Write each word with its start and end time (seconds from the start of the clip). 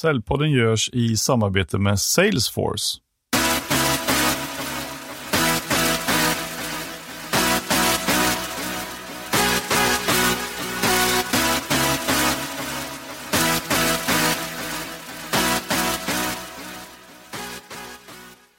Säljpodden 0.00 0.50
görs 0.50 0.90
i 0.92 1.16
samarbete 1.16 1.78
med 1.78 2.00
Salesforce. 2.00 2.98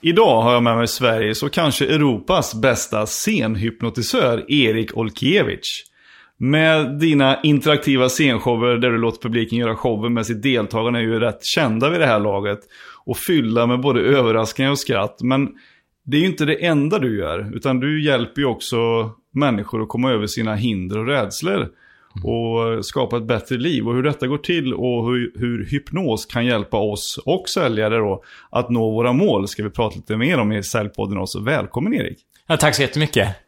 Idag 0.01 0.41
har 0.41 0.53
jag 0.53 0.63
med 0.63 0.77
mig 0.77 0.87
Sveriges 0.87 1.43
och 1.43 1.53
kanske 1.53 1.85
Europas 1.85 2.55
bästa 2.61 3.05
scenhypnotisör 3.05 4.51
Erik 4.51 4.97
Olkiewicz. 4.97 5.83
Med 6.39 6.99
dina 6.99 7.41
interaktiva 7.41 8.09
scenshower 8.09 8.77
där 8.77 8.89
du 8.89 8.97
låter 8.97 9.21
publiken 9.21 9.59
göra 9.59 9.75
showen 9.75 10.13
med 10.13 10.25
sitt 10.25 10.43
deltagande 10.43 10.99
är 10.99 11.03
ju 11.03 11.19
rätt 11.19 11.45
kända 11.45 11.89
vid 11.89 11.99
det 11.99 12.05
här 12.05 12.19
laget. 12.19 12.59
Och 13.05 13.17
fylla 13.17 13.67
med 13.67 13.79
både 13.79 14.01
överraskningar 14.01 14.71
och 14.71 14.79
skratt. 14.79 15.17
Men 15.21 15.49
det 16.05 16.17
är 16.17 16.21
ju 16.21 16.27
inte 16.27 16.45
det 16.45 16.65
enda 16.65 16.99
du 16.99 17.19
gör, 17.19 17.55
utan 17.55 17.79
du 17.79 18.05
hjälper 18.05 18.41
ju 18.41 18.47
också 18.47 18.77
människor 19.31 19.81
att 19.81 19.89
komma 19.89 20.11
över 20.11 20.27
sina 20.27 20.55
hinder 20.55 20.97
och 20.97 21.07
rädslor. 21.07 21.69
Och 22.23 22.85
skapa 22.85 23.17
ett 23.17 23.27
bättre 23.27 23.57
liv. 23.57 23.87
Och 23.87 23.95
hur 23.95 24.03
detta 24.03 24.27
går 24.27 24.37
till 24.37 24.73
och 24.73 25.11
hur, 25.11 25.31
hur 25.35 25.65
hypnos 25.65 26.25
kan 26.25 26.45
hjälpa 26.45 26.77
oss 26.77 27.19
och 27.25 27.49
säljare 27.49 27.97
då 27.97 28.23
att 28.49 28.69
nå 28.69 28.91
våra 28.91 29.13
mål 29.13 29.47
ska 29.47 29.63
vi 29.63 29.69
prata 29.69 29.95
lite 29.95 30.17
mer 30.17 30.39
om 30.39 30.51
i 30.51 30.63
Säljpodden 30.63 31.17
också. 31.17 31.39
Välkommen 31.39 31.93
Erik! 31.93 32.17
Ja, 32.47 32.57
tack 32.57 32.75
så 32.75 32.81
jättemycket. 32.81 33.46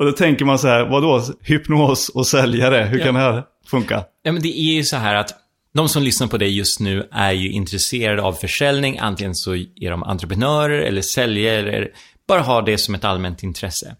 Och 0.00 0.06
då 0.06 0.12
tänker 0.12 0.44
man 0.44 0.58
så 0.58 0.68
här, 0.68 0.84
vadå 0.88 1.22
hypnos 1.42 2.08
och 2.08 2.26
säljare, 2.26 2.84
hur 2.84 2.98
Ja. 2.98 3.04
kan 3.04 3.14
det 3.14 3.20
här 3.20 3.44
funka? 3.66 4.04
Ja, 4.22 4.32
men 4.32 4.42
det 4.42 4.60
är 4.60 4.74
ju 4.74 4.84
så 4.84 4.96
här 4.96 5.14
att 5.14 5.34
de 5.74 5.88
som 5.88 6.02
lyssnar 6.02 6.26
på 6.26 6.38
dig 6.38 6.56
just 6.56 6.80
nu 6.80 7.08
är 7.12 7.32
ju 7.32 7.50
intresserade 7.50 8.22
av 8.22 8.32
försäljning. 8.32 8.98
Antingen 8.98 9.34
så 9.34 9.54
är 9.54 9.90
de 9.90 10.02
entreprenörer 10.02 10.78
eller 10.80 11.02
säljare 11.02 11.58
eller 11.76 11.88
bara 12.28 12.40
har 12.40 12.62
det 12.62 12.78
som 12.78 12.94
ett 12.94 13.04
allmänt 13.04 13.42
intresse. 13.42 13.96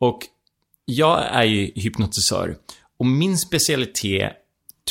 Och 0.00 0.18
jag 0.84 1.24
är 1.32 1.44
ju 1.44 1.70
hypnotisör. 1.74 2.56
Och 2.98 3.06
min 3.06 3.38
specialitet 3.38 4.32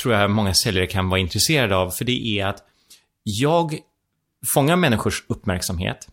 tror 0.01 0.13
jag 0.15 0.31
många 0.31 0.53
säljare 0.53 0.87
kan 0.87 1.09
vara 1.09 1.19
intresserade 1.19 1.75
av. 1.75 1.89
För 1.89 2.05
det 2.05 2.39
är 2.39 2.45
att 2.45 2.57
jag 3.23 3.77
fångar 4.53 4.75
människors 4.75 5.23
uppmärksamhet, 5.27 6.07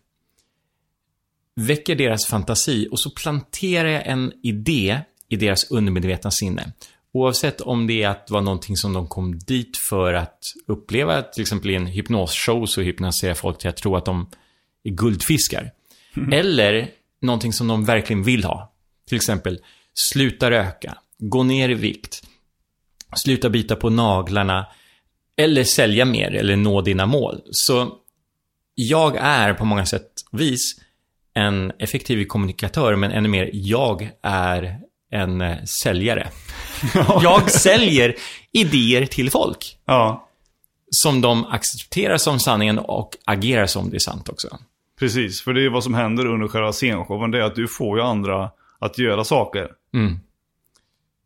väcker 1.58 1.94
deras 1.94 2.26
fantasi 2.26 2.88
och 2.90 3.00
så 3.00 3.10
planterar 3.10 3.88
jag 3.88 4.06
en 4.06 4.32
idé 4.42 5.00
i 5.28 5.36
deras 5.36 5.70
undermedvetna 5.70 6.30
sinne. 6.30 6.72
Oavsett 7.12 7.60
om 7.60 7.86
det 7.86 8.02
är 8.02 8.08
att 8.08 8.26
det 8.26 8.34
var 8.34 8.40
någonting 8.40 8.76
som 8.76 8.92
de 8.92 9.08
kom 9.08 9.38
dit 9.38 9.76
för 9.76 10.14
att 10.14 10.38
uppleva, 10.66 11.22
till 11.22 11.42
exempel 11.42 11.70
i 11.70 11.74
en 11.74 11.86
hypnosshow 11.86 12.66
så 12.66 12.80
hypnotiserar 12.80 13.34
folk 13.34 13.58
till 13.58 13.68
att 13.68 13.76
tro 13.76 13.96
att 13.96 14.04
de 14.04 14.30
är 14.84 14.90
guldfiskar. 14.90 15.72
Eller 16.32 16.90
någonting 17.20 17.52
som 17.52 17.68
de 17.68 17.84
verkligen 17.84 18.22
vill 18.22 18.44
ha. 18.44 18.72
Till 19.08 19.16
exempel, 19.16 19.58
sluta 19.94 20.50
röka, 20.50 20.98
gå 21.18 21.42
ner 21.42 21.68
i 21.68 21.74
vikt, 21.74 22.22
sluta 23.16 23.50
bita 23.50 23.76
på 23.76 23.90
naglarna, 23.90 24.66
eller 25.36 25.64
sälja 25.64 26.04
mer, 26.04 26.34
eller 26.34 26.56
nå 26.56 26.80
dina 26.80 27.06
mål. 27.06 27.42
Så 27.50 27.92
jag 28.74 29.16
är 29.16 29.54
på 29.54 29.64
många 29.64 29.86
sätt 29.86 30.10
och 30.30 30.40
vis 30.40 30.80
en 31.38 31.72
effektiv 31.78 32.24
kommunikatör, 32.24 32.96
men 32.96 33.10
ännu 33.10 33.28
mer, 33.28 33.50
jag 33.52 34.10
är 34.22 34.78
en 35.12 35.40
eh, 35.40 35.64
säljare. 35.64 36.28
jag 37.22 37.50
säljer 37.50 38.14
idéer 38.52 39.06
till 39.06 39.30
folk 39.30 39.78
Ja, 39.86 40.28
som 40.90 41.20
de 41.20 41.44
accepterar 41.44 42.16
som 42.16 42.38
sanningen 42.40 42.78
och 42.78 43.10
agerar 43.26 43.66
som 43.66 43.90
det 43.90 43.96
är 43.96 44.00
sant 44.00 44.28
också. 44.28 44.58
precis. 44.98 45.42
För 45.42 45.52
det 45.52 45.64
är 45.64 45.70
vad 45.70 45.84
som 45.84 45.94
händer 45.94 46.26
under 46.26 46.48
själva 46.48 46.72
scenshowen, 46.72 47.30
det 47.30 47.38
är 47.38 47.42
att 47.42 47.54
du 47.54 47.68
får 47.68 47.98
ju 47.98 48.04
andra 48.04 48.50
att 48.78 48.98
göra 48.98 49.24
saker. 49.24 49.68
Mm. 49.94 50.18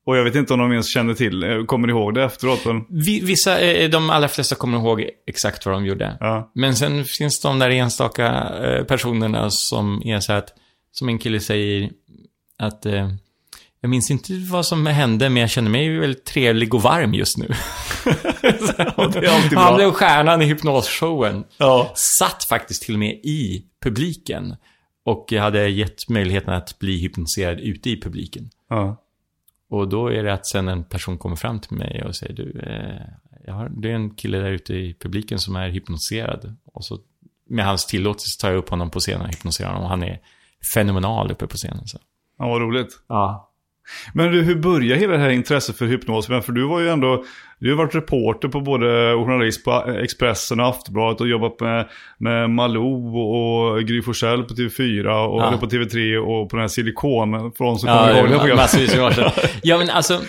Och 0.07 0.17
jag 0.17 0.25
vet 0.25 0.35
inte 0.35 0.53
om 0.53 0.59
de 0.59 0.73
ens 0.73 0.93
känner 0.95 1.15
till, 1.15 1.43
eh, 1.43 1.65
kommer 1.65 1.89
ihåg 1.89 2.15
det 2.15 2.25
efteråt? 2.25 2.65
Men, 2.65 2.85
Vi- 2.89 3.21
Vissa, 3.21 3.61
eh, 3.61 3.91
de 3.91 4.11
allra 4.11 4.29
flesta 4.29 4.55
kommer 4.55 4.79
ihåg 4.79 5.05
exakt 5.27 5.67
vad 5.67 5.75
de 5.75 5.87
gjorde. 5.87 6.17
ja. 6.21 6.51
Men 6.55 6.77
sen 6.77 7.05
finns 7.05 7.41
de 7.41 7.59
där 7.59 7.71
enstaka 7.71 8.27
eh, 8.65 8.85
personerna 8.85 9.51
som 9.51 10.03
är 10.05 10.21
så 10.21 10.33
att, 10.33 10.49
som 10.93 11.09
en 11.09 11.19
kille 11.19 11.41
säger 11.41 11.91
att 12.59 12.87
eh, 12.87 13.09
jag 13.81 13.89
minns 13.89 14.11
inte 14.11 14.33
vad 14.51 14.67
som 14.67 14.87
hände, 14.87 15.29
men 15.29 15.41
jag 15.41 15.51
känner 15.51 15.71
mig 15.71 15.99
väldigt 15.99 16.25
trevlig 16.25 16.75
och 16.75 16.83
varm 16.83 17.15
just 17.15 17.39
nu. 17.39 17.49
Han 19.57 19.77
blev 19.77 19.91
stjärnan 19.91 20.43
i 20.43 20.45
hypnosshowen. 20.45 21.45
Ja. 21.59 21.93
Satt 22.19 22.45
faktiskt 22.45 22.83
till 22.83 22.95
och 22.95 23.01
med 23.01 23.11
i 23.13 23.63
publiken. 23.85 24.57
Och 25.05 25.27
jag 25.31 25.43
hade 25.43 25.69
gett 25.69 26.09
möjligheten 26.09 26.55
att 26.55 26.79
bli 26.79 27.01
hypnotiserad 27.03 27.61
ute 27.61 27.91
i 27.91 28.01
publiken. 28.01 28.51
ja. 28.71 28.99
Och 29.73 29.89
då 29.89 30.09
är 30.09 30.23
det 30.23 30.33
att 30.33 30.47
sen 30.47 30.69
en 30.69 30.85
person 30.85 31.19
kommer 31.19 31.37
fram 31.37 31.61
till 31.61 31.77
mig 31.77 32.03
och 32.05 32.17
säger 32.17 32.33
du, 32.33 32.61
eh, 32.61 33.55
har, 33.55 33.69
det 33.69 33.91
är 33.91 33.95
en 33.95 34.15
kille 34.15 34.39
där 34.39 34.51
ute 34.51 34.75
i 34.75 34.95
publiken 35.01 35.39
som 35.39 35.57
är 35.57 35.69
hypnotiserad. 35.69 36.57
Och 36.65 36.85
så 36.85 36.99
med 37.49 37.65
hans 37.65 37.87
tillåtelse 37.87 38.41
tar 38.41 38.51
jag 38.51 38.59
upp 38.59 38.69
honom 38.69 38.91
på 38.91 39.01
scenen 39.01 39.23
och 39.23 39.29
hypnotiserar 39.29 39.69
honom. 39.69 39.83
Och 39.83 39.89
han 39.89 40.03
är 40.03 40.21
fenomenal 40.75 41.31
uppe 41.31 41.47
på 41.47 41.57
scenen. 41.57 41.87
Så. 41.87 41.99
ja, 42.39 42.49
vad 42.49 42.61
roligt. 42.61 43.03
Ja. 43.07 43.52
Men 44.15 44.33
du, 44.33 44.43
hur 44.43 44.55
började 44.55 45.01
hela 45.01 45.13
det 45.13 45.19
här 45.19 45.31
intresset 45.31 45.77
för 45.79 45.87
hypnos? 45.87 46.29
Men 46.29 46.43
För 46.43 46.53
du 46.53 46.63
var 46.69 46.81
ju 46.81 46.89
ändå, 46.89 47.25
du 47.59 47.71
har 47.71 47.77
varit 47.77 47.95
reporter 47.95 48.49
på 48.49 48.61
både 48.61 49.13
och 49.13 49.27
journalist 49.27 49.65
på 49.65 49.73
Expressen 50.03 50.61
och 50.61 50.67
Aftonbladet 50.67 51.21
och 51.21 51.29
jobbat 51.29 51.61
med, 51.61 51.89
med 52.19 52.51
Malou 52.51 53.17
och 53.19 53.83
Gry 53.83 54.03
Forssell 54.03 54.43
på 54.43 54.55
TV4 54.55 55.27
och 55.27 55.41
Ja. 55.43 55.57
på 55.61 55.67
TV3 55.67 56.17
och 56.17 56.51
på 56.51 56.57
den 56.57 56.61
här 56.63 56.69
silikon 56.69 57.53
från 57.53 57.79
som 57.79 57.89
Ja, 57.89 57.99
kommer 57.99 58.19
ihåg 58.19 58.31
det 58.31 58.39
programmet. 58.39 59.51
Ja, 59.63 59.79
men 59.79 59.91
alltså, 59.91 60.21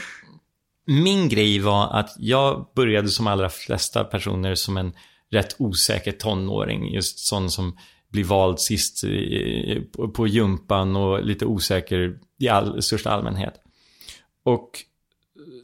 min 0.88 1.30
grej 1.30 1.60
var 1.60 2.00
att 2.00 2.10
jag 2.18 2.66
började 2.76 3.08
som 3.08 3.28
allra 3.28 3.50
flesta 3.50 4.04
personer 4.04 4.56
som 4.56 4.78
en 4.78 4.94
rätt 5.32 5.56
osäker 5.60 6.12
tonåring. 6.12 6.94
Just 6.94 7.20
sån 7.20 7.50
som 7.50 7.78
blir 8.14 8.24
vald 8.24 8.60
sist 8.60 9.04
på- 10.14 10.28
jumpan 10.28 10.96
och 10.96 11.26
lite 11.26 11.46
osäker 11.46 12.20
i 12.40 12.48
all, 12.48 12.82
största 12.82 13.10
allmänhet. 13.12 13.54
Och 14.44 14.70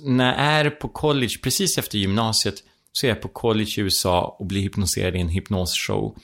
när 0.04 0.26
jag 0.26 0.36
är 0.38 0.70
på 0.70 0.88
college, 0.88 1.36
precis 1.44 1.78
efter 1.78 1.98
gymnasiet, 1.98 2.56
så 2.92 3.06
är 3.06 3.10
jag 3.10 3.22
på 3.22 3.28
college 3.28 3.72
i 3.78 3.80
USA 3.82 4.36
och 4.40 4.46
blir 4.46 4.62
hypnotiserad 4.62 5.16
i 5.16 5.20
en 5.20 5.30
hypnosshow. 5.30 6.18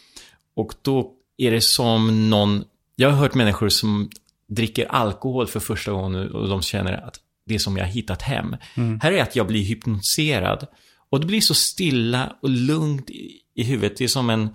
Och 0.56 0.74
då 0.82 1.14
är 1.38 1.52
det 1.52 1.62
som 1.62 2.30
någon... 2.30 2.64
Jag 2.96 3.10
har 3.10 3.18
hört 3.18 3.34
människor 3.34 3.70
som 3.70 4.10
dricker 4.48 4.86
alkohol 4.86 5.48
för 5.48 5.60
första 5.60 5.92
gången 5.92 6.32
och 6.32 6.50
de 6.50 6.62
känner 6.62 7.08
att 7.08 7.20
det 7.46 7.56
är 7.56 7.60
som 7.60 7.78
jag 7.78 7.86
har 7.86 7.92
hittat 7.92 8.22
hem. 8.22 8.56
Här 9.02 9.12
är 9.12 9.22
att 9.22 9.36
jag 9.36 9.48
blir 9.48 9.64
hypnotiserad 9.64 10.68
och 11.10 11.20
det 11.20 11.28
blir 11.28 11.42
så 11.42 11.54
stilla 11.54 12.36
och 12.42 12.50
lugnt 12.50 13.10
i, 13.10 13.40
i 13.56 13.64
huvudet. 13.64 13.98
Det 13.98 14.04
är 14.04 14.08
som 14.08 14.30
en, 14.30 14.50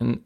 en, 0.00 0.18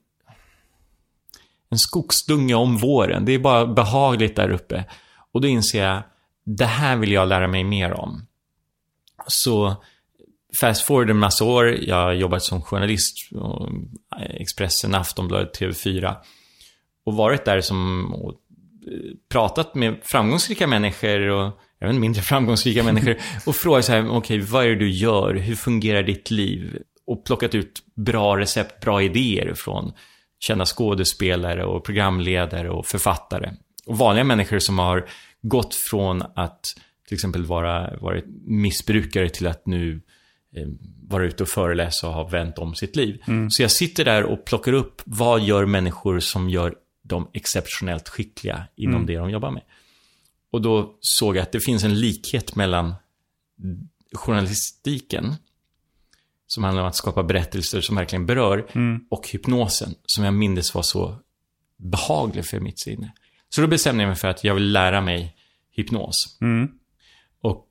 en 1.73 1.79
skogsdunge 1.79 2.55
om 2.55 2.77
våren. 2.77 3.25
Det 3.25 3.33
är 3.33 3.39
bara 3.39 3.67
behagligt 3.67 4.37
där 4.37 4.51
uppe. 4.51 4.85
Och 5.33 5.41
då 5.41 5.49
inser 5.49 5.85
jag, 5.85 6.03
det 6.45 6.65
här 6.65 6.97
vill 6.97 7.13
jag 7.13 7.29
lära 7.29 7.49
mig 7.49 7.65
mer 7.65 7.93
om. 7.93 8.27
Så 9.27 9.77
fast 10.61 10.83
forward 10.83 11.11
en 11.11 11.19
massa 11.19 11.45
år, 11.45 11.79
jag 11.83 11.97
har 11.97 12.13
jobbat 12.13 12.43
som 12.43 12.63
journalist, 12.63 13.17
och 13.35 13.69
Expressen, 14.21 14.95
Aftonbladet, 14.95 15.61
TV4. 15.61 16.15
Och 17.05 17.15
varit 17.15 17.45
där 17.45 17.61
som, 17.61 18.13
och 18.15 18.33
eh, 18.33 19.15
pratat 19.29 19.75
med 19.75 19.97
framgångsrika 20.03 20.67
människor 20.67 21.29
och 21.29 21.61
även 21.81 22.01
mindre 22.01 22.23
framgångsrika 22.23 22.83
människor. 22.83 23.17
Och 23.47 23.57
frågat 23.57 23.85
så 23.85 23.93
här, 23.93 24.11
okej, 24.11 24.41
vad 24.41 24.65
är 24.65 24.69
det 24.69 24.77
du 24.77 24.91
gör? 24.91 25.35
Hur 25.35 25.55
fungerar 25.55 26.03
ditt 26.03 26.31
liv? 26.31 26.79
Och 27.07 27.25
plockat 27.25 27.55
ut 27.55 27.83
bra 27.95 28.39
recept, 28.39 28.81
bra 28.81 29.03
idéer 29.03 29.55
från 29.55 29.93
kända 30.43 30.67
skådespelare 30.67 31.65
och 31.65 31.85
programledare 31.85 32.71
och 32.71 32.87
författare. 32.87 33.51
Och 33.87 33.99
vanliga 33.99 34.25
människor 34.25 34.59
som 34.59 34.79
har 34.79 35.09
gått 35.43 35.75
från 35.75 36.23
att 36.35 36.75
till 37.09 37.15
exempel 37.15 37.45
vara 37.45 37.97
varit 38.01 38.25
missbrukare 38.45 39.29
till 39.29 39.47
att 39.47 39.67
nu 39.67 40.01
eh, 40.57 40.69
vara 41.09 41.25
ute 41.25 41.43
och 41.43 41.49
föreläsa 41.49 42.09
och 42.09 42.15
ha 42.15 42.29
vänt 42.29 42.59
om 42.59 42.75
sitt 42.75 42.97
liv. 42.97 43.23
Så 43.51 43.63
jag 43.63 43.71
sitter 43.71 44.05
där 44.05 44.23
och 44.23 44.45
plockar 44.45 44.73
upp 44.73 45.03
vad 45.05 45.41
gör 45.41 45.67
människor 45.67 46.21
som 46.21 46.51
gör 46.51 46.75
dem 47.03 47.29
exceptionellt 47.33 48.09
skickliga 48.09 48.65
inom 48.77 49.07
det 49.07 49.17
de 49.17 49.31
jobbar 49.31 49.51
med. 49.51 49.63
Och 50.53 50.63
då 50.63 50.97
såg 51.01 51.37
jag 51.37 51.43
att 51.43 51.53
det 51.53 51.61
finns 51.61 51.85
en 51.85 52.01
likhet 52.01 52.57
mellan 52.57 52.95
journalistiken, 54.13 55.35
som 56.55 56.65
handlar 56.65 56.83
om 56.83 56.89
att 56.89 56.97
skapa 56.97 57.23
berättelser 57.23 57.81
som 57.81 57.97
verkligen 57.97 58.27
berör, 58.27 58.67
och 59.11 59.29
hypnosen, 59.29 59.95
som 60.07 60.25
jag 60.25 60.35
mindes 60.35 60.75
var 60.75 60.83
så 60.83 61.19
behaglig 61.77 62.47
för 62.47 62.61
mitt 62.61 62.81
sinne. 62.81 63.13
Så 63.49 63.61
då 63.61 63.67
bestämde 63.67 64.03
jag 64.03 64.09
mig 64.09 64.17
för 64.17 64.29
att 64.29 64.45
jag 64.45 64.55
vill 64.55 64.73
lära 64.73 65.01
mig 65.01 65.37
hypnos. 65.77 66.39
Mm. 66.41 66.69
Och 67.43 67.67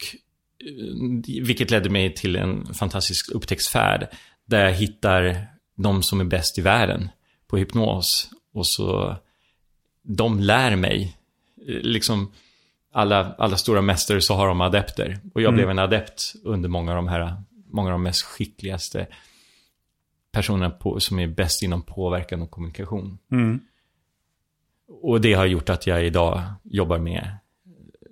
eh, 0.59 1.43
vilket 1.45 1.71
ledde 1.71 1.89
mig 1.89 2.13
till 2.15 2.35
en 2.35 2.73
fantastisk 2.73 3.31
upptäcktsfärd. 3.31 4.07
där 4.45 4.65
jag 4.65 4.73
hittar 4.73 5.47
de 5.77 6.03
som 6.03 6.19
är 6.19 6.25
bäst 6.25 6.57
i 6.57 6.61
världen 6.61 7.09
på 7.47 7.57
hypnos. 7.57 8.29
Och 8.53 8.67
så, 8.67 9.15
de 10.03 10.39
lär 10.39 10.75
mig. 10.75 11.17
Liksom, 11.67 12.31
alla, 12.93 13.35
alla 13.37 13.57
stora 13.57 13.81
mästare 13.81 14.21
så 14.21 14.33
har 14.35 14.47
de 14.47 14.61
adepter. 14.61 15.19
Och 15.33 15.41
jag 15.41 15.47
Mm. 15.49 15.55
blev 15.55 15.69
en 15.69 15.79
adept 15.79 16.33
under 16.43 16.69
många 16.69 16.91
av 16.91 16.95
de 16.95 17.07
här, 17.07 17.43
många 17.71 17.87
av 17.87 17.91
de 17.91 18.03
mest 18.03 18.21
skickligaste 18.21 19.07
personerna 20.31 20.69
på, 20.69 20.99
som 20.99 21.19
är 21.19 21.27
bäst 21.27 21.63
inom 21.63 21.81
påverkan 21.81 22.41
och 22.41 22.51
kommunikation. 22.51 23.17
Mm. 23.31 23.59
Och 25.01 25.21
det 25.21 25.33
har 25.33 25.45
gjort 25.45 25.69
att 25.69 25.87
jag 25.87 26.05
idag 26.05 26.43
jobbar 26.63 26.99
med 26.99 27.37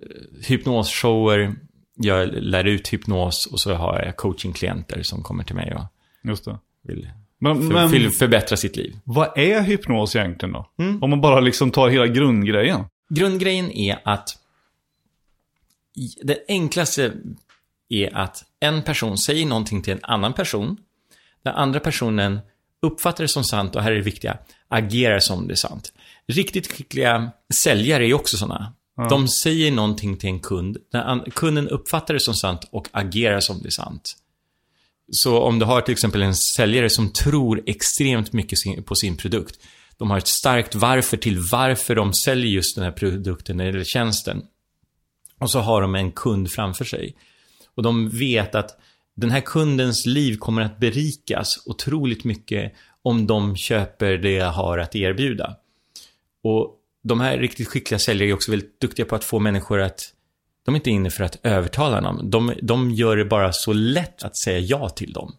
eh, 0.02 0.46
hypnosshower, 0.46 1.54
jag 1.94 2.28
lär 2.28 2.64
ut 2.64 2.88
hypnos 2.88 3.46
och 3.46 3.60
så 3.60 3.74
har 3.74 4.02
jag 4.02 4.16
coachingklienter 4.16 5.02
som 5.02 5.22
kommer 5.22 5.44
till 5.44 5.56
mig 5.56 5.74
och 5.74 5.84
vill, 6.82 7.10
Men, 7.38 7.56
för, 7.56 7.88
men 7.98 8.10
förbättra 8.10 8.56
sitt 8.56 8.76
liv. 8.76 8.98
vad 9.04 9.38
är 9.38 9.62
hypnos 9.62 10.16
egentligen 10.16 10.52
då? 10.52 10.70
Mm. 10.78 11.02
Om 11.02 11.10
man 11.10 11.20
bara 11.20 11.40
liksom 11.40 11.70
tar 11.70 11.88
hela 11.88 12.06
grundgrejen. 12.06 12.84
Grundgrejen 13.08 13.70
är 13.70 14.00
att 14.04 14.38
det 16.22 16.38
enklaste 16.48 17.12
är 17.88 18.16
att 18.16 18.44
en 18.60 18.82
person 18.82 19.18
säger 19.18 19.46
någonting 19.46 19.82
till 19.82 19.92
en 19.92 20.00
annan 20.02 20.32
person. 20.32 20.76
Den 21.42 21.54
andra 21.54 21.80
personen 21.80 22.40
uppfattar 22.82 23.24
det 23.24 23.28
som 23.28 23.44
sant 23.44 23.76
och 23.76 23.82
här 23.82 23.92
är 23.92 23.96
det 23.96 24.02
viktiga, 24.02 24.38
agerar 24.68 25.18
som 25.18 25.46
det 25.48 25.54
är 25.54 25.56
sant. 25.56 25.92
Riktigt 26.28 26.72
skickliga 26.72 27.30
säljare 27.54 28.06
är 28.06 28.14
också 28.14 28.36
sådana. 28.36 28.74
De 29.08 29.28
säger 29.28 29.72
någonting 29.72 30.16
till 30.16 30.28
en 30.28 30.40
kund, 30.40 30.76
kunden 31.34 31.68
uppfattar 31.68 32.14
det 32.14 32.20
som 32.20 32.34
sant 32.34 32.68
och 32.70 32.88
agerar 32.92 33.40
som 33.40 33.62
det 33.62 33.68
är 33.68 33.70
sant. 33.70 34.16
Så 35.12 35.38
om 35.38 35.58
du 35.58 35.64
har 35.64 35.80
till 35.80 35.92
exempel 35.92 36.22
en 36.22 36.34
säljare 36.34 36.90
som 36.90 37.12
tror 37.12 37.62
extremt 37.66 38.32
mycket 38.32 38.86
på 38.86 38.94
sin 38.94 39.16
produkt. 39.16 39.60
De 39.96 40.10
har 40.10 40.18
ett 40.18 40.26
starkt 40.26 40.74
varför 40.74 41.16
till 41.16 41.38
varför 41.52 41.94
de 41.94 42.14
säljer 42.14 42.50
just 42.50 42.74
den 42.74 42.84
här 42.84 42.92
produkten 42.92 43.60
eller 43.60 43.84
tjänsten. 43.84 44.42
Och 45.40 45.50
så 45.50 45.60
har 45.60 45.82
de 45.82 45.94
en 45.94 46.12
kund 46.12 46.50
framför 46.50 46.84
sig. 46.84 47.16
Och 47.80 47.84
de 47.84 48.08
vet 48.08 48.54
att 48.54 48.80
den 49.16 49.30
här 49.30 49.40
kundens 49.40 50.06
liv 50.06 50.36
kommer 50.36 50.62
att 50.62 50.78
berikas 50.78 51.66
otroligt 51.66 52.24
mycket 52.24 52.72
om 53.02 53.26
de 53.26 53.56
köper 53.56 54.18
det 54.18 54.32
jag 54.32 54.52
har 54.52 54.78
att 54.78 54.96
erbjuda. 54.96 55.56
Och 56.42 56.76
de 57.02 57.20
här 57.20 57.38
riktigt 57.38 57.68
skickliga 57.68 57.98
säljare 57.98 58.30
är 58.30 58.34
också 58.34 58.50
väldigt 58.50 58.80
duktiga 58.80 59.06
på 59.06 59.14
att 59.14 59.24
få 59.24 59.38
människor 59.38 59.80
att 59.80 60.14
de 60.64 60.74
är 60.74 60.78
inte 60.78 60.90
inne 60.90 61.10
för 61.10 61.24
att 61.24 61.38
övertala 61.42 62.00
dem. 62.00 62.30
De, 62.30 62.54
de 62.62 62.90
gör 62.90 63.16
det 63.16 63.24
bara 63.24 63.52
så 63.52 63.72
lätt 63.72 64.22
att 64.22 64.36
säga 64.36 64.58
ja 64.58 64.88
till 64.88 65.12
dem. 65.12 65.36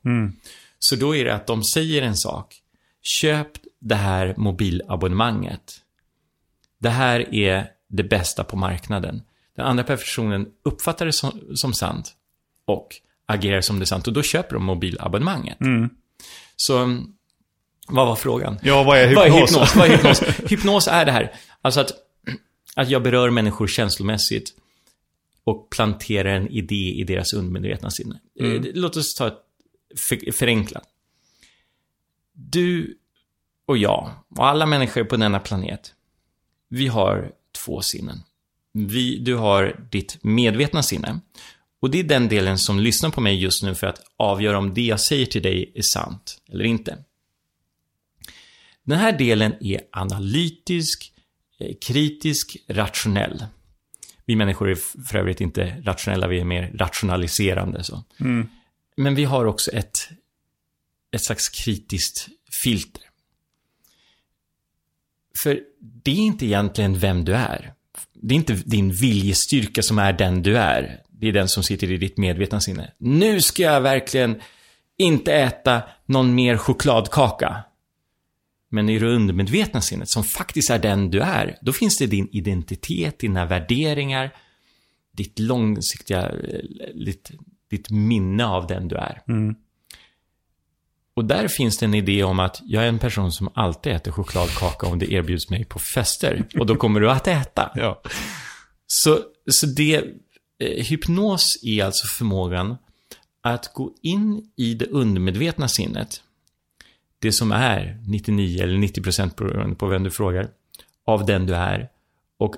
Så 0.79 0.95
då 0.95 1.15
är 1.15 1.25
det 1.25 1.33
att 1.33 1.47
de 1.47 1.63
säger 1.63 2.01
en 2.01 2.17
sak. 2.17 2.55
Köp 3.01 3.47
det 3.79 3.95
här 3.95 4.33
mobilabonnemanget. 4.37 5.81
Det 6.79 6.89
här 6.89 7.35
är 7.35 7.67
det 7.89 8.03
bästa 8.03 8.43
på 8.43 8.57
marknaden. 8.57 9.21
Den 9.55 9.65
andra 9.65 9.83
personen 9.83 10.47
uppfattar 10.63 11.05
det 11.05 11.13
som, 11.13 11.41
som 11.55 11.73
sant 11.73 12.15
och 12.71 12.95
agerar 13.25 13.61
som 13.61 13.79
det 13.79 13.83
är 13.83 13.85
sant. 13.85 14.07
Och 14.07 14.13
då 14.13 14.23
köper 14.23 14.53
de 14.53 14.63
mobilabonnemanget. 14.63 15.57
Så, 16.55 16.77
mm, 16.77 17.13
vad 17.87 18.07
var 18.07 18.15
frågan? 18.15 18.59
Ja, 18.63 18.83
vad 18.83 18.97
är 18.97 19.07
hypnos? 19.07 19.15
Vad 19.15 19.27
är 19.27 19.41
hypnos? 19.41 19.75
Vad 19.75 19.87
är 19.87 19.91
hypnos? 19.91 20.21
hypnos 20.51 20.87
är 20.87 21.05
det 21.05 21.11
här. 21.11 21.31
Alltså 21.61 21.79
att, 21.79 21.91
att 22.75 22.89
jag 22.89 23.03
berör 23.03 23.29
människor 23.29 23.67
känslomässigt 23.67 24.53
och 25.43 25.69
planterar 25.69 26.29
en 26.29 26.47
idé 26.47 26.93
i 26.99 27.03
deras 27.03 27.33
undermedvetna 27.33 27.89
sinne. 27.89 28.19
Eh, 28.39 28.61
Låt 28.73 28.97
oss 28.97 29.15
ta 29.15 29.27
ett 29.27 29.39
för, 29.97 30.31
förenklat. 30.31 30.83
Du 32.33 32.97
och 33.65 33.77
jag 33.77 34.11
och 34.37 34.47
alla 34.47 34.65
människor 34.65 35.03
på 35.03 35.17
denna 35.17 35.39
planet, 35.39 35.93
vi 36.69 36.87
har 36.87 37.31
två 37.65 37.81
sinnen. 37.81 38.17
Vi, 38.73 39.17
du 39.17 39.35
har 39.35 39.87
ditt 39.91 40.17
medvetna 40.23 40.83
sinne. 40.83 41.19
Och 41.81 41.91
det 41.91 41.99
är 41.99 42.03
den 42.03 42.29
delen 42.29 42.57
som 42.57 42.79
lyssnar 42.79 43.09
på 43.09 43.21
mig 43.21 43.41
just 43.41 43.63
nu 43.63 43.75
för 43.75 43.87
att 43.87 44.01
avgöra 44.17 44.57
om 44.57 44.73
det 44.73 44.81
jag 44.81 44.99
säger 44.99 45.25
till 45.25 45.41
dig 45.41 45.71
är 45.75 45.81
sant 45.81 46.41
eller 46.51 46.65
inte. 46.65 46.97
Den 48.83 48.99
här 48.99 49.17
delen 49.17 49.53
är 49.61 49.81
analytisk, 49.91 51.13
eh, 51.59 51.75
kritisk, 51.81 52.57
rationell. 52.67 53.45
Vi 54.25 54.35
människor 54.35 54.69
är 54.69 54.77
för 55.07 55.17
övrigt 55.17 55.41
inte 55.41 55.81
rationella, 55.83 56.27
vi 56.27 56.39
är 56.39 56.45
mer 56.45 56.71
rationaliserande. 56.75 57.83
Så. 57.83 58.03
Men 58.97 59.15
vi 59.15 59.23
har 59.23 59.45
också 59.45 59.71
ett, 59.71 60.09
ett 61.11 61.23
slags 61.25 61.49
kritiskt 61.49 62.27
filter. 62.63 63.03
För 65.43 65.59
det 66.03 66.11
är 66.11 66.15
inte 66.15 66.45
egentligen 66.45 66.99
vem 66.99 67.25
du 67.25 67.33
är. 67.33 67.73
Det 68.13 68.33
är 68.33 68.37
inte 68.37 68.53
din 68.53 68.91
viljestyrka 68.91 69.81
som 69.81 69.99
är 69.99 70.13
den 70.13 70.43
du 70.43 70.57
är. 70.57 71.01
Det 71.21 71.27
är 71.27 71.31
den 71.31 71.47
som 71.47 71.63
sitter 71.63 71.91
i 71.91 71.97
ditt 71.97 72.17
medvetna 72.17 72.61
sinne. 72.61 72.91
Nu 72.97 73.41
ska 73.41 73.63
jag 73.63 73.81
verkligen 73.81 74.41
inte 74.97 75.33
äta 75.33 75.81
någon 76.05 76.35
mer 76.35 76.57
chokladkaka. 76.57 77.63
Men 78.69 78.89
i 78.89 78.99
det 78.99 79.07
undermedvetna 79.07 79.81
sinnet, 79.81 80.09
som 80.09 80.23
faktiskt 80.23 80.69
är 80.69 80.79
den 80.79 81.11
du 81.11 81.21
är, 81.21 81.57
då 81.61 81.73
finns 81.73 81.97
det 81.97 82.07
din 82.07 82.29
identitet, 82.31 83.19
dina 83.19 83.45
värderingar, 83.45 84.33
ditt 85.11 85.39
långsiktiga, 85.39 86.29
eh, 86.29 87.05
ditt, 87.05 87.31
ditt 87.69 87.89
minne 87.89 88.45
av 88.45 88.67
den 88.67 88.87
du 88.87 88.95
är. 88.95 89.21
Och 91.13 91.25
där 91.25 91.47
finns 91.47 91.77
det 91.77 91.85
en 91.85 91.93
idé 91.93 92.23
om 92.23 92.39
att 92.39 92.61
jag 92.63 92.83
är 92.83 92.87
en 92.87 92.99
person 92.99 93.31
som 93.31 93.49
alltid 93.53 93.93
äter 93.93 94.11
chokladkaka 94.11 94.87
om 94.87 94.99
det 94.99 95.11
erbjuds 95.11 95.49
mig 95.49 95.65
på 95.65 95.79
fester. 95.79 96.47
Och 96.59 96.65
då 96.65 96.75
kommer 96.75 96.99
du 96.99 97.11
att 97.11 97.27
äta. 97.27 97.71
Ja. 97.75 98.01
Så, 98.87 99.19
så 99.51 99.65
det, 99.65 100.03
hypnos 100.65 101.59
är 101.63 101.83
alltså 101.85 102.07
förmågan 102.07 102.77
att 103.41 103.73
gå 103.73 103.93
in 104.01 104.51
i 104.55 104.73
det 104.73 104.85
undermedvetna 104.85 105.67
sinnet, 105.67 106.23
det 107.19 107.31
som 107.31 107.51
är 107.51 108.03
99 108.07 108.63
eller 108.63 108.77
90 108.77 109.03
procent 109.03 109.35
beroende 109.35 109.75
på 109.75 109.87
vem 109.87 110.03
du 110.03 110.11
frågar, 110.11 110.49
av 111.05 111.25
den 111.25 111.45
du 111.45 111.55
är, 111.55 111.89
och 112.37 112.55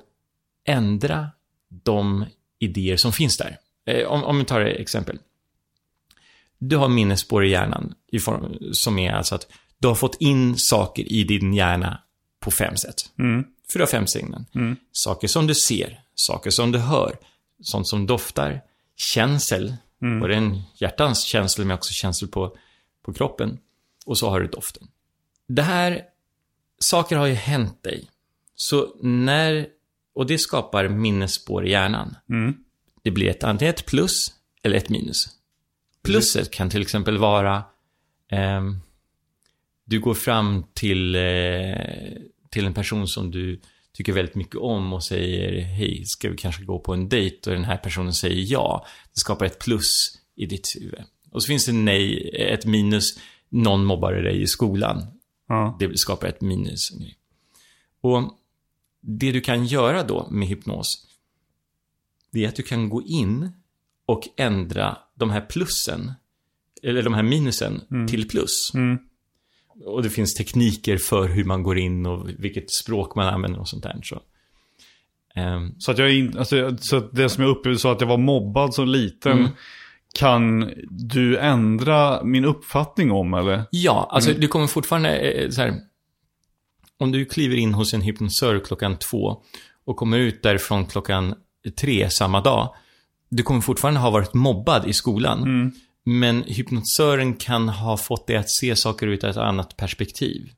ändra 0.64 1.28
de 1.68 2.24
idéer 2.58 2.96
som 2.96 3.12
finns 3.12 3.36
där. 3.36 3.58
Eh, 3.86 4.06
om, 4.06 4.24
om 4.24 4.38
vi 4.38 4.44
tar 4.44 4.60
ett 4.60 4.80
exempel. 4.80 5.18
Du 6.58 6.76
har 6.76 6.88
minnesspår 6.88 7.44
i 7.44 7.50
hjärnan, 7.50 7.94
i 8.12 8.18
form, 8.18 8.58
som 8.72 8.98
är 8.98 9.12
alltså 9.12 9.34
att 9.34 9.46
du 9.78 9.88
har 9.88 9.94
fått 9.94 10.16
in 10.20 10.54
saker 10.58 11.12
i 11.12 11.24
din 11.24 11.54
hjärna 11.54 12.00
på 12.40 12.50
fem 12.50 12.76
sätt. 12.76 12.96
För 13.68 13.78
du 13.78 13.82
har 13.82 13.90
fem 13.90 14.06
sinnen. 14.06 14.46
Saker 14.92 15.28
som 15.28 15.46
du 15.46 15.54
ser, 15.54 16.00
saker 16.14 16.50
som 16.50 16.72
du 16.72 16.78
hör, 16.78 17.18
sånt 17.64 17.88
som 17.88 18.06
doftar, 18.06 18.62
känsel, 18.96 19.76
och 20.22 20.28
det 20.28 20.34
är 20.34 20.38
en 20.38 20.62
hjärtans 20.74 21.24
känsel 21.24 21.64
men 21.64 21.74
också 21.74 21.92
känsel 21.92 22.28
på, 22.28 22.56
på 23.02 23.12
kroppen. 23.12 23.58
Och 24.06 24.18
så 24.18 24.30
har 24.30 24.40
du 24.40 24.46
doften. 24.46 24.88
Det 25.48 25.62
här, 25.62 26.02
saker 26.78 27.16
har 27.16 27.26
ju 27.26 27.34
hänt 27.34 27.82
dig. 27.82 28.10
Så 28.54 28.96
när, 29.02 29.66
och 30.14 30.26
det 30.26 30.38
skapar 30.38 30.88
minnesspår 30.88 31.66
i 31.66 31.70
hjärnan. 31.70 32.16
Det 33.02 33.10
blir 33.10 33.30
ett, 33.30 33.44
antingen 33.44 33.74
ett 33.74 33.86
plus 33.86 34.32
eller 34.62 34.76
ett 34.76 34.88
minus. 34.88 35.28
Plusset 36.02 36.50
kan 36.50 36.70
till 36.70 36.82
exempel 36.82 37.18
vara 37.18 37.64
ehm, 38.30 38.80
du 39.84 40.00
går 40.00 40.14
fram 40.14 40.64
till, 40.74 41.14
eh, 41.14 41.22
till 42.50 42.66
en 42.66 42.74
person 42.74 43.08
som 43.08 43.30
du 43.30 43.60
tycker 43.94 44.12
väldigt 44.12 44.34
mycket 44.34 44.56
om 44.56 44.92
och 44.92 45.04
säger 45.04 45.62
hej, 45.62 46.04
ska 46.04 46.30
vi 46.30 46.36
kanske 46.36 46.64
gå 46.64 46.78
på 46.78 46.94
en 46.94 47.08
dejt? 47.08 47.50
Och 47.50 47.56
den 47.56 47.64
här 47.64 47.76
personen 47.76 48.14
säger 48.14 48.52
ja. 48.52 48.86
Det 49.14 49.20
skapar 49.20 49.46
ett 49.46 49.58
plus 49.58 50.18
i 50.36 50.46
ditt 50.46 50.76
huvud. 50.76 51.04
Och 51.30 51.42
så 51.42 51.46
finns 51.46 51.66
det 51.66 51.72
nej, 51.72 52.30
ett 52.34 52.66
minus, 52.66 53.18
någon 53.48 53.84
mobbade 53.84 54.22
dig 54.22 54.42
i 54.42 54.46
skolan. 54.46 55.06
Ja. 55.48 55.76
Det 55.80 55.98
skapar 55.98 56.28
ett 56.28 56.40
minus. 56.40 56.92
Och 58.00 58.38
det 59.00 59.32
du 59.32 59.40
kan 59.40 59.66
göra 59.66 60.02
då 60.02 60.28
med 60.30 60.48
hypnos, 60.48 61.06
det 62.32 62.44
är 62.44 62.48
att 62.48 62.56
du 62.56 62.62
kan 62.62 62.88
gå 62.88 63.02
in 63.02 63.52
och 64.06 64.28
ändra 64.36 64.98
de 65.14 65.30
här 65.30 65.40
plussen, 65.40 66.12
eller 66.82 67.02
de 67.02 67.14
här 67.14 67.22
minusen, 67.22 68.06
till 68.08 68.28
plus. 68.28 68.72
Och 69.84 70.02
det 70.02 70.10
finns 70.10 70.34
tekniker 70.34 70.96
för 70.96 71.28
hur 71.28 71.44
man 71.44 71.62
går 71.62 71.78
in 71.78 72.06
och 72.06 72.28
vilket 72.38 72.70
språk 72.70 73.14
man 73.14 73.28
använder 73.28 73.60
och 73.60 73.68
sånt 73.68 73.82
där. 73.82 74.00
Så. 74.02 74.20
Ehm, 75.34 75.74
Så 75.78 75.90
att 75.90 75.98
jag 75.98 76.14
in, 76.14 76.38
alltså, 76.38 76.76
så 76.80 76.96
att 76.96 77.12
det 77.12 77.28
som 77.28 77.44
jag 77.44 77.50
upplevde 77.50 77.78
så 77.78 77.90
att 77.90 78.00
jag 78.00 78.08
var 78.08 78.18
mobbad 78.18 78.74
som 78.74 78.88
liten. 78.88 79.38
Mm. 79.38 79.50
Kan 80.14 80.72
du 80.90 81.38
ändra 81.38 82.24
min 82.24 82.44
uppfattning 82.44 83.10
om 83.12 83.34
eller? 83.34 83.64
Ja, 83.70 84.08
alltså 84.10 84.32
du 84.32 84.48
kommer 84.48 84.66
fortfarande, 84.66 85.18
eh, 85.18 85.50
så 85.50 85.62
här, 85.62 85.74
om 86.98 87.12
du 87.12 87.24
kliver 87.24 87.56
in 87.56 87.74
hos 87.74 87.94
en 87.94 88.00
hypnosör 88.00 88.60
klockan 88.64 88.96
två 88.96 89.42
och 89.84 89.96
kommer 89.96 90.18
ut 90.18 90.42
därifrån 90.42 90.86
klockan 90.86 91.34
tre 91.80 92.10
samma 92.10 92.40
dag, 92.40 92.74
du 93.28 93.42
kommer 93.42 93.60
fortfarande 93.60 94.00
ha 94.00 94.10
varit 94.10 94.34
mobbad 94.34 94.86
i 94.88 94.92
skolan. 94.92 95.72
Men 96.04 96.42
hypnotisören 96.42 97.34
kan 97.34 97.68
ha 97.68 97.96
fått 97.96 98.26
dig 98.26 98.36
att 98.36 98.50
se 98.50 98.76
saker 98.76 99.06
ur 99.06 99.24
ett 99.24 99.36
annat 99.36 99.76
perspektiv. 99.76 100.52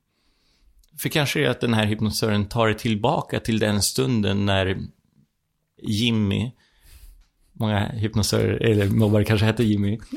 För 0.97 1.09
kanske 1.09 1.39
är 1.39 1.43
det 1.43 1.51
att 1.51 1.61
den 1.61 1.73
här 1.73 1.85
hypnotisören 1.85 2.45
tar 2.45 2.67
dig 2.67 2.77
tillbaka 2.77 3.39
till 3.39 3.59
den 3.59 3.81
stunden 3.81 4.45
när 4.45 4.77
Jimmy, 5.81 6.51
många 7.53 7.87
hypnotisörer, 7.89 8.63
eller 8.63 8.87
mobbare 8.87 9.25
kanske 9.25 9.45
heter 9.45 9.63
Jimmy. 9.63 9.99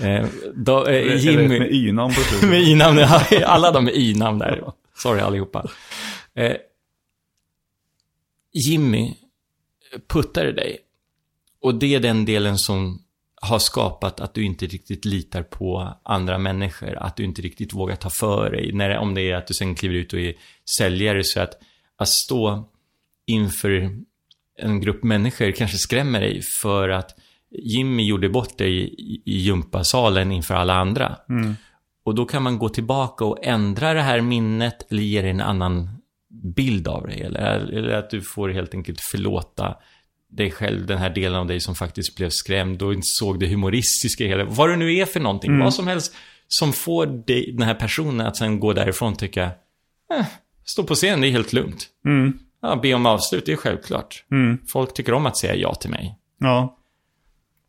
Eh, 0.00 0.26
då, 0.54 0.86
eh, 0.86 1.16
Jimmy 1.24 1.58
med 1.58 1.72
y-namn 1.72 2.14
på 2.14 2.20
slutet. 2.20 2.48
med 2.50 2.62
y-namn, 2.62 2.98
ja, 2.98 3.22
alla 3.46 3.70
de 3.70 3.84
med 3.84 3.94
y-namn 3.94 4.38
där. 4.38 4.72
Sorry 4.96 5.20
allihopa. 5.20 5.70
Eh, 6.34 6.56
Jimmy 8.52 9.14
puttade 10.08 10.52
dig. 10.52 10.78
Och 11.60 11.74
det 11.74 11.94
är 11.94 12.00
den 12.00 12.24
delen 12.24 12.58
som 12.58 13.02
har 13.40 13.58
skapat 13.58 14.20
att 14.20 14.34
du 14.34 14.44
inte 14.44 14.66
riktigt 14.66 15.04
litar 15.04 15.42
på 15.42 15.94
andra 16.02 16.38
människor. 16.38 16.96
Att 16.96 17.16
du 17.16 17.24
inte 17.24 17.42
riktigt 17.42 17.74
vågar 17.74 17.96
ta 17.96 18.10
för 18.10 18.50
dig. 18.50 18.72
När, 18.72 18.96
om 18.96 19.14
det 19.14 19.22
är 19.22 19.34
att 19.34 19.46
du 19.46 19.54
sen 19.54 19.74
kliver 19.74 19.94
ut 19.94 20.12
och 20.12 20.20
är 20.20 20.34
säljare. 20.78 21.24
Så 21.24 21.40
att, 21.40 21.52
att 21.96 22.08
stå 22.08 22.68
inför 23.26 23.90
en 24.58 24.80
grupp 24.80 25.02
människor 25.02 25.50
kanske 25.50 25.76
skrämmer 25.76 26.20
dig 26.20 26.42
för 26.42 26.88
att 26.88 27.14
Jimmy 27.50 28.06
gjorde 28.06 28.28
bort 28.28 28.58
dig 28.58 28.72
i, 28.72 29.22
i 29.24 29.38
gympasalen 29.38 30.32
inför 30.32 30.54
alla 30.54 30.74
andra. 30.74 31.16
Mm. 31.28 31.54
Och 32.04 32.14
då 32.14 32.24
kan 32.24 32.42
man 32.42 32.58
gå 32.58 32.68
tillbaka 32.68 33.24
och 33.24 33.44
ändra 33.44 33.94
det 33.94 34.02
här 34.02 34.20
minnet 34.20 34.92
eller 34.92 35.02
ge 35.02 35.22
dig 35.22 35.30
en 35.30 35.40
annan 35.40 35.88
bild 36.56 36.88
av 36.88 37.06
dig. 37.06 37.22
Eller, 37.22 37.72
eller 37.72 37.94
att 37.94 38.10
du 38.10 38.22
får 38.22 38.48
helt 38.48 38.74
enkelt 38.74 39.00
förlåta 39.00 39.76
dig 40.30 40.50
själv, 40.50 40.86
den 40.86 40.98
här 40.98 41.10
delen 41.10 41.38
av 41.38 41.46
dig 41.46 41.60
som 41.60 41.74
faktiskt 41.74 42.16
blev 42.16 42.30
skrämd 42.30 42.82
och 42.82 42.92
inte 42.92 43.06
såg 43.06 43.40
det 43.40 43.46
humoristiska 43.48 44.24
i 44.24 44.28
hela. 44.28 44.44
Vad 44.44 44.68
det 44.70 44.76
nu 44.76 44.94
är 44.96 45.04
för 45.04 45.20
någonting, 45.20 45.50
Mm. 45.50 45.64
vad 45.64 45.74
som 45.74 45.86
helst 45.86 46.14
som 46.48 46.72
får 46.72 47.06
dig, 47.06 47.52
den 47.52 47.62
här 47.66 47.74
personen 47.74 48.26
att 48.26 48.36
sen 48.36 48.60
gå 48.60 48.72
därifrån 48.72 49.12
och 49.12 49.18
tycka, 49.18 49.44
eh, 50.14 50.26
stå 50.64 50.84
på 50.84 50.94
scen, 50.94 51.20
det 51.20 51.28
är 51.28 51.30
helt 51.30 51.52
lugnt. 51.52 51.86
Mm. 52.04 52.38
Ja, 52.62 52.76
be 52.82 52.94
om 52.94 53.06
avslut, 53.06 53.46
det 53.46 53.52
är 53.52 53.56
självklart. 53.56 54.24
Mm. 54.30 54.58
Folk 54.68 54.94
tycker 54.94 55.12
om 55.12 55.26
att 55.26 55.36
säga 55.36 55.54
ja 55.54 55.74
till 55.74 55.90
mig. 55.90 56.18
Ja. 56.38 56.74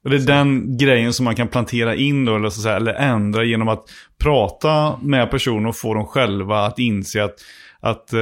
Och 0.04 0.10
det 0.10 0.16
är 0.16 0.20
den 0.20 0.78
grejen 0.78 1.13
som 1.13 1.24
man 1.24 1.36
kan 1.36 1.48
plantera 1.48 1.96
in 1.96 2.25
då, 2.25 2.36
eller, 2.36 2.50
så 2.50 2.62
säga, 2.62 2.75
eller 2.75 2.94
ändra 2.94 3.44
genom 3.44 3.68
att 3.68 3.84
prata 4.18 4.98
med 5.01 5.32
personer 5.32 5.70
och 5.70 5.78
få 5.78 5.94
dem 5.94 6.06
själva 6.06 6.66
att 6.66 6.80
inse 6.80 7.24
att, 7.24 7.36
att, 7.80 8.13
eh, 8.13 8.20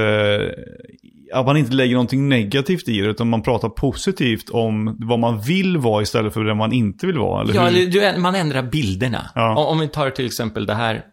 att 1.32 1.46
man 1.46 1.56
inte 1.56 1.72
lägger 1.72 1.94
någonting 1.94 2.28
negativt 2.28 2.88
i 2.88 3.00
det, 3.00 3.06
utan 3.08 3.28
man 3.30 3.42
pratar 3.42 3.68
positivt 3.68 4.50
om 4.50 4.96
vad 5.00 5.18
man 5.18 5.40
vill 5.40 5.76
vara 5.76 6.02
istället 6.02 6.34
för 6.34 6.44
det 6.44 6.54
man 6.54 6.72
inte 6.72 7.06
vill 7.06 7.18
vara. 7.18 7.42
Eller 7.42 7.54
Ja, 7.54 7.66
hur? 7.68 8.02
eller 8.02 8.18
man 8.18 8.34
ändrar 8.34 8.62
bilderna. 8.62 9.30
Ja. 9.34 9.56
Om, 9.56 9.66
om 9.66 9.78
vi 9.80 9.88
tar 9.88 10.10
till 10.10 10.26
exempel 10.26 10.66
det 10.66 10.74
här. 10.74 11.04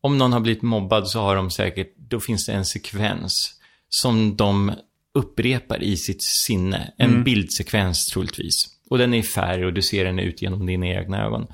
Om 0.00 0.18
någon 0.18 0.32
har 0.32 0.40
blivit 0.40 0.62
mobbad 0.62 1.08
så 1.08 1.20
har 1.20 1.36
de 1.36 1.50
säkert, 1.50 1.94
då 1.96 2.20
finns 2.20 2.46
det 2.46 2.52
en 2.52 2.64
sekvens 2.64 3.54
som 3.88 4.36
de 4.36 4.72
upprepar 5.14 5.82
i 5.82 5.96
sitt 5.96 6.22
sinne. 6.22 6.92
En 6.98 7.10
Mm. 7.10 7.24
bildsekvens 7.24 8.06
troligtvis. 8.06 8.54
Och 8.90 8.98
den 8.98 9.14
är 9.14 9.18
i 9.18 9.22
färg 9.22 9.64
och 9.66 9.72
du 9.72 9.82
ser 9.82 10.04
den 10.04 10.18
ut 10.18 10.42
genom 10.42 10.66
dina 10.66 10.86
egna 10.86 11.24
ögon. 11.24 11.46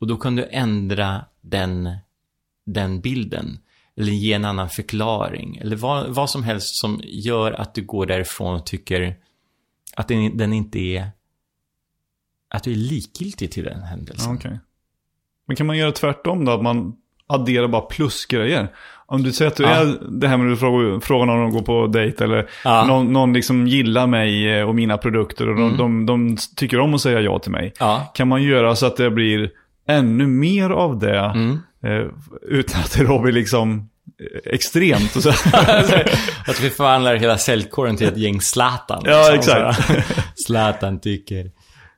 Och 0.00 0.06
då 0.06 0.16
kan 0.16 0.36
du 0.36 0.48
ändra 0.50 1.24
den, 1.40 1.88
den 2.66 3.00
bilden. 3.00 3.58
Eller 3.98 4.12
ge 4.12 4.32
en 4.32 4.44
annan 4.44 4.68
förklaring. 4.68 5.56
Eller 5.56 5.76
vad, 5.76 6.14
vad 6.14 6.30
som 6.30 6.42
helst 6.42 6.76
som 6.80 7.00
gör 7.04 7.52
att 7.52 7.74
du 7.74 7.82
går 7.84 8.06
därifrån 8.06 8.54
och 8.54 8.66
tycker 8.66 9.16
att 9.96 10.08
den, 10.08 10.36
den 10.36 10.52
inte 10.52 10.78
är... 10.78 11.08
Att 12.50 12.62
du 12.62 12.72
är 12.72 12.76
likgiltig 12.76 13.52
till 13.52 13.64
den 13.64 13.82
händelsen. 13.82 14.34
Okej. 14.34 14.58
Men 15.46 15.56
kan 15.56 15.66
man 15.66 15.78
göra 15.78 15.92
tvärtom 15.92 16.44
då? 16.44 16.52
Att 16.52 16.62
man 16.62 16.96
adderar 17.26 17.68
bara 17.68 17.82
plusgrejer? 17.82 18.68
Om 19.06 19.22
du 19.22 19.32
säger 19.32 19.50
att 19.50 19.56
du 19.56 19.62
Ja. 19.62 19.68
är 19.70 19.98
det 20.10 20.28
här 20.28 20.36
med 20.36 20.52
att 20.52 20.58
fråga, 20.58 21.00
fråga 21.00 21.24
någon 21.24 21.46
att 21.46 21.52
gå 21.52 21.62
på 21.62 21.86
dejt 21.86 22.24
eller 22.24 22.50
Ja. 22.64 22.84
någon, 22.86 23.12
någon 23.12 23.32
liksom 23.32 23.66
gillar 23.66 24.06
mig 24.06 24.58
eh, 24.58 24.68
och 24.68 24.74
mina 24.74 24.98
produkter 24.98 25.48
och 25.48 25.56
de, 25.56 25.64
Mm. 25.64 25.76
de, 25.76 26.06
de 26.06 26.36
tycker 26.56 26.80
om 26.80 26.94
att 26.94 27.00
säga 27.00 27.20
ja 27.20 27.38
till 27.38 27.52
mig. 27.52 27.72
Ja. 27.78 28.10
Kan 28.14 28.28
man 28.28 28.42
göra 28.42 28.76
så 28.76 28.86
att 28.86 28.96
det 28.96 29.10
blir 29.10 29.50
ännu 29.86 30.26
mer 30.26 30.70
av 30.70 30.98
det 30.98 31.18
Mm. 31.18 31.58
Eh, 31.84 32.06
utan 32.42 32.80
att 32.80 32.98
blir 33.22 33.32
liksom 33.32 33.88
eh, 34.20 34.52
extremt? 34.52 35.16
Och 35.16 35.22
så. 35.22 35.28
att 36.46 36.60
vi 36.62 36.70
förvandlar 36.70 37.16
hela 37.16 37.38
säljkåren 37.38 37.96
till 37.96 38.06
ett 38.08 38.16
gäng 38.18 38.40
Zlatan. 38.40 39.02
Ja, 39.04 39.30
liksom, 39.32 39.70
exakt. 39.70 40.22
Zlatan 40.46 41.00
tycker. 41.00 41.44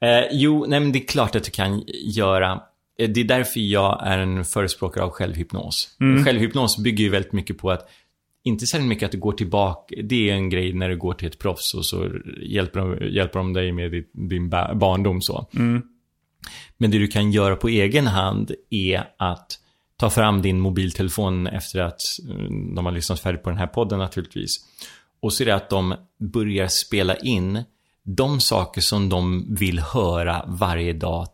Eh, 0.03 0.25
jo, 0.33 0.67
nej 0.69 0.81
men 0.81 0.93
det 0.93 0.99
är 0.99 1.07
klart 1.07 1.37
att 1.37 1.45
du 1.45 1.51
kan 1.51 1.83
göra. 2.05 2.61
Eh, 3.01 3.09
Det 3.09 3.21
är 3.21 3.25
därför 3.25 3.61
jag 3.61 4.07
är 4.07 4.19
en 4.19 4.45
förespråkare 4.45 5.05
av 5.05 5.11
självhypnos. 5.11 5.97
Mm. 6.01 6.25
Självhypnos 6.25 6.79
bygger 6.79 7.05
ju 7.05 7.11
väldigt 7.11 7.33
mycket 7.33 7.59
på 7.59 7.71
att 7.71 7.89
inte 8.45 8.67
särskilt 8.67 8.89
mycket 8.89 9.07
att 9.07 9.13
du 9.13 9.19
går 9.19 9.33
tillbaka. 9.33 9.95
Det 10.05 10.31
är 10.31 10.35
en 10.35 10.51
grej 10.51 10.73
när 10.73 10.89
du 10.89 10.97
går 10.97 11.15
till 11.15 11.29
ett 11.29 11.39
proffs 11.39 11.75
och 11.75 11.87
så 11.87 12.09
hjälper 12.43 12.81
de, 12.81 13.07
hjälper 13.15 13.39
de 13.39 13.53
dig 13.53 13.73
med 13.73 14.05
din 14.31 14.49
ba- 14.51 14.75
barndom 14.75 15.21
så. 15.23 15.49
Mm. 15.57 15.83
Men 16.79 16.91
det 16.91 16.99
du 16.99 17.07
kan 17.09 17.33
göra 17.33 17.57
på 17.57 17.69
egen 17.69 18.07
hand 18.07 18.53
är 18.71 19.05
att 19.19 19.59
ta 20.01 20.11
fram 20.11 20.43
din 20.43 20.61
mobiltelefon 20.61 21.47
efter 21.47 21.81
att 21.81 22.01
eh, 22.29 22.35
de 22.75 22.87
har 22.87 22.93
lyssnat 22.93 23.21
färdigt 23.21 23.43
på 23.43 23.51
den 23.51 23.59
här 23.59 23.67
podden 23.67 23.99
naturligtvis. 23.99 24.51
Och 25.23 25.33
så 25.33 25.43
är 25.43 25.47
det 25.47 25.55
att 25.55 25.71
de 25.71 25.95
börjar 26.19 26.69
spela 26.69 27.17
in 27.17 27.65
de 28.03 28.41
saker 28.41 28.81
som 28.81 29.09
de 29.09 29.47
vill 29.55 29.79
höra 29.79 30.45
varje 30.47 30.93
dag. 30.93 31.27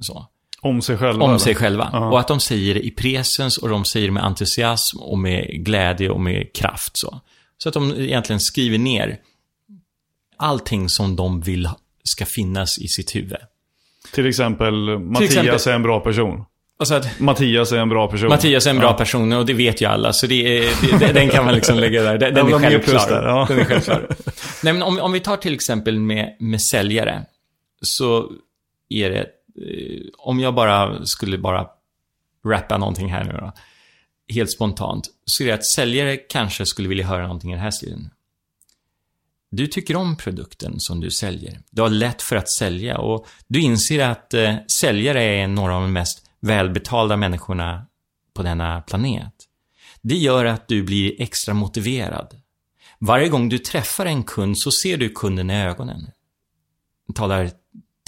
Så. 0.00 0.26
Om 0.60 0.82
sig 0.82 0.98
själva? 0.98 1.24
Om 1.24 1.38
sig 1.38 1.54
själva. 1.54 1.90
Ja. 1.92 2.10
Och 2.10 2.20
att 2.20 2.28
de 2.28 2.40
säger 2.40 2.74
det 2.74 2.80
i 2.80 2.90
presens 2.90 3.58
och 3.58 3.68
de 3.68 3.84
säger 3.84 4.06
det 4.06 4.12
med 4.12 4.24
entusiasm 4.24 4.98
och 5.00 5.18
med 5.18 5.64
glädje 5.64 6.10
och 6.10 6.20
med 6.20 6.52
kraft. 6.54 6.98
Så, 6.98 7.20
så 7.58 7.68
att 7.68 7.74
de 7.74 7.94
egentligen 7.94 8.40
skriver 8.40 8.78
ner 8.78 9.18
allting 10.36 10.88
som 10.88 11.16
de 11.16 11.40
vill 11.40 11.68
ska 12.04 12.26
finnas 12.26 12.78
i 12.78 12.88
sitt 12.88 13.16
huvud. 13.16 13.38
Till 14.12 14.26
exempel, 14.26 14.98
Mattias 14.98 15.30
exempel- 15.30 15.68
är 15.68 15.74
en 15.74 15.82
bra 15.82 16.00
person. 16.00 16.44
Och 16.78 16.88
så 16.88 16.94
att 16.94 17.20
Mattias 17.20 17.72
är 17.72 17.76
en 17.78 17.88
bra 17.88 18.10
person. 18.10 18.28
Mattias 18.28 18.66
är 18.66 18.70
en 18.70 18.78
bra 18.78 18.88
Ja. 18.90 18.92
person 18.96 19.32
och 19.32 19.46
det 19.46 19.52
vet 19.54 19.80
ju 19.82 19.86
alla, 19.86 20.12
så 20.12 20.26
det 20.26 20.58
är, 20.58 20.98
det, 20.98 21.12
den 21.12 21.28
kan 21.28 21.44
man 21.44 21.54
liksom 21.54 21.78
lägga 21.78 22.02
där. 22.02 22.18
Den, 22.18 22.34
den 22.34 22.46
är 22.54 22.58
självklar. 22.58 23.08
där, 23.08 23.28
ja. 23.28 23.46
Den 23.48 23.58
är 23.58 23.64
självklar. 23.64 24.06
Nej, 24.62 24.72
men 24.72 24.82
om, 24.82 24.98
om 25.00 25.12
vi 25.12 25.20
tar 25.20 25.36
till 25.36 25.54
exempel 25.54 25.98
med, 26.00 26.36
med 26.40 26.62
säljare, 26.62 27.24
så 27.82 28.32
är 28.88 29.10
det, 29.10 29.20
eh, 29.20 30.00
om 30.18 30.40
jag 30.40 30.54
bara 30.54 31.06
skulle 31.06 31.38
bara 31.38 31.66
rappa 32.46 32.78
någonting 32.78 33.12
här 33.12 33.24
nu 33.24 33.32
då, 33.32 33.52
helt 34.34 34.52
spontant, 34.52 35.06
så 35.24 35.42
är 35.42 35.46
det 35.46 35.54
att 35.54 35.66
säljare 35.66 36.16
kanske 36.16 36.66
skulle 36.66 36.88
vilja 36.88 37.06
höra 37.06 37.22
någonting 37.22 37.50
i 37.50 37.54
den 37.54 37.62
här 37.62 37.70
stilen. 37.70 38.10
Du 39.50 39.66
tycker 39.66 39.96
om 39.96 40.16
produkten 40.16 40.80
som 40.80 41.00
du 41.00 41.10
säljer. 41.10 41.58
Du 41.70 41.82
har 41.82 41.88
lätt 41.88 42.22
för 42.22 42.36
att 42.36 42.50
sälja 42.50 42.98
och 42.98 43.26
du 43.48 43.60
inser 43.60 44.08
att 44.08 44.34
eh, 44.34 44.54
säljare 44.80 45.22
är 45.24 45.48
några 45.48 45.74
av 45.76 45.82
de 45.82 45.92
mest 45.92 46.24
välbetalda 46.40 47.16
människorna 47.16 47.86
på 48.34 48.42
denna 48.42 48.80
planet. 48.80 49.34
Det 50.02 50.16
gör 50.16 50.44
att 50.44 50.68
du 50.68 50.82
blir 50.82 51.22
extra 51.22 51.54
motiverad. 51.54 52.34
Varje 52.98 53.28
gång 53.28 53.48
du 53.48 53.58
träffar 53.58 54.06
en 54.06 54.22
kund 54.22 54.58
så 54.58 54.70
ser 54.70 54.96
du 54.96 55.08
kunden 55.08 55.50
i 55.50 55.62
ögonen. 55.62 56.10
Talar 57.14 57.50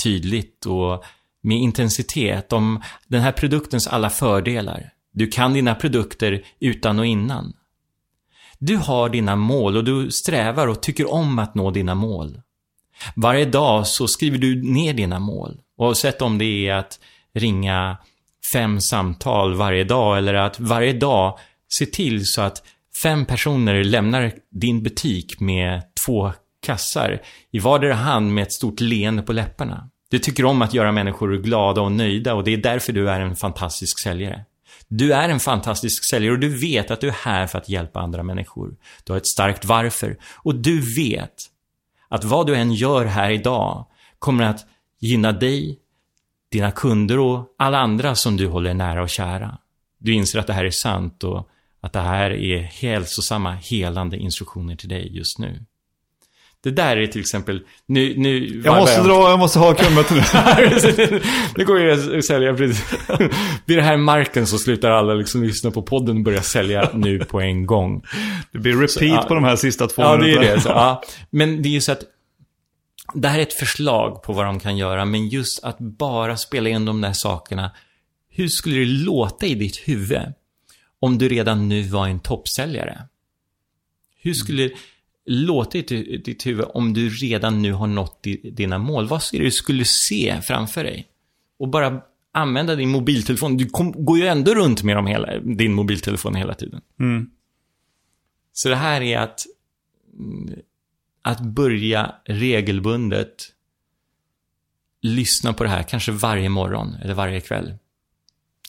tydligt 0.02 0.66
och 0.66 1.04
med 1.42 1.58
intensitet 1.58 2.52
om 2.52 2.82
den 3.08 3.20
här 3.20 3.32
produktens 3.32 3.86
alla 3.86 4.10
fördelar. 4.10 4.92
Du 5.12 5.26
kan 5.26 5.52
dina 5.52 5.74
produkter 5.74 6.44
utan 6.60 6.98
och 6.98 7.06
innan. 7.06 7.52
Du 8.58 8.76
har 8.76 9.08
dina 9.08 9.36
mål 9.36 9.76
och 9.76 9.84
du 9.84 10.10
strävar 10.10 10.66
och 10.66 10.82
tycker 10.82 11.12
om 11.12 11.38
att 11.38 11.54
nå 11.54 11.70
dina 11.70 11.94
mål. 11.94 12.40
Varje 13.16 13.44
dag 13.44 13.86
så 13.86 14.08
skriver 14.08 14.38
du 14.38 14.62
ner 14.62 14.94
dina 14.94 15.18
mål. 15.18 15.60
Oavsett 15.76 16.22
om 16.22 16.38
det 16.38 16.68
är 16.68 16.74
att 16.74 17.00
ringa 17.34 17.98
fem 18.52 18.80
samtal 18.80 19.54
varje 19.54 19.84
dag 19.84 20.18
eller 20.18 20.34
att 20.34 20.60
varje 20.60 20.92
dag 20.92 21.38
se 21.68 21.86
till 21.86 22.26
så 22.26 22.42
att 22.42 22.62
fem 23.02 23.24
personer 23.24 23.84
lämnar 23.84 24.32
din 24.50 24.82
butik 24.82 25.40
med 25.40 25.82
två 26.06 26.32
kassar 26.66 27.22
i 27.50 27.58
vardera 27.58 27.94
hand 27.94 28.34
med 28.34 28.42
ett 28.42 28.52
stort 28.52 28.80
leende 28.80 29.22
på 29.22 29.32
läpparna. 29.32 29.90
Du 30.10 30.18
tycker 30.18 30.44
om 30.44 30.62
att 30.62 30.74
göra 30.74 30.92
människor 30.92 31.36
glada 31.36 31.80
och 31.80 31.92
nöjda 31.92 32.34
och 32.34 32.44
det 32.44 32.50
är 32.50 32.56
därför 32.56 32.92
du 32.92 33.10
är 33.10 33.20
en 33.20 33.36
fantastisk 33.36 34.02
säljare. 34.02 34.44
Du 34.88 35.12
är 35.12 35.28
en 35.28 35.40
fantastisk 35.40 36.10
säljare 36.10 36.34
och 36.34 36.40
du 36.40 36.48
vet 36.48 36.90
att 36.90 37.00
du 37.00 37.08
är 37.08 37.16
här 37.24 37.46
för 37.46 37.58
att 37.58 37.68
hjälpa 37.68 38.00
andra 38.00 38.22
människor. 38.22 38.76
Du 39.04 39.12
har 39.12 39.18
ett 39.18 39.26
starkt 39.26 39.64
varför. 39.64 40.16
Och 40.36 40.54
du 40.54 40.80
vet 40.96 41.34
att 42.08 42.24
vad 42.24 42.46
du 42.46 42.56
än 42.56 42.72
gör 42.72 43.04
här 43.04 43.30
idag 43.30 43.86
kommer 44.18 44.44
att 44.44 44.66
gynna 45.00 45.32
dig, 45.32 45.78
dina 46.50 46.70
kunder 46.70 47.18
och 47.18 47.54
alla 47.58 47.78
andra 47.78 48.14
som 48.14 48.36
du 48.36 48.46
håller 48.46 48.74
nära 48.74 49.02
och 49.02 49.08
kära. 49.08 49.58
Du 49.98 50.12
inser 50.12 50.38
att 50.38 50.46
det 50.46 50.52
här 50.52 50.64
är 50.64 50.70
sant 50.70 51.24
och 51.24 51.48
att 51.80 51.92
det 51.92 52.00
här 52.00 52.30
är 52.30 52.58
hälsosamma, 52.58 53.52
helande 53.52 54.16
instruktioner 54.16 54.76
till 54.76 54.88
dig 54.88 55.16
just 55.16 55.38
nu. 55.38 55.64
Det 56.62 56.70
där 56.70 56.96
är 56.96 57.06
till 57.06 57.20
exempel, 57.20 57.60
nu, 57.86 58.14
nu... 58.16 58.62
Jag 58.64 58.76
måste 58.76 59.02
dra, 59.02 59.30
jag 59.30 59.38
måste 59.38 59.58
ha 59.58 59.74
kundmöte 59.74 60.14
nu. 60.14 61.20
nu 61.56 61.64
går 61.64 61.80
jag 61.80 62.18
att 62.18 62.24
sälja 62.24 62.54
precis. 62.54 62.94
Vid 63.66 63.78
det 63.78 63.82
här 63.82 63.96
marken 63.96 64.46
så 64.46 64.58
slutar 64.58 64.90
alla 64.90 65.14
liksom 65.14 65.42
lyssna 65.42 65.70
på 65.70 65.82
podden 65.82 66.16
och 66.16 66.22
börjar 66.22 66.40
sälja 66.40 66.90
nu 66.94 67.18
på 67.18 67.40
en 67.40 67.66
gång. 67.66 68.02
Det 68.52 68.58
blir 68.58 68.72
repeat 68.72 68.90
så, 68.90 69.04
ja, 69.04 69.24
på 69.28 69.34
de 69.34 69.44
här 69.44 69.56
sista 69.56 69.86
två 69.86 70.02
Ja, 70.02 70.16
det 70.16 70.32
är 70.32 70.40
det. 70.40 70.60
Så, 70.60 70.68
ja. 70.68 71.02
Men 71.30 71.62
det 71.62 71.68
är 71.68 71.70
ju 71.70 71.80
så 71.80 71.92
att 71.92 72.02
det 73.14 73.28
här 73.28 73.38
är 73.38 73.42
ett 73.42 73.52
förslag 73.52 74.22
på 74.22 74.32
vad 74.32 74.46
de 74.46 74.60
kan 74.60 74.76
göra, 74.76 75.04
men 75.04 75.28
just 75.28 75.64
att 75.64 75.78
bara 75.78 76.36
spela 76.36 76.68
in 76.68 76.84
de 76.84 77.00
där 77.00 77.12
sakerna. 77.12 77.70
Hur 78.28 78.48
skulle 78.48 78.78
det 78.78 78.86
låta 78.86 79.46
i 79.46 79.54
ditt 79.54 79.76
huvud 79.76 80.32
om 81.00 81.18
du 81.18 81.28
redan 81.28 81.68
nu 81.68 81.82
var 81.82 82.08
en 82.08 82.20
toppsäljare? 82.20 83.02
Hur 84.22 84.34
skulle 84.34 84.62
det 84.62 84.74
låta 85.26 85.78
i 85.78 85.82
ditt 86.24 86.46
huvud 86.46 86.64
om 86.74 86.92
du 86.92 87.08
redan 87.08 87.62
nu 87.62 87.72
har 87.72 87.86
nått 87.86 88.22
dina 88.52 88.78
mål? 88.78 89.08
Vad 89.08 89.22
är 89.32 89.38
det 89.38 89.44
du 89.44 89.50
skulle 89.50 89.84
se 89.84 90.40
framför 90.42 90.84
dig? 90.84 91.06
Och 91.58 91.68
bara 91.68 92.00
använda 92.32 92.76
din 92.76 92.88
mobiltelefon. 92.88 93.56
Du 93.56 93.66
kom, 93.66 94.04
går 94.04 94.18
ju 94.18 94.26
ändå 94.26 94.54
runt 94.54 94.82
med 94.82 94.96
dem 94.96 95.06
hela, 95.06 95.38
din 95.38 95.72
mobiltelefon 95.72 96.34
hela 96.34 96.54
tiden. 96.54 96.80
Mm. 97.00 97.30
Så 98.52 98.68
det 98.68 98.76
här 98.76 99.00
är 99.00 99.18
att 99.18 99.40
att 101.22 101.40
börja 101.40 102.14
regelbundet 102.24 103.52
lyssna 105.02 105.52
på 105.52 105.64
det 105.64 105.70
här, 105.70 105.82
kanske 105.82 106.12
varje 106.12 106.48
morgon 106.48 106.94
eller 107.02 107.14
varje 107.14 107.40
kväll. 107.40 107.74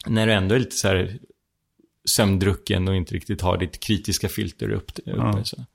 När 0.08 0.28
du 0.28 0.34
ändå 0.34 0.56
är 0.56 0.60
lite 0.60 0.76
så 0.76 0.88
här 0.88 1.20
sömndrucken 2.06 2.88
och 2.88 2.96
inte 2.96 3.16
riktigt 3.16 3.42
har 3.42 3.58
ditt 3.58 3.80
kritiska 3.80 4.30
filter 4.30 4.70
upp, 4.70 4.92
uppe. 5.00 5.12
Ja. 5.18 5.44
Så. 5.44 5.66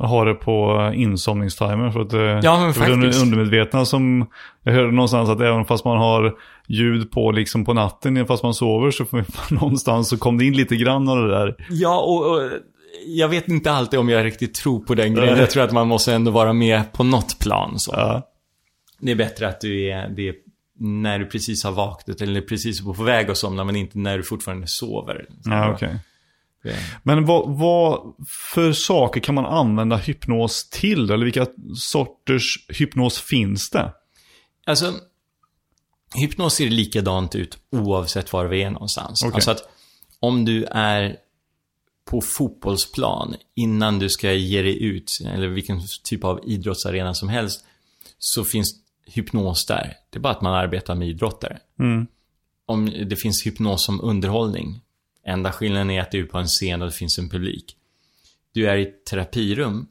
Jag 0.00 0.06
har 0.06 0.26
det 0.26 0.34
på 0.34 0.90
insomningstimer 0.94 1.90
för 1.90 2.00
att 2.00 2.10
det 2.10 2.30
eh, 2.30 2.40
ja, 2.42 2.60
men 2.60 2.74
faktiskt. 2.74 3.22
undermedvetna 3.22 3.84
som 3.84 4.26
jag 4.62 4.72
hörde 4.72 4.92
någonstans 4.92 5.28
att 5.28 5.40
även 5.40 5.64
fast 5.64 5.84
man 5.84 5.98
har 5.98 6.38
ljud 6.66 7.10
på 7.10 7.32
liksom 7.32 7.64
på 7.64 7.74
natten, 7.74 8.26
fast 8.26 8.42
man 8.42 8.54
sover 8.54 8.90
så 8.90 9.06
någonstans 9.54 10.08
så 10.08 10.18
kom 10.18 10.38
det 10.38 10.44
in 10.44 10.56
lite 10.56 10.76
grann 10.76 11.08
av 11.08 11.16
det 11.16 11.28
där. 11.28 11.66
Ja, 11.70 12.00
och, 12.00 12.32
och 12.32 12.50
jag 13.06 13.28
vet 13.28 13.48
inte 13.48 13.72
alltid 13.72 13.98
om 13.98 14.08
jag 14.08 14.24
riktigt 14.24 14.54
tror 14.54 14.80
på 14.80 14.94
den 14.94 15.14
grejen. 15.14 15.38
Jag 15.38 15.50
tror 15.50 15.62
att 15.62 15.72
man 15.72 15.88
måste 15.88 16.14
ändå 16.14 16.30
vara 16.30 16.52
med 16.52 16.92
på 16.92 17.04
något 17.04 17.38
plan. 17.38 17.78
Så. 17.78 17.92
Ja. 17.96 18.30
Det 19.00 19.10
är 19.10 19.16
bättre 19.16 19.48
att 19.48 19.60
du 19.60 19.90
är, 19.90 20.08
det 20.08 20.28
är 20.28 20.34
när 20.80 21.18
du 21.18 21.26
precis 21.26 21.64
har 21.64 21.72
vaknat 21.72 22.20
eller 22.20 22.40
precis 22.40 22.84
på 22.84 22.92
väg 22.92 23.30
att 23.30 23.38
somna 23.38 23.64
men 23.64 23.76
inte 23.76 23.98
när 23.98 24.16
du 24.16 24.22
fortfarande 24.22 24.66
sover. 24.66 25.26
Så 25.44 25.50
ja. 25.50 25.74
Okay. 25.74 25.94
Men 27.02 27.24
vad, 27.24 27.58
vad, 27.58 28.14
för 28.52 28.72
saker 28.72 29.20
kan 29.20 29.34
man 29.34 29.46
använda 29.46 29.96
hypnos 29.96 30.70
till? 30.70 31.10
Eller 31.10 31.24
vilka 31.24 31.46
sorters 31.76 32.66
hypnos 32.68 33.20
finns 33.20 33.70
det? 33.70 33.92
Alltså, 34.66 34.94
hypnos 36.14 36.54
ser 36.54 36.70
likadant 36.70 37.34
ut 37.34 37.58
oavsett 37.72 38.32
var 38.32 38.46
vi 38.46 38.62
är 38.62 38.70
någonstans. 38.70 39.22
Okay. 39.22 39.34
Alltså 39.34 39.50
att 39.50 39.68
om 40.20 40.44
du 40.44 40.64
är 40.64 41.16
på 42.08 42.20
fotbollsplan 42.20 43.36
innan 43.54 43.98
du 43.98 44.08
ska 44.08 44.32
ge 44.32 44.62
dig 44.62 44.82
ut, 44.82 45.18
eller 45.24 45.48
vilken 45.48 45.80
typ 46.02 46.24
av 46.24 46.40
idrottsarena 46.44 47.14
som 47.14 47.28
helst, 47.28 47.64
så 48.18 48.44
finns 48.44 48.80
hypnos 49.06 49.66
där. 49.66 49.96
Det 50.10 50.18
är 50.18 50.20
bara 50.20 50.32
att 50.32 50.40
man 50.40 50.54
arbetar 50.54 50.94
med 50.94 51.08
idrottare. 51.08 51.58
Mm. 51.78 52.06
Om 52.66 52.86
det 52.86 53.16
finns 53.16 53.46
hypnos 53.46 53.84
som 53.84 54.00
underhållning, 54.00 54.80
enda 55.26 55.52
skillnaden 55.52 55.90
är 55.90 56.00
att 56.00 56.10
du 56.10 56.20
är 56.20 56.26
på 56.26 56.38
en 56.38 56.46
scen 56.46 56.82
och 56.82 56.88
det 56.88 56.94
finns 56.94 57.18
en 57.18 57.28
publik. 57.28 57.76
Du 58.52 58.68
är 58.68 58.76
i 58.76 58.82
ett 58.82 59.04
terapirum, 59.04 59.86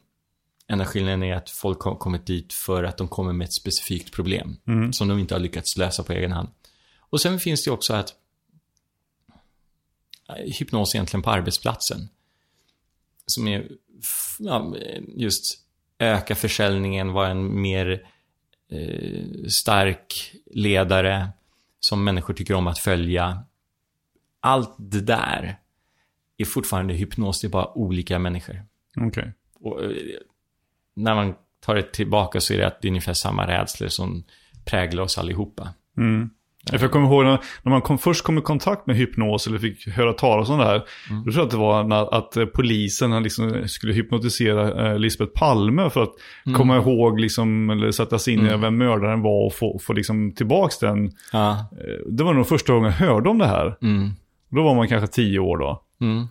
enda 0.68 0.86
skillnaden 0.86 1.24
är 1.24 1.36
att 1.36 1.50
folk 1.50 1.82
har 1.82 1.96
kommit 1.96 2.26
dit 2.26 2.54
för 2.54 2.84
att 2.84 2.98
de 2.98 3.08
kommer 3.08 3.34
med 3.34 3.46
ett 3.46 3.54
specifikt 3.54 4.14
problem 4.14 4.58
mm. 4.68 4.94
som 4.94 5.08
de 5.08 5.20
inte 5.20 5.36
har 5.36 5.40
lyckats 5.40 5.78
lösa 5.78 6.04
på 6.04 6.14
egen 6.14 6.32
hand. 6.32 6.50
Och 7.00 7.22
sen 7.22 7.40
finns 7.40 7.64
det 7.64 7.72
också 7.72 7.94
att 7.94 8.14
hypnos 10.36 10.96
egentligen 10.96 11.22
på 11.22 11.30
arbetsplatsen. 11.30 12.10
Som 13.26 13.48
är 13.48 13.68
ja, 14.40 14.76
just 15.08 15.68
öka 16.00 16.36
försäljningen, 16.36 17.14
vara 17.14 17.28
en 17.28 17.62
mer 17.62 18.08
eh, 18.72 19.48
stark 19.48 20.34
ledare 20.46 21.30
som 21.80 22.04
människor 22.04 22.34
tycker 22.34 22.54
om 22.54 22.68
att 22.68 22.80
följa. 22.80 23.44
Allt 24.40 24.76
det 24.78 25.02
där 25.02 25.60
är 26.38 26.46
fortfarande 26.46 26.94
hypnos, 26.94 27.42
det 27.42 27.48
är 27.48 27.50
bara 27.50 27.78
olika 27.78 28.20
människor. 28.20 28.66
Okej. 28.98 29.34
Okay. 29.60 29.86
Eh, 29.86 30.18
när 30.94 31.16
man 31.16 31.36
tar 31.60 31.76
det 31.76 31.94
tillbaka 31.94 32.42
så 32.42 32.54
är 32.54 32.58
det 32.58 32.68
att 32.68 32.82
det 32.82 32.88
är 32.88 32.90
ungefär 32.90 33.14
samma 33.14 33.48
rädslor 33.48 33.88
som 33.88 34.24
präglar 34.66 35.04
oss 35.04 35.18
allihopa. 35.18 35.74
Mm. 35.98 36.30
För 36.72 36.80
jag 36.80 36.92
kommer 36.92 37.08
ihåg 37.08 37.24
när, 37.24 37.40
när 37.64 37.70
man 37.70 37.82
kom, 37.82 37.98
först 37.98 38.24
kom 38.24 38.38
i 38.38 38.42
kontakt 38.42 38.88
med 38.88 38.96
hypnos 38.96 39.48
eller 39.48 39.60
fick 39.60 39.88
höra 39.88 40.14
talas 40.14 40.50
om 40.50 40.58
det 40.60 40.66
här. 40.66 40.84
Mm. 41.10 41.24
Då 41.24 41.32
tror 41.32 41.36
jag 41.36 41.46
att 41.46 41.52
det 41.52 41.58
var 41.58 41.84
när, 41.84 42.14
att 42.18 42.38
eh, 42.38 42.46
polisen 42.46 43.24
liksom 43.24 43.68
skulle 43.68 43.94
hypnotisera 43.94 44.92
eh, 44.92 45.00
Lisbeth 45.00 45.32
Palme 45.32 45.90
för 45.90 46.04
att 46.04 46.14
mm. 46.46 46.58
komma 46.58 46.78
ihåg 46.78 47.20
liksom, 47.20 47.70
eller 47.70 47.92
sätta 47.92 48.20
sig 48.20 48.34
in 48.34 48.46
i 48.46 48.48
mm. 48.48 48.62
vem 48.62 48.78
mördaren 48.78 49.22
var 49.22 49.46
och 49.46 49.54
få, 49.54 49.80
få 49.80 49.94
liksom 49.94 50.32
tillbaks 50.36 50.80
den. 50.80 51.12
Ja. 51.32 51.52
Eh, 51.52 52.12
det 52.12 52.24
var 52.24 52.34
nog 52.34 52.48
första 52.48 52.74
gången 52.74 52.94
jag 53.00 53.08
hörde 53.08 53.30
om 53.30 53.38
det 53.38 53.48
här. 53.48 53.78
Mm. 53.82 54.12
Då 54.50 54.64
var 54.64 54.76
man 54.76 54.88
kanske 54.88 55.08
tio 55.08 55.40
år 55.40 55.58
då. 55.58 55.84
Mm. 56.02 56.28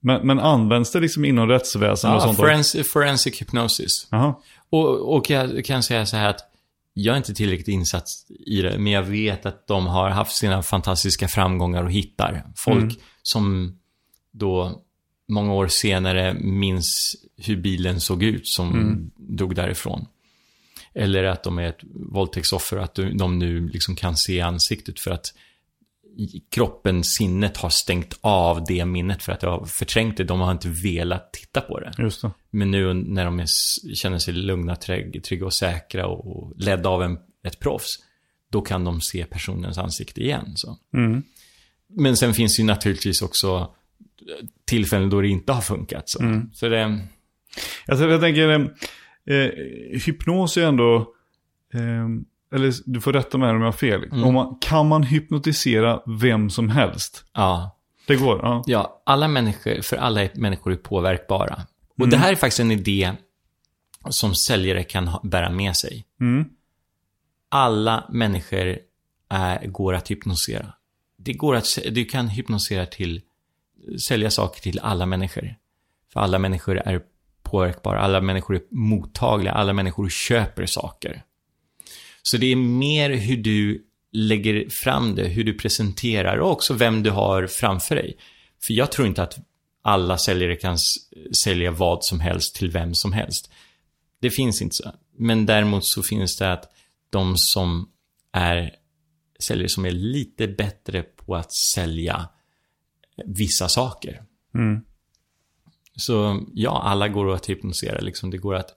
Men, 0.00 0.26
men 0.26 0.38
används 0.38 0.92
det 0.92 1.00
liksom 1.00 1.24
inom 1.24 1.48
rättsväsendet 1.48 2.22
ja, 2.22 2.28
och 2.28 2.36
sånt? 2.36 2.86
Forensic 2.86 3.40
hypnosis. 3.40 4.08
Aha. 4.12 4.42
Och, 4.70 5.16
och 5.16 5.30
jag 5.30 5.64
kan 5.64 5.82
säga 5.82 6.06
så 6.06 6.16
här 6.16 6.30
att 6.30 6.40
jag 7.00 7.12
är 7.12 7.16
inte 7.16 7.34
tillräckligt 7.34 7.68
insatt 7.68 8.04
i 8.46 8.62
det, 8.62 8.78
men 8.78 8.92
jag 8.92 9.02
vet 9.02 9.46
att 9.46 9.66
de 9.66 9.86
har 9.86 10.10
haft 10.10 10.36
sina 10.36 10.62
fantastiska 10.62 11.28
framgångar 11.28 11.84
och 11.84 11.92
hittar 11.92 12.44
folk 12.56 12.82
mm. 12.82 12.96
som 13.22 13.76
då 14.32 14.82
många 15.28 15.52
år 15.52 15.68
senare 15.68 16.34
minns 16.34 17.16
hur 17.36 17.56
bilen 17.56 18.00
såg 18.00 18.22
ut 18.22 18.48
som 18.48 18.72
mm. 18.72 19.10
dog 19.16 19.54
därifrån. 19.54 20.06
Eller 20.94 21.24
att 21.24 21.42
de 21.42 21.58
är 21.58 21.62
ett 21.62 21.80
våldtäktsoffer, 21.94 22.76
att 22.76 22.94
de 22.94 23.38
nu 23.38 23.68
liksom 23.68 23.96
kan 23.96 24.16
se 24.16 24.40
ansiktet 24.40 25.00
för 25.00 25.10
att 25.10 25.26
kroppen, 26.50 27.04
sinnet 27.04 27.56
har 27.56 27.70
stängt 27.70 28.18
av 28.20 28.64
det 28.64 28.84
minnet 28.84 29.22
för 29.22 29.32
att 29.32 29.40
det 29.40 29.46
har 29.46 29.64
förträngt 29.66 30.16
det. 30.16 30.24
De 30.24 30.40
har 30.40 30.52
inte 30.52 30.68
velat 30.68 31.32
titta 31.32 31.60
på 31.60 31.80
det. 31.80 31.92
Det. 31.96 32.30
Men 32.50 32.70
nu 32.70 32.94
när 32.94 33.24
de 33.24 33.40
är, 33.40 33.46
känner 33.94 34.18
sig 34.18 34.34
lugna, 34.34 34.76
trygga 34.76 35.46
och 35.46 35.54
säkra 35.54 36.06
och 36.06 36.52
ledda 36.56 36.88
av 36.88 37.02
en, 37.02 37.18
ett 37.46 37.58
proffs, 37.58 37.98
då 38.50 38.60
kan 38.60 38.84
de 38.84 39.00
se 39.00 39.24
personens 39.24 39.78
ansikte 39.78 40.20
igen. 40.20 40.52
Så. 40.56 40.78
Mm. 40.94 41.22
Men 41.88 42.16
sen 42.16 42.34
finns 42.34 42.56
det 42.56 42.60
ju 42.60 42.66
naturligtvis 42.66 43.22
också 43.22 43.74
tillfällen 44.64 45.10
då 45.10 45.20
det 45.20 45.28
inte 45.28 45.52
har 45.52 45.62
funkat. 45.62 46.08
Så, 46.08 46.22
mm. 46.22 46.50
så 46.54 46.68
det... 46.68 47.00
Alltså, 47.86 48.08
jag 48.08 48.20
tänker, 48.20 48.48
eh, 49.26 49.50
hypnos 50.06 50.56
är 50.56 50.66
ändå... 50.66 51.14
Eh, 51.74 52.08
eller 52.54 52.72
du 52.84 53.00
får 53.00 53.12
rätta 53.12 53.38
mig 53.38 53.50
om 53.50 53.56
jag 53.56 53.64
har 53.64 53.72
fel. 53.72 54.04
Mm. 54.04 54.34
Man, 54.34 54.58
kan 54.60 54.88
man 54.88 55.02
hypnotisera 55.02 56.02
vem 56.06 56.50
som 56.50 56.68
helst? 56.68 57.24
Ja. 57.32 57.78
Det 58.06 58.16
går? 58.16 58.40
Ja. 58.42 58.62
ja, 58.66 59.02
alla 59.06 59.28
människor, 59.28 59.80
för 59.82 59.96
alla 59.96 60.28
människor 60.34 60.72
är 60.72 60.76
påverkbara. 60.76 61.66
Och 61.90 62.00
mm. 62.00 62.10
det 62.10 62.16
här 62.16 62.32
är 62.32 62.36
faktiskt 62.36 62.60
en 62.60 62.70
idé 62.70 63.12
som 64.10 64.34
säljare 64.34 64.82
kan 64.82 65.10
bära 65.22 65.50
med 65.50 65.76
sig. 65.76 66.06
Mm. 66.20 66.44
Alla 67.48 68.04
människor 68.10 68.78
är, 69.28 69.66
går 69.66 69.94
att 69.94 70.10
hypnosera. 70.10 70.72
Det 71.16 71.32
går 71.32 71.56
att, 71.56 71.78
du 71.90 72.04
kan 72.04 72.28
hypnosera 72.28 72.86
till, 72.86 73.22
sälja 74.08 74.30
saker 74.30 74.60
till 74.60 74.78
alla 74.78 75.06
människor. 75.06 75.54
För 76.12 76.20
alla 76.20 76.38
människor 76.38 76.78
är 76.78 77.02
påverkbara, 77.42 78.00
alla 78.00 78.20
människor 78.20 78.56
är 78.56 78.62
mottagliga, 78.70 79.52
alla 79.52 79.72
människor 79.72 80.08
köper 80.08 80.66
saker. 80.66 81.22
Så 82.30 82.36
det 82.36 82.46
är 82.46 82.56
mer 82.56 83.10
hur 83.10 83.36
du 83.36 83.84
lägger 84.12 84.68
fram 84.68 85.14
det, 85.14 85.28
hur 85.28 85.44
du 85.44 85.54
presenterar 85.54 86.36
och 86.36 86.50
också 86.50 86.74
vem 86.74 87.02
du 87.02 87.10
har 87.10 87.46
framför 87.46 87.94
dig. 87.94 88.16
För 88.62 88.74
jag 88.74 88.92
tror 88.92 89.06
inte 89.06 89.22
att 89.22 89.38
alla 89.82 90.18
säljare 90.18 90.56
kan 90.56 90.78
sälja 91.44 91.70
vad 91.70 92.04
som 92.04 92.20
helst 92.20 92.56
till 92.56 92.70
vem 92.70 92.94
som 92.94 93.12
helst. 93.12 93.50
Det 94.20 94.30
finns 94.30 94.62
inte 94.62 94.76
så. 94.76 94.92
Men 95.18 95.46
däremot 95.46 95.84
så 95.84 96.02
finns 96.02 96.36
det 96.36 96.52
att 96.52 96.72
de 97.10 97.36
som 97.36 97.88
är 98.32 98.74
säljare 99.40 99.68
som 99.68 99.84
är 99.84 99.90
lite 99.90 100.48
bättre 100.48 101.02
på 101.02 101.36
att 101.36 101.52
sälja 101.52 102.28
vissa 103.26 103.68
saker. 103.68 104.22
Mm. 104.54 104.80
Så 105.96 106.46
ja, 106.54 106.82
alla 106.82 107.08
går 107.08 107.34
att 107.34 107.48
hypnosera 107.48 108.00
liksom. 108.00 108.30
Det 108.30 108.38
går 108.38 108.54
att 108.54 108.70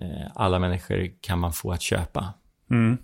eh, 0.00 0.30
alla 0.34 0.58
människor 0.58 1.10
kan 1.20 1.38
man 1.38 1.52
få 1.52 1.72
att 1.72 1.82
köpa. 1.82 2.34
Mm. 2.70 2.98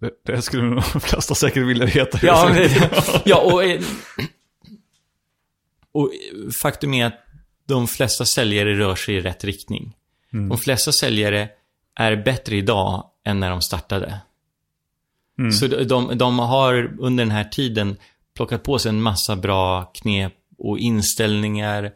Det, 0.00 0.10
det 0.32 0.42
skulle 0.42 0.62
nog 0.62 0.82
de 0.92 1.00
flesta 1.00 1.34
säkert 1.34 1.66
vilja 1.66 1.86
veta. 1.86 2.18
Ja, 2.22 2.56
ja 3.24 3.40
och, 3.40 3.64
eh, 3.64 3.82
och 5.92 6.10
faktum 6.62 6.94
är 6.94 7.06
att 7.06 7.20
de 7.66 7.88
flesta 7.88 8.24
säljare 8.24 8.78
rör 8.78 8.94
sig 8.94 9.14
i 9.14 9.20
rätt 9.20 9.44
riktning. 9.44 9.96
De 10.48 10.58
flesta 10.58 10.92
säljare 10.92 11.48
är 11.94 12.16
bättre 12.16 12.56
idag 12.56 13.10
än 13.24 13.40
när 13.40 13.50
de 13.50 13.62
startade. 13.62 14.20
Så 15.52 15.66
de, 15.66 16.18
de, 16.18 16.38
har 16.38 16.96
under 16.98 17.24
den 17.24 17.30
här 17.30 17.44
tiden 17.44 17.96
plockat 18.36 18.62
på 18.62 18.78
sig 18.78 18.88
en 18.88 19.02
massa 19.02 19.36
bra 19.36 19.84
knep 19.84 20.32
och 20.58 20.78
inställningar 20.78 21.92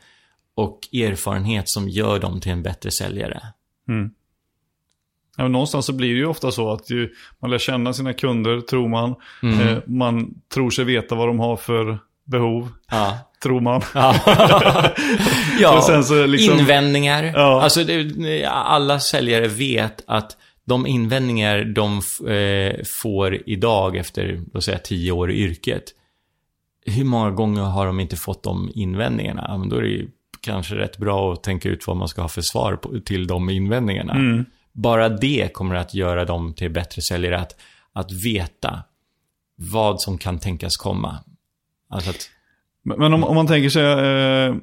och 0.54 0.88
erfarenhet 0.92 1.68
som 1.68 1.88
gör 1.88 2.18
dem 2.18 2.40
till 2.40 2.52
en 2.52 2.62
bättre 2.62 2.90
säljare. 2.90 3.42
Ja, 5.38 5.44
men 5.44 5.52
någonstans 5.52 5.86
så 5.86 5.92
blir 5.92 6.08
det 6.08 6.18
ju 6.18 6.26
ofta 6.26 6.50
så 6.50 6.72
att 6.72 6.90
ju, 6.90 7.10
man 7.42 7.50
lär 7.50 7.58
känna 7.58 7.92
sina 7.92 8.12
kunder, 8.12 8.60
tror 8.60 8.88
man. 8.88 9.14
Mm. 9.42 9.68
Eh, 9.68 9.78
man 9.86 10.34
tror 10.54 10.70
sig 10.70 10.84
veta 10.84 11.14
vad 11.14 11.28
de 11.28 11.38
har 11.40 11.56
för 11.56 11.98
behov, 12.24 12.68
Ja. 12.90 13.18
tror 13.42 13.60
man. 13.60 13.82
ja, 15.60 15.80
så 16.02 16.26
liksom- 16.26 16.58
invändningar. 16.58 17.24
Ja. 17.24 17.62
Alltså, 17.62 17.84
det, 17.84 18.44
alla 18.46 19.00
säljare 19.00 19.48
vet 19.48 20.04
att 20.06 20.36
de 20.64 20.86
invändningar 20.86 21.64
de 21.64 22.00
eh, 22.32 22.76
får 23.02 23.38
idag 23.48 23.96
efter, 23.96 24.40
låt 24.54 24.64
säga, 24.64 24.78
tio 24.78 25.12
år 25.12 25.30
i 25.30 25.34
yrket. 25.42 25.84
Hur 26.86 27.04
många 27.04 27.30
gånger 27.30 27.62
har 27.62 27.86
de 27.86 28.00
inte 28.00 28.16
fått 28.16 28.42
de 28.42 28.70
invändningarna? 28.74 29.44
Ja, 29.48 29.56
men 29.58 29.68
då 29.68 29.76
är 29.76 29.82
det 29.82 29.88
ju 29.88 30.08
kanske 30.40 30.74
rätt 30.74 30.98
bra 30.98 31.32
att 31.32 31.42
tänka 31.42 31.68
ut 31.68 31.86
vad 31.86 31.96
man 31.96 32.08
ska 32.08 32.20
ha 32.22 32.28
för 32.28 32.42
svar 32.42 32.76
på, 32.76 33.00
till 33.00 33.26
de 33.26 33.50
invändningarna. 33.50 34.12
Mm. 34.12 34.44
Bara 34.78 35.08
det 35.08 35.52
kommer 35.52 35.74
att 35.74 35.94
göra 35.94 36.24
dem 36.24 36.54
till 36.54 36.70
bättre 36.70 37.02
säljare. 37.02 37.40
Att, 37.40 37.56
att 37.92 38.12
veta 38.12 38.82
vad 39.54 40.00
som 40.00 40.18
kan 40.18 40.38
tänkas 40.38 40.76
komma. 40.76 41.18
Alltså 41.90 42.10
att, 42.10 42.30
Men 42.82 43.12
om, 43.12 43.24
om 43.24 43.34
man 43.34 43.46
tänker 43.46 43.70
sig, 43.70 43.82
eh, 43.82 44.54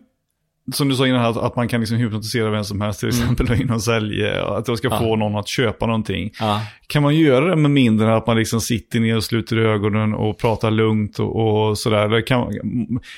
som 0.73 0.89
du 0.89 0.95
sa 0.95 1.07
innan, 1.07 1.25
att, 1.25 1.37
att 1.37 1.55
man 1.55 1.67
kan 1.67 1.79
liksom 1.79 1.97
hypnotisera 1.97 2.49
vem 2.49 2.63
som 2.63 2.81
helst, 2.81 2.99
till 2.99 3.09
exempel 3.09 3.53
inom 3.61 3.79
sälj, 3.79 4.27
att 4.29 4.67
jag 4.67 4.77
ska 4.77 4.87
Mm. 4.87 4.99
Ja. 5.03 5.07
få 5.09 5.15
någon 5.15 5.35
att 5.35 5.47
köpa 5.47 5.85
någonting. 5.85 6.31
ja. 6.39 6.61
Kan 6.87 7.03
man 7.03 7.15
göra 7.15 7.45
det 7.45 7.55
med 7.55 7.71
mindre 7.71 8.07
än 8.07 8.13
att 8.13 8.27
man 8.27 8.37
liksom 8.37 8.61
sitter 8.61 8.99
ner 8.99 9.15
och 9.15 9.23
sluter 9.23 9.57
ögonen 9.57 10.13
och 10.13 10.37
pratar 10.37 10.71
lugnt 10.71 11.19
och, 11.19 11.67
och 11.69 11.77
sådär? 11.77 12.27
Kan, 12.27 12.53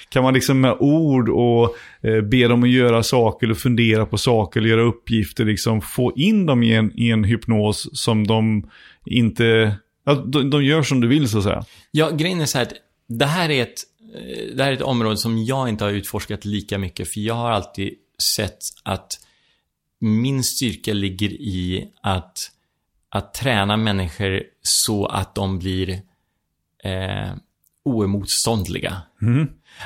kan 0.10 0.23
man 0.23 0.33
liksom 0.33 0.62
med 0.62 0.75
ord 0.79 1.29
och 1.29 1.75
eh, 2.01 2.21
be 2.21 2.47
dem 2.47 2.63
att 2.63 2.69
göra 2.69 3.03
saker 3.03 3.47
eller 3.47 3.55
fundera 3.55 4.05
på 4.05 4.17
saker 4.17 4.60
eller 4.60 4.69
göra 4.69 4.81
uppgifter, 4.81 5.45
liksom 5.45 5.81
få 5.81 6.13
in 6.15 6.45
dem 6.45 6.63
i 6.63 6.73
en, 6.75 6.91
i 6.99 7.10
en 7.10 7.23
hypnos 7.23 7.89
som 7.93 8.27
de 8.27 8.69
inte, 9.05 9.75
ja, 10.05 10.13
de, 10.13 10.49
de 10.49 10.63
gör 10.63 10.83
som 10.83 11.01
du 11.01 11.07
vill 11.07 11.29
så 11.29 11.38
att 11.38 11.43
säga. 11.43 11.63
Ja, 11.91 12.10
grejen 12.10 12.41
är 12.41 12.45
så 12.45 12.57
här 12.57 12.67
det 13.10 13.25
här 13.25 13.49
är 13.49 13.62
ett, 13.62 13.81
det 14.56 14.63
här 14.63 14.71
är 14.71 14.75
ett 14.75 14.82
område 14.82 15.17
som 15.17 15.43
jag 15.43 15.69
inte 15.69 15.84
har 15.84 15.91
utforskat 15.91 16.45
lika 16.45 16.77
mycket, 16.77 17.13
för 17.13 17.19
jag 17.19 17.36
har 17.36 17.51
alltid 17.51 17.93
sett 18.36 18.60
att 18.84 19.19
min 19.99 20.43
styrka 20.43 20.93
ligger 20.93 21.30
i 21.30 21.89
att, 22.01 22.51
att 23.10 23.34
träna 23.34 23.77
människor 23.77 24.43
så 24.62 25.06
att 25.06 25.36
de 25.36 25.60
blir 25.60 26.01
eh, 26.84 27.32
oemotståndliga. 27.84 29.01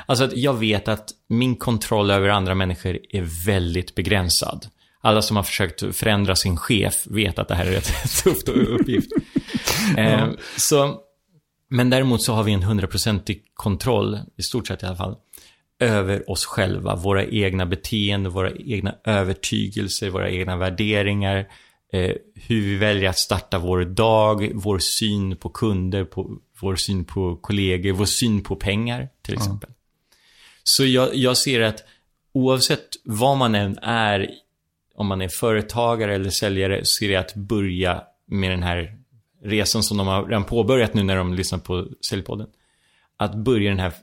Alltså 0.05 0.25
att 0.25 0.37
jag 0.37 0.53
vet 0.53 0.87
att 0.87 1.09
min 1.27 1.55
kontroll 1.55 2.11
över 2.11 2.29
andra 2.29 2.55
människor 2.55 2.99
är 3.09 3.45
väldigt 3.45 3.95
begränsad. 3.95 4.67
Alla 5.01 5.21
som 5.21 5.35
har 5.35 5.43
försökt 5.43 5.95
förändra 5.95 6.35
sin 6.35 6.57
chef 6.57 7.07
vet 7.07 7.39
att 7.39 7.47
det 7.47 7.55
här 7.55 7.65
är 7.65 7.77
ett 7.77 7.93
tufft 8.23 8.49
uppgift. 8.49 9.11
eh, 9.97 10.27
så, 10.57 10.99
men 11.71 11.89
däremot 11.89 12.23
så 12.23 12.33
har 12.33 12.43
vi 12.43 12.51
en 12.51 12.63
hundraprocentig 12.63 13.43
kontroll, 13.53 14.19
i 14.37 14.41
stort 14.41 14.67
sett 14.67 14.83
i 14.83 14.85
alla 14.85 14.95
fall, 14.95 15.15
över 15.79 16.29
oss 16.29 16.45
själva, 16.45 16.95
våra 16.95 17.25
egna 17.25 17.65
beteenden, 17.65 18.31
våra 18.31 18.51
egna 18.51 18.95
övertygelser, 19.03 20.09
våra 20.09 20.29
egna 20.29 20.57
värderingar, 20.57 21.37
eh, 21.93 22.11
hur 22.35 22.61
vi 22.61 22.75
väljer 22.75 23.09
att 23.09 23.17
starta 23.17 23.59
vår 23.59 23.85
dag, 23.85 24.51
vår 24.53 24.79
syn 24.79 25.37
på 25.37 25.49
kunder, 25.49 26.03
på, 26.03 26.37
vår 26.61 26.75
syn 26.75 27.05
på 27.05 27.35
kollegor, 27.35 27.91
vår 27.91 28.05
syn 28.05 28.43
på 28.43 28.55
pengar 28.55 29.09
till 29.21 29.33
exempel. 29.33 29.69
Så 30.63 30.85
jag, 30.85 31.15
jag 31.15 31.37
ser 31.37 31.61
att 31.61 31.83
oavsett 32.33 32.87
vad 33.03 33.37
man 33.37 33.55
än 33.55 33.77
är, 33.77 34.29
om 34.95 35.07
man 35.07 35.21
är 35.21 35.27
företagare 35.29 36.15
eller 36.15 36.29
säljare, 36.29 36.81
så 36.83 37.05
är 37.05 37.09
det 37.09 37.15
att 37.15 37.35
börja 37.35 38.03
med 38.25 38.51
den 38.51 38.63
här 38.63 39.00
resan 39.43 39.83
som 39.83 39.97
de 39.97 40.07
har 40.07 40.25
redan 40.25 40.43
påbörjat 40.43 40.93
nu 40.93 41.03
när 41.03 41.15
de 41.15 41.33
lyssnar 41.33 41.59
på 41.59 41.87
Säljpodden. 42.09 42.47
Att 43.17 43.35
börja 43.35 43.69
den 43.69 43.79
här 43.79 43.93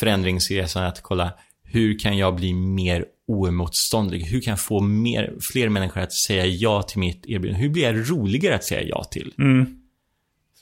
förändringsresan, 0.00 0.84
att 0.84 1.02
kolla 1.02 1.32
hur 1.62 1.98
kan 1.98 2.18
jag 2.18 2.34
bli 2.34 2.54
mer 2.54 3.04
oemotståndlig? 3.26 4.20
Hur 4.20 4.40
kan 4.40 4.50
jag 4.50 4.60
få 4.60 4.80
mer, 4.80 5.34
fler 5.52 5.68
människor 5.68 6.00
att 6.00 6.12
säga 6.12 6.46
ja 6.46 6.82
till 6.82 6.98
mitt 6.98 7.26
erbjudande? 7.26 7.62
Hur 7.62 7.68
blir 7.68 7.82
jag 7.82 8.10
roligare 8.10 8.54
att 8.54 8.64
säga 8.64 8.82
ja 8.82 9.04
till? 9.04 9.32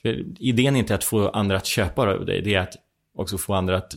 För 0.03 0.25
idén 0.39 0.77
är 0.77 0.81
inte 0.81 0.95
att 0.95 1.05
få 1.05 1.29
andra 1.29 1.57
att 1.57 1.67
köpa 1.67 2.03
av 2.03 2.27
dig, 2.27 2.43
det 2.43 2.55
är 2.55 2.61
att 2.61 2.75
också 3.15 3.39
få 3.39 3.55
andra 3.55 3.77
att 3.77 3.95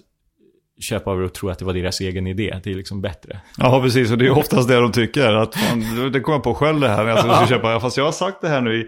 köpa 0.79 1.15
dig 1.15 1.25
och 1.25 1.33
tro 1.33 1.49
att 1.49 1.59
det 1.59 1.65
var 1.65 1.73
deras 1.73 1.99
egen 1.99 2.27
idé. 2.27 2.59
Det 2.63 2.71
är 2.71 2.75
liksom 2.75 3.01
bättre. 3.01 3.39
Ja, 3.57 3.81
precis. 3.81 4.11
Och 4.11 4.17
det 4.17 4.25
är 4.25 4.37
oftast 4.37 4.67
det 4.67 4.75
de 4.75 4.91
tycker. 4.91 5.33
Att 5.33 5.55
fan, 5.55 6.11
det 6.11 6.19
kommer 6.19 6.35
jag 6.35 6.43
på 6.43 6.53
själv 6.53 6.79
det 6.79 6.87
här 6.87 7.03
när 7.03 7.09
jag 7.09 7.19
ska 7.19 7.47
köpa. 7.47 7.79
Fast 7.79 7.97
jag 7.97 8.05
har 8.05 8.11
sagt 8.11 8.41
det 8.41 8.47
här 8.47 8.61
nu 8.61 8.81
i 8.81 8.87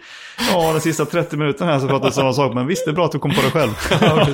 ja, 0.52 0.74
de 0.74 0.80
sista 0.80 1.06
30 1.06 1.38
minuterna 1.38 1.72
här 1.72 1.80
så 1.80 1.88
pratar 1.88 2.06
jag 2.06 2.14
samma 2.14 2.34
sak. 2.34 2.54
Men 2.54 2.68
visst, 2.68 2.86
det 2.86 2.92
är 2.92 2.94
bra 2.94 3.06
att 3.06 3.12
du 3.12 3.20
kom 3.20 3.32
på 3.32 3.42
det 3.42 3.52
själv. 3.52 3.72
Ja, 4.02 4.26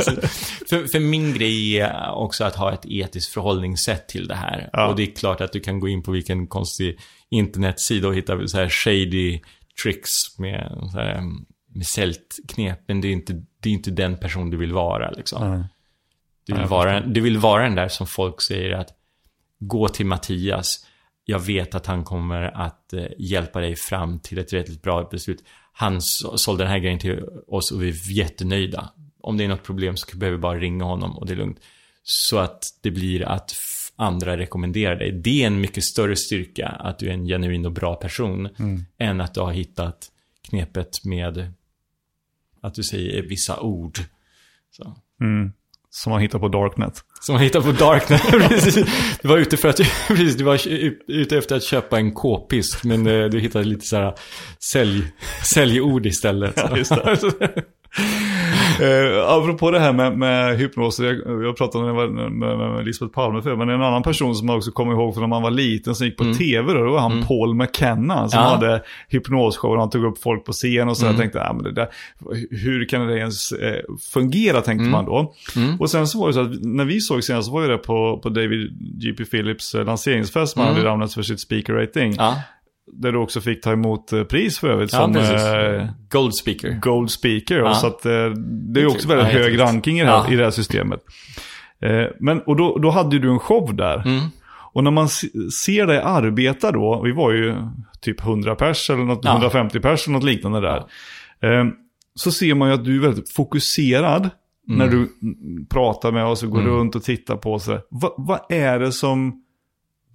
för, 0.70 0.88
för 0.88 1.00
min 1.00 1.34
grej 1.34 1.80
är 1.80 2.12
också 2.12 2.44
att 2.44 2.56
ha 2.56 2.74
ett 2.74 2.86
etiskt 2.86 3.34
förhållningssätt 3.34 4.08
till 4.08 4.28
det 4.28 4.36
här. 4.36 4.70
Ja. 4.74 4.88
Och 4.88 4.96
det 4.96 5.04
är 5.04 5.16
klart 5.16 5.42
att 5.42 5.52
du 5.52 5.60
kan 5.60 5.80
gå 5.80 5.88
in 5.88 6.04
på 6.04 6.12
vilken 6.12 6.48
konstig 6.48 7.00
internetsida 7.30 8.08
och 8.08 8.16
hitta 8.16 8.48
så 8.48 8.58
här 8.58 8.70
shady 8.70 9.40
tricks 9.84 10.40
med, 10.40 10.90
så 10.92 10.98
här, 10.98 11.22
med 11.76 11.88
säljknep. 11.88 12.80
Men 12.88 13.02
det 13.02 13.08
är, 13.08 13.12
inte, 13.12 13.34
det 13.64 13.70
är 13.70 13.74
inte 13.74 13.92
den 13.92 14.18
person 14.18 14.50
du 14.50 14.58
vill 14.58 14.74
vara 14.74 15.12
liksom. 15.12 15.66
Du, 16.46 16.54
vill 16.54 16.62
vara, 16.70 17.00
du 17.00 17.22
vill 17.22 17.38
vara 17.38 17.64
den 17.64 17.76
där 17.76 17.88
som 17.88 18.08
folk 18.08 18.42
säger 18.42 18.72
att 18.72 18.90
gå 19.60 19.88
till 19.90 20.06
Mattias. 20.06 20.86
Jag 21.26 21.40
vet 21.40 21.76
att 21.76 21.86
han 21.86 22.04
kommer 22.04 22.42
att 22.42 22.94
eh, 22.94 23.06
hjälpa 23.18 23.60
dig 23.60 23.76
fram 23.76 24.20
till 24.20 24.38
ett 24.38 24.54
rätt 24.54 24.82
bra 24.82 25.08
beslut. 25.12 25.44
Han 25.74 26.02
så- 26.02 26.38
sålde 26.38 26.64
den 26.64 26.72
här 26.72 26.80
grejen 26.80 27.00
till 27.00 27.24
oss 27.48 27.72
och 27.72 27.84
vi 27.84 27.90
är 27.90 28.12
jättenöjda. 28.12 28.90
Om 29.22 29.38
det 29.38 29.44
är 29.44 29.48
något 29.48 29.64
problem 29.64 29.98
så 29.98 30.18
behöver 30.18 30.38
vi 30.38 30.42
bara 30.42 30.60
ringa 30.60 30.84
honom 30.86 31.18
och 31.18 31.26
det 31.26 31.34
är 31.34 31.38
lugnt. 31.38 31.60
Så 32.04 32.38
att 32.38 32.64
det 32.82 32.92
blir 32.92 33.22
att 33.24 33.56
andra 33.96 34.38
rekommenderar 34.38 34.96
dig. 34.96 35.12
Det 35.12 35.44
är 35.44 35.48
en 35.48 35.62
mycket 35.62 35.84
större 35.84 36.16
styrka 36.16 36.68
att 36.68 37.00
du 37.00 37.08
är 37.08 37.14
en 37.14 37.26
genuin 37.26 37.66
och 37.66 37.72
bra 37.72 37.96
person. 37.96 38.50
Än 38.98 39.22
att 39.22 39.34
du 39.34 39.40
har 39.40 39.52
hittat 39.52 40.12
knepet 40.50 41.06
med 41.06 41.54
att 42.62 42.74
du 42.76 42.84
säger 42.84 43.22
vissa 43.24 43.60
ord. 43.60 44.00
Så. 44.72 44.96
Som 45.96 46.12
man 46.12 46.22
hittar 46.22 46.40
på 46.40 46.48
Darknet. 46.48 46.94
Som 47.22 47.34
man 47.34 47.44
hittar 47.44 47.62
på 47.62 47.72
Darknet. 47.72 48.22
Precis. 48.50 48.76
Du 49.22 49.28
var 49.28 49.38
ute 49.38 49.58
för 49.58 49.70
att, 49.70 49.78
precis, 50.08 50.36
du 50.36 50.44
var 50.44 50.60
ute 51.08 51.38
efter 51.38 51.56
att 51.56 51.64
köpa 51.64 51.98
en 51.98 52.12
k-pist. 52.14 52.84
Men 52.84 53.08
eh, 53.08 53.26
du 53.26 53.40
hittade 53.40 53.66
lite 53.66 53.86
så 53.86 53.96
här 53.96 54.14
sälj, 54.74 55.04
säljord 55.54 56.06
istället. 56.06 56.54
Ja, 56.56 56.68
Uh, 58.82 59.30
apropå 59.30 59.72
det 59.72 59.80
här 59.80 59.94
med, 59.94 60.18
med 60.18 60.58
hypnos, 60.58 61.00
jag, 61.00 61.16
jag 61.44 61.58
pratade 61.58 61.94
med, 61.94 62.10
med, 62.12 62.58
med, 62.58 62.86
Lisbeth 62.86 63.14
Palme 63.14 63.42
för 63.42 63.56
men 63.56 63.70
en 63.70 63.82
annan 63.82 64.04
person 64.04 64.36
som 64.36 64.50
jag 64.50 64.58
också 64.58 64.72
kommer 64.72 64.94
ihåg 64.94 65.14
från 65.14 65.22
när 65.22 65.28
man 65.28 65.42
var 65.42 65.52
liten 65.52 65.96
som 65.96 66.06
gick 66.06 66.18
på 66.18 66.24
tv 66.24 66.74
då, 66.74 66.84
det 66.84 66.92
var 66.92 67.00
han 67.00 67.24
Paul 67.28 67.56
McKenna 67.56 68.30
som 68.30 68.40
Ja. 68.40 68.46
hade 68.48 68.84
hypnosshow 69.08 69.72
och 69.72 69.80
han 69.80 69.90
tog 69.90 70.04
upp 70.04 70.22
folk 70.22 70.46
på 70.46 70.52
scen 70.52 70.90
och 70.90 70.98
så 70.98 71.06
jag 71.06 71.18
tänkte, 71.18 71.42
ah, 71.44 71.54
men 71.54 71.64
det 71.64 71.72
där, 71.72 71.88
hur 72.52 72.86
kan 72.86 73.08
det 73.08 73.18
ens 73.18 73.52
eh, 73.52 73.82
fungera 74.14 74.62
tänkte 74.62 74.90
man 74.90 75.06
då. 75.06 75.34
Och 75.80 75.90
sen 75.90 76.08
så 76.08 76.20
var 76.20 76.28
det 76.28 76.34
så 76.34 76.42
att 76.42 76.64
när 76.64 76.86
vi 76.86 77.00
såg 77.00 77.24
senast 77.24 77.48
så 77.48 77.54
var 77.54 77.62
ju 77.62 77.68
det 77.68 77.78
på, 77.78 78.20
på 78.24 78.30
David 78.30 78.72
G.P. 79.02 79.26
Phillips 79.26 79.76
eh, 79.76 79.86
lanseringsfest 79.86 80.58
man 80.58 80.68
hade 80.68 80.82
i 80.82 80.84
Ramnäs 80.84 81.16
för 81.16 81.22
sitt 81.22 81.40
speaker 81.40 81.74
rating. 81.74 82.16
Ja, 82.18 82.36
Där 82.92 83.12
du 83.12 83.18
också 83.18 83.42
fick 83.42 83.62
ta 83.62 83.72
emot 83.72 84.14
eh, 84.14 84.24
pris 84.24 84.60
för 84.60 84.70
övrigt 84.70 84.94
ja 84.94 85.00
som 85.00 85.16
eh, 85.16 85.88
Gold 86.10 86.36
speaker. 86.36 86.80
Gold 86.82 87.12
Speaker. 87.12 87.58
Ja. 87.60 87.74
Så 87.74 87.88
att, 87.88 88.06
eh, 88.06 88.30
det 88.74 88.82
är 88.82 88.86
också 88.88 89.08
väldigt 89.08 89.34
Ja, 89.34 89.40
hög 89.40 89.60
ranking 89.60 90.00
i 90.00 90.04
det 90.04 90.10
här, 90.10 90.34
i 90.34 90.36
det 90.36 90.44
här 90.44 90.52
systemet. 90.52 91.00
Eh, 91.82 92.06
men, 92.20 92.42
och 92.42 92.56
då, 92.56 92.78
då 92.78 92.90
hade 92.90 93.20
du 93.20 93.32
en 93.32 93.40
show 93.40 93.76
där. 93.76 94.08
Mm. 94.08 94.22
Och 94.74 94.84
när 94.84 94.92
man 94.92 95.10
se- 95.10 95.50
ser 95.64 95.88
dig 95.88 96.00
arbeta 96.00 96.72
då, 96.72 97.02
vi 97.02 97.12
var 97.12 97.32
ju 97.32 97.56
typ 98.02 98.22
100 98.22 98.56
pers 98.56 98.90
eller 98.90 99.04
något, 99.04 99.20
Ja. 99.24 99.32
150 99.32 99.80
pers 99.80 100.08
eller 100.08 100.14
något 100.14 100.24
liknande 100.24 100.62
där. 100.62 100.78
Eh, 101.42 101.66
så 102.16 102.32
ser 102.32 102.54
man 102.56 102.68
ju 102.70 102.74
att 102.74 102.86
du 102.86 102.96
är 102.98 103.02
väldigt 103.02 103.30
fokuserad 103.30 104.30
när 104.68 104.88
du 104.88 104.98
mm, 104.98 105.66
pratar 105.70 106.12
med 106.12 106.26
oss 106.26 106.44
och 106.44 106.50
går 106.50 106.62
runt 106.62 106.96
och 106.96 107.04
tittar 107.04 107.36
på 107.36 107.54
oss. 107.54 107.68
Va, 107.90 108.14
vad 108.18 108.40
är 108.50 108.80
det 108.80 108.92
som 108.92 109.44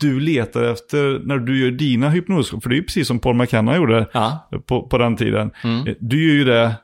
du 0.00 0.20
letar 0.20 0.62
efter 0.62 1.20
när 1.24 1.38
du 1.38 1.60
gör 1.64 1.70
dina 1.70 2.10
hypnoser? 2.10 2.60
För 2.60 2.68
det 2.68 2.74
är 2.74 2.76
ju 2.78 2.84
precis 2.84 3.06
som 3.08 3.18
Paul 3.18 3.36
McKenna 3.36 3.76
gjorde 3.76 4.08
Ja, 4.12 4.48
på, 4.66 4.88
på 4.88 4.98
den 4.98 5.16
tiden. 5.16 5.50
Mm. 5.64 5.86
Eh, 5.86 5.94
Du 6.00 6.28
gör 6.28 6.34
ju 6.34 6.44
det 6.44 6.74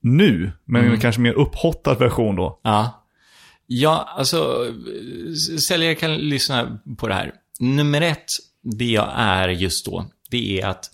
nu, 0.00 0.52
men 0.64 0.84
en 0.92 1.00
kanske 1.00 1.20
mer 1.20 1.32
upphottad 1.32 1.94
version 1.94 2.36
då. 2.36 2.60
ja. 2.62 3.00
Ja, 3.66 4.14
alltså, 4.16 4.66
säljare 5.68 5.94
kan 5.94 6.16
lyssna 6.16 6.78
på 6.98 7.08
det 7.08 7.14
här. 7.14 7.32
Nummer 7.60 8.00
ett, 8.00 8.26
det 8.62 8.84
jag 8.84 9.12
är 9.14 9.48
just 9.48 9.86
då, 9.86 10.04
det 10.30 10.60
är 10.60 10.66
att 10.66 10.90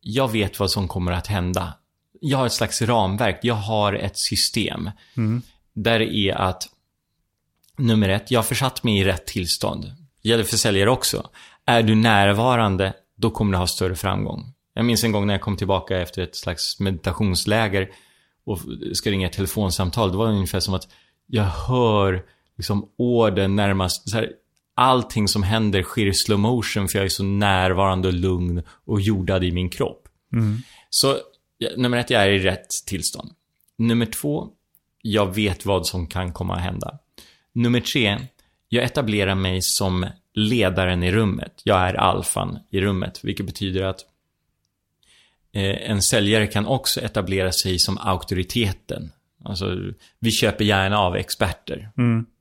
jag 0.00 0.32
vet 0.32 0.60
vad 0.60 0.70
som 0.70 0.88
kommer 0.88 1.12
att 1.12 1.26
hända. 1.26 1.74
Jag 2.20 2.38
har 2.38 2.46
ett 2.46 2.52
slags 2.52 2.82
ramverk, 2.82 3.38
jag 3.42 3.54
har 3.54 3.92
ett 3.92 4.18
system. 4.18 4.90
Där 5.74 5.98
det 5.98 6.14
är 6.16 6.34
att, 6.34 6.62
nummer 7.78 8.08
ett, 8.08 8.30
jag 8.30 8.38
har 8.38 8.44
försatt 8.44 8.84
mig 8.84 8.98
i 8.98 9.04
rätt 9.04 9.26
tillstånd. 9.26 9.84
Gäller 10.24 10.44
för 10.44 10.56
säljare 10.56 10.90
också. 10.90 11.30
Är 11.66 11.82
du 11.82 11.94
närvarande, 11.94 12.92
då 13.16 13.30
kommer 13.30 13.52
du 13.52 13.58
ha 13.58 13.66
större 13.66 13.94
framgång. 13.94 14.54
Jag 14.74 14.84
minns 14.84 15.04
en 15.04 15.12
gång 15.12 15.26
när 15.26 15.34
jag 15.34 15.40
kom 15.40 15.56
tillbaka 15.56 16.00
efter 16.00 16.22
ett 16.22 16.36
slags 16.36 16.80
meditationsläger 16.80 17.90
och 18.46 18.58
ska 18.92 19.10
ringa 19.10 19.26
ett 19.26 19.32
telefonsamtal. 19.32 20.10
Det 20.10 20.16
var 20.16 20.26
ungefär 20.26 20.60
som 20.60 20.74
att 20.74 20.88
jag 21.26 21.44
hör 21.44 22.22
liksom 22.56 22.88
orden 22.98 23.56
närmast. 23.56 24.10
Så 24.10 24.16
här, 24.16 24.30
allting 24.74 25.28
som 25.28 25.42
händer 25.42 25.82
sker 25.82 26.06
i 26.06 26.14
slow 26.14 26.38
motion 26.38 26.88
för 26.88 26.98
jag 26.98 27.04
är 27.04 27.08
så 27.08 27.24
närvarande 27.24 28.08
och 28.08 28.14
lugn 28.14 28.62
och 28.84 29.00
jordad 29.00 29.44
i 29.44 29.52
min 29.52 29.70
kropp. 29.70 30.08
Så 30.90 31.16
ja, 31.58 31.68
nummer 31.76 31.98
ett, 31.98 32.10
jag 32.10 32.22
är 32.22 32.30
i 32.30 32.38
rätt 32.38 32.68
tillstånd. 32.86 33.30
Nummer 33.78 34.06
två, 34.06 34.48
jag 35.02 35.34
vet 35.34 35.66
vad 35.66 35.86
som 35.86 36.06
kan 36.06 36.32
komma 36.32 36.54
att 36.54 36.62
hända. 36.62 36.98
Nummer 37.52 37.80
tre, 37.80 38.18
jag 38.68 38.84
etablerar 38.84 39.34
mig 39.34 39.62
som 39.62 40.06
ledaren 40.34 41.02
i 41.02 41.12
rummet. 41.12 41.60
Jag 41.64 41.88
är 41.88 41.94
alfan 41.94 42.58
i 42.70 42.80
rummet, 42.80 43.24
vilket 43.24 43.46
betyder 43.46 43.82
att 43.82 44.00
eh, 45.52 45.90
en 45.90 46.02
säljare 46.02 46.46
kan 46.46 46.66
också 46.66 47.00
etablera 47.00 47.52
sig 47.52 47.78
som 47.78 47.98
auktoriteten. 47.98 49.12
Alltså, 49.44 49.78
vi 50.18 50.30
köper 50.30 50.64
gärna 50.64 50.98
av 50.98 51.16
experter. 51.16 51.90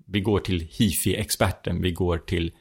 Vi 0.08 0.22
går 0.22 0.40
till 0.40 0.60
hifi-experten, 0.60 1.82
vi 1.82 1.92
går 1.92 2.18
till 2.18 2.52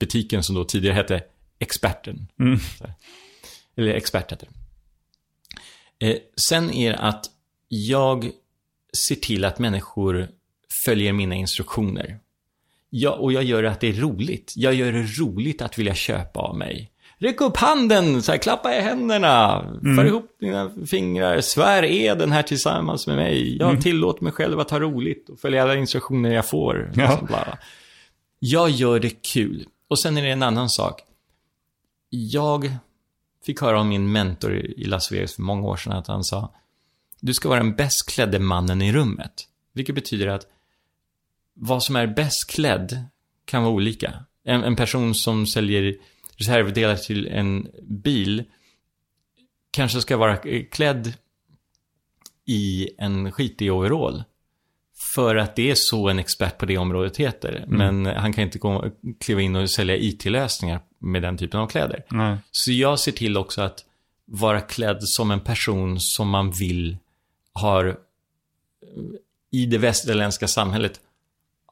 butiken 0.00 0.42
som 0.42 0.54
då 0.54 0.64
tidigare 0.64 0.94
hette 0.94 1.22
Experten. 1.58 2.28
Här. 2.80 2.94
Eller 3.76 3.94
Expert 3.94 4.30
hette 4.30 4.46
det. 4.46 6.06
Eh, 6.06 6.18
sen 6.36 6.70
är 6.70 6.90
det 6.90 6.98
att 6.98 7.26
jag 7.68 8.30
ser 8.96 9.14
till 9.14 9.44
att 9.44 9.58
människor 9.58 10.28
följer 10.84 11.12
mina 11.12 11.34
instruktioner. 11.34 12.20
Ja, 12.90 13.10
och 13.10 13.32
jag 13.32 13.44
gör 13.44 13.64
att 13.64 13.80
det 13.80 13.88
är 13.88 13.92
roligt. 13.92 14.52
Jag 14.56 14.74
gör 14.74 14.92
det 14.92 15.02
roligt 15.02 15.62
att 15.62 15.78
vilja 15.78 15.94
köpa 15.94 16.40
av 16.40 16.56
mig. 16.56 16.90
Räck 17.20 17.40
upp 17.40 17.56
handen, 17.56 18.22
så 18.22 18.32
här, 18.32 18.38
klappa 18.38 18.76
i 18.76 18.80
händerna, 18.80 19.64
för 19.96 20.04
ihop 20.04 20.36
dina 20.40 20.70
fingrar, 20.86 21.40
svär 21.40 21.84
eden 21.84 22.32
här 22.32 22.42
tillsammans 22.42 23.06
med 23.06 23.16
mig. 23.16 23.56
Jag 23.56 23.82
tillåter 23.82 24.24
mig 24.24 24.32
själv 24.32 24.60
att 24.60 24.70
ha 24.70 24.80
roligt 24.80 25.28
och 25.28 25.40
följa 25.40 25.62
alla 25.62 25.74
instruktioner 25.76 26.30
jag 26.30 26.48
får. 26.48 26.92
Ja. 26.94 27.18
Bla. 27.22 27.58
Jag 28.38 28.70
gör 28.70 29.00
det 29.00 29.10
kul. 29.10 29.66
Och 29.88 29.98
sen 29.98 30.18
är 30.18 30.22
det 30.22 30.30
en 30.30 30.42
annan 30.42 30.68
sak. 30.68 31.00
Jag 32.10 32.70
fick 33.46 33.60
höra 33.60 33.80
av 33.80 33.86
min 33.86 34.12
mentor 34.12 34.54
i 34.54 34.84
Las 34.84 35.12
Vegas 35.12 35.34
för 35.34 35.42
många 35.42 35.66
år 35.66 35.76
sedan 35.76 35.92
att 35.92 36.06
han 36.06 36.24
sa 36.24 36.54
Du 37.20 37.34
ska 37.34 37.48
vara 37.48 37.60
den 37.60 37.74
bäst 37.74 38.10
klädde 38.10 38.38
mannen 38.38 38.82
i 38.82 38.92
rummet. 38.92 39.32
Vilket 39.72 39.94
betyder 39.94 40.26
att 40.26 40.46
vad 41.58 41.82
som 41.82 41.96
är 41.96 42.06
bäst 42.06 42.50
klädd 42.50 43.04
kan 43.44 43.62
vara 43.62 43.72
olika. 43.72 44.24
En, 44.44 44.64
en 44.64 44.76
person 44.76 45.14
som 45.14 45.46
säljer 45.46 45.96
reservdelar 46.36 46.96
till 46.96 47.26
en 47.26 47.68
bil 47.82 48.44
kanske 49.70 50.00
ska 50.00 50.16
vara 50.16 50.36
klädd 50.70 51.14
i 52.46 52.88
en 52.98 53.32
skitig 53.32 53.72
overall. 53.72 54.24
För 55.14 55.36
att 55.36 55.56
det 55.56 55.70
är 55.70 55.74
så 55.76 56.08
en 56.08 56.18
expert 56.18 56.58
på 56.58 56.66
det 56.66 56.78
området 56.78 57.16
heter. 57.16 57.64
Men 57.68 58.06
han 58.06 58.32
kan 58.32 58.44
inte 58.44 58.58
gå, 58.58 58.90
kliva 59.20 59.40
in 59.40 59.56
och 59.56 59.70
sälja 59.70 59.96
IT-lösningar 59.96 60.80
med 60.98 61.22
den 61.22 61.38
typen 61.38 61.60
av 61.60 61.66
kläder. 61.66 62.04
Nej. 62.10 62.36
Så 62.50 62.72
jag 62.72 62.98
ser 62.98 63.12
till 63.12 63.36
också 63.36 63.62
att 63.62 63.84
vara 64.24 64.60
klädd 64.60 64.98
som 65.00 65.30
en 65.30 65.40
person 65.40 66.00
som 66.00 66.28
man 66.28 66.50
vill 66.50 66.96
har 67.52 67.98
i 69.50 69.66
det 69.66 69.78
västerländska 69.78 70.48
samhället 70.48 71.00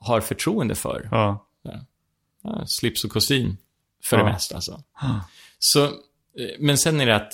har 0.01 0.21
förtroende 0.21 0.75
för. 0.75 1.09
Ja. 1.11 1.47
Ja, 2.43 2.63
slips 2.67 3.05
och 3.05 3.11
kostym 3.11 3.57
för 4.05 4.17
Ja. 4.19 4.25
det 4.25 4.31
mesta 4.33 4.55
alltså. 4.55 4.83
Så, 5.59 5.85
eh, 5.85 5.91
men 6.59 6.79
sen 6.79 7.01
är 7.01 7.07
det 7.07 7.17
att 7.17 7.33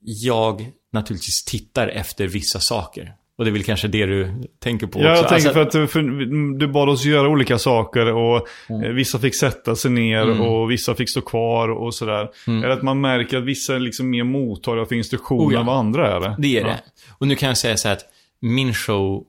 jag 0.00 0.70
naturligtvis 0.92 1.44
tittar 1.44 1.88
efter 1.88 2.26
vissa 2.26 2.60
saker. 2.60 3.14
Och 3.36 3.44
det 3.44 3.50
är 3.50 3.52
väl 3.52 3.64
kanske 3.64 3.88
det 3.88 4.06
du 4.06 4.32
tänker 4.58 4.86
på 4.86 5.00
Ja, 5.00 5.10
också. 5.12 5.22
jag 5.22 5.28
tänker 5.28 5.34
Alltså- 5.48 5.52
för 5.52 5.60
att 5.62 5.72
du- 5.72 5.86
för 5.86 6.58
du 6.58 6.68
bad 6.68 6.88
oss 6.88 7.04
göra 7.04 7.28
olika 7.28 7.58
saker 7.58 8.12
och 8.12 8.46
Mm. 8.68 8.82
eh, 8.84 8.90
vissa 8.90 9.18
fick 9.18 9.36
sätta 9.36 9.76
sig 9.76 9.90
ner 9.90 10.40
och 10.40 10.70
vissa 10.70 10.94
fick 10.94 11.10
stå 11.10 11.20
kvar 11.20 11.68
och 11.68 11.94
sådär. 11.94 12.30
Är 12.46 12.66
det 12.68 12.72
att 12.72 12.82
man 12.82 13.00
märker 13.00 13.38
att 13.38 13.44
vissa 13.44 13.74
är 13.74 13.78
liksom 13.80 14.10
mer 14.10 14.24
mottagliga 14.24 14.86
för 14.86 14.94
instruktioner 14.94 15.42
Mm. 15.42 15.48
Oh 15.48 15.54
ja. 15.54 15.60
än 15.60 15.66
vad 15.66 15.76
andra 15.78 16.16
är 16.16 16.20
det? 16.20 16.36
Det 16.38 16.56
är 16.58 16.60
ja. 16.60 16.66
det. 16.66 16.80
Och 17.18 17.28
nu 17.28 17.36
kan 17.36 17.46
jag 17.48 17.58
säga 17.58 17.76
så 17.76 17.88
här 17.88 17.96
att 17.96 18.04
min 18.40 18.74
show 18.74 19.24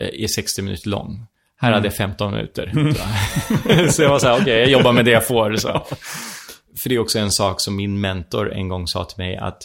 eh, 0.00 0.22
är 0.24 0.26
60 0.26 0.62
minuter 0.62 0.88
lång. 0.88 1.26
Här 1.64 1.70
Mm. 1.70 1.74
hade 1.74 1.86
jag 1.86 1.96
15 1.96 2.32
minuter. 2.32 2.72
så 3.90 4.02
jag 4.02 4.10
var 4.10 4.18
så 4.18 4.26
här, 4.26 4.40
okej, 4.42 4.58
jag 4.58 4.68
jobbar 4.70 4.92
med 4.92 5.04
det 5.04 5.10
jag 5.10 5.26
får. 5.26 5.56
Så. 5.56 5.86
För 6.78 6.88
det 6.88 6.94
är 6.94 6.98
också 6.98 7.18
en 7.18 7.30
sak 7.32 7.60
som 7.60 7.76
min 7.76 8.00
mentor 8.00 8.52
en 8.52 8.68
gång 8.68 8.86
sa 8.88 9.04
till 9.04 9.18
mig 9.18 9.36
att 9.36 9.62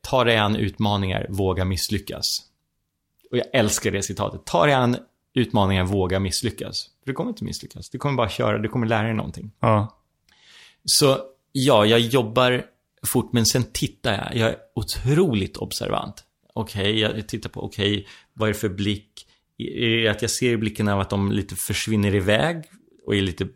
ta 0.00 0.24
dig 0.24 0.36
an 0.36 0.56
utmaningar, 0.56 1.26
våga 1.28 1.64
misslyckas. 1.64 2.26
Och 3.30 3.38
jag 3.38 3.46
älskar 3.52 3.90
det 3.90 4.02
citatet. 4.02 4.44
Ta 4.44 4.64
dig 4.66 4.74
an 4.74 4.96
utmaningar, 5.34 5.84
våga 5.84 6.18
misslyckas. 6.20 6.84
För 7.04 7.06
du 7.06 7.12
kommer 7.12 7.30
inte 7.30 7.44
misslyckas. 7.44 7.90
Du 7.90 7.98
kommer 7.98 8.16
bara 8.16 8.28
köra, 8.28 8.58
du 8.58 8.68
kommer 8.68 8.86
lära 8.86 9.02
dig 9.02 9.14
någonting. 9.14 9.50
Ja. 9.60 9.96
Så 10.84 11.18
ja, 11.52 11.86
jag 11.86 12.00
jobbar 12.00 12.62
fort, 13.06 13.32
men 13.32 13.46
sen 13.46 13.64
tittar 13.72 14.12
jag. 14.12 14.36
Jag 14.36 14.48
är 14.48 14.56
otroligt 14.74 15.56
observant. 15.56 16.24
Okej, 16.54 16.98
jag 17.00 17.28
tittar 17.28 17.50
på, 17.50 17.64
okej, 17.64 18.06
vad 18.32 18.48
är 18.48 18.52
det 18.52 18.58
för 18.58 18.68
blick? 18.68 19.11
Är 19.68 20.10
att 20.10 20.22
jag 20.22 20.30
ser 20.30 20.50
i 20.50 20.56
blicken 20.56 20.88
av 20.88 21.00
att 21.00 21.10
de 21.10 21.32
lite 21.32 21.56
försvinner 21.56 22.14
iväg 22.14 22.64
och 23.06 23.16
är 23.16 23.22
lite, 23.22 23.48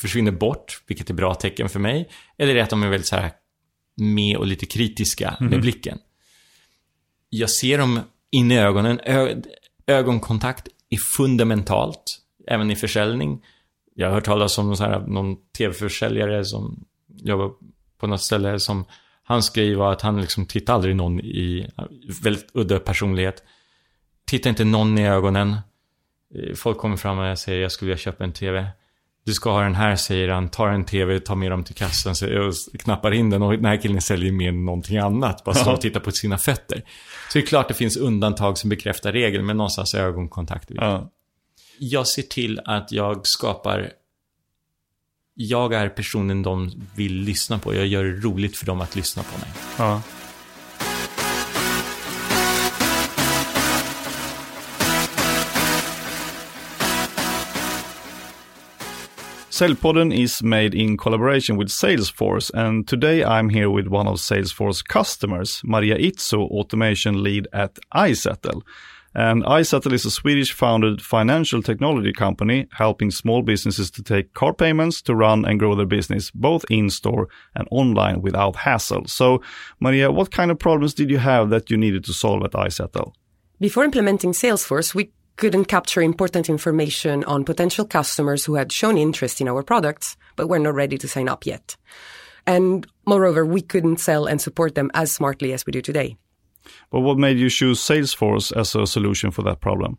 försvinner 0.00 0.32
bort, 0.32 0.82
vilket 0.86 1.10
är 1.10 1.14
bra 1.14 1.34
tecken 1.34 1.68
för 1.68 1.80
mig? 1.80 2.08
Eller 2.38 2.50
är 2.52 2.56
det 2.56 2.62
att 2.62 2.70
de 2.70 2.82
är 2.82 2.88
väldigt 2.88 3.08
så 3.08 3.16
här 3.16 3.32
med 3.96 4.36
och 4.36 4.46
lite 4.46 4.66
kritiska 4.66 5.36
med 5.40 5.60
blicken? 5.60 5.98
Jag 7.28 7.50
ser 7.50 7.78
dem 7.78 8.00
in 8.30 8.50
i 8.50 8.58
ögonen. 8.58 9.00
Ö 9.04 9.34
ögonkontakt 9.86 10.68
är 10.90 10.96
fundamentalt, 11.16 12.18
även 12.46 12.70
i 12.70 12.76
försäljning. 12.76 13.44
Jag 13.94 14.06
har 14.06 14.14
hört 14.14 14.24
talas 14.24 14.58
om 14.58 14.76
så 14.76 14.84
här, 14.84 15.00
någon 15.00 15.36
tv-försäljare 15.58 16.44
som 16.44 16.84
jobbar 17.08 17.52
på 17.98 18.06
något 18.06 18.22
ställe 18.22 18.60
som 18.60 18.84
hans 19.22 19.50
grej 19.50 19.74
var 19.74 19.92
att 19.92 20.02
han 20.02 20.20
liksom 20.20 20.46
tittar 20.46 20.74
aldrig 20.74 20.96
någon 20.96 21.20
i, 21.20 21.70
väldigt 22.22 22.46
udda 22.54 22.78
personlighet. 22.78 23.42
Tittar 24.28 24.50
inte 24.50 24.64
någon 24.64 24.98
i 24.98 25.08
ögonen. 25.08 25.50
Eh, 26.34 26.54
Folk 26.54 26.78
kommer 26.78 26.96
fram 26.96 27.18
och 27.18 27.38
säger 27.38 27.62
jag 27.62 27.72
skulle 27.72 27.88
vilja 27.88 27.98
köpa 28.02 28.24
en 28.24 28.32
tv. 28.32 28.66
Du 29.24 29.32
ska 29.32 29.50
ha 29.52 29.62
den 29.62 29.74
här, 29.74 29.96
säger 29.96 30.28
han. 30.28 30.48
Tar 30.48 30.68
en 30.68 30.84
tv, 30.84 31.20
tar 31.20 31.34
med 31.36 31.50
dem 31.50 31.64
till 31.64 31.74
kassan 31.74 32.14
så- 32.14 32.38
och 32.38 32.52
knappar 32.80 33.10
in 33.14 33.30
den. 33.30 33.42
Och 33.42 33.52
den 33.52 33.64
här 33.64 33.76
killen 33.82 34.00
säljer 34.00 34.32
med 34.32 34.54
någonting 34.54 34.98
annat. 34.98 35.44
Bara 35.44 35.54
står 35.54 35.72
och 35.72 35.80
tittar 35.80 36.00
på 36.00 36.10
sina 36.10 36.38
fötter. 36.38 36.82
Så 37.32 37.38
det 37.38 37.44
är 37.44 37.46
klart 37.46 37.68
det 37.68 37.74
finns 37.74 37.96
undantag 37.96 38.58
som 38.58 38.70
bekräftar 38.70 39.12
regeln, 39.12 39.46
men 39.46 39.56
någonstans 39.56 39.94
är 39.94 40.00
ögonkontakt 40.00 40.62
viktigt. 40.70 40.76
Ja. 40.84 41.10
Jag 41.78 42.06
ser 42.06 42.22
till 42.22 42.60
att 42.64 42.92
jag 42.92 43.26
skapar... 43.26 43.90
Jag 45.34 45.72
är 45.74 45.88
personen 45.88 46.42
de 46.42 46.70
vill 46.96 47.14
lyssna 47.14 47.58
på. 47.58 47.74
Jag 47.74 47.86
gör 47.86 48.04
det 48.04 48.10
roligt 48.20 48.56
för 48.56 48.66
dem 48.66 48.80
att 48.80 48.96
lyssna 48.96 49.22
på 49.22 49.38
mig. 49.38 49.48
Ja. 49.78 50.02
Säljpodden 59.58 60.12
is 60.12 60.40
made 60.40 60.72
in 60.72 60.96
collaboration 60.96 61.56
with 61.56 61.68
Salesforce 61.68 62.48
and 62.54 62.86
today 62.86 63.24
I'm 63.24 63.48
here 63.48 63.68
with 63.68 63.88
one 63.88 64.06
of 64.06 64.18
Salesforce 64.18 64.84
customers, 64.84 65.60
Maria 65.64 65.96
Itzo, 65.98 66.48
automation 66.48 67.24
lead 67.24 67.48
at 67.52 67.76
iSettle. 67.92 68.62
And 69.16 69.42
iSettle 69.42 69.92
is 69.92 70.04
a 70.06 70.12
Swedish 70.12 70.52
founded 70.52 71.02
financial 71.02 71.60
technology 71.60 72.12
company 72.12 72.68
helping 72.70 73.10
small 73.10 73.42
businesses 73.42 73.90
to 73.90 74.02
take 74.04 74.32
card 74.32 74.58
payments 74.58 75.02
to 75.02 75.16
run 75.16 75.44
and 75.44 75.58
grow 75.58 75.74
their 75.74 75.86
business 75.86 76.30
both 76.30 76.64
in 76.70 76.88
store 76.88 77.26
and 77.56 77.66
online 77.72 78.22
without 78.22 78.54
hassle. 78.54 79.06
So, 79.06 79.42
Maria, 79.80 80.12
what 80.12 80.30
kind 80.30 80.52
of 80.52 80.60
problems 80.60 80.94
did 80.94 81.10
you 81.10 81.18
have 81.18 81.50
that 81.50 81.68
you 81.68 81.76
needed 81.76 82.04
to 82.04 82.12
solve 82.12 82.44
at 82.44 82.52
iSettle? 82.52 83.12
Before 83.60 83.82
implementing 83.82 84.30
Salesforce, 84.30 84.94
we 84.94 85.10
couldn't 85.38 85.66
capture 85.66 86.02
important 86.02 86.48
information 86.50 87.24
on 87.24 87.44
potential 87.44 87.86
customers 87.86 88.44
who 88.44 88.56
had 88.56 88.72
shown 88.72 88.98
interest 88.98 89.40
in 89.40 89.48
our 89.48 89.62
products, 89.62 90.16
but 90.36 90.48
were 90.48 90.58
not 90.58 90.74
ready 90.74 90.98
to 90.98 91.08
sign 91.08 91.28
up 91.28 91.46
yet. 91.46 91.76
And 92.46 92.86
moreover, 93.06 93.46
we 93.46 93.62
couldn't 93.62 94.00
sell 94.00 94.26
and 94.26 94.40
support 94.40 94.74
them 94.74 94.90
as 94.94 95.12
smartly 95.12 95.52
as 95.52 95.64
we 95.64 95.70
do 95.70 95.80
today. 95.80 96.16
But 96.90 97.00
what 97.00 97.18
made 97.18 97.38
you 97.38 97.48
choose 97.48 97.80
Salesforce 97.80 98.54
as 98.54 98.74
a 98.74 98.86
solution 98.86 99.30
for 99.30 99.42
that 99.42 99.60
problem? 99.60 99.98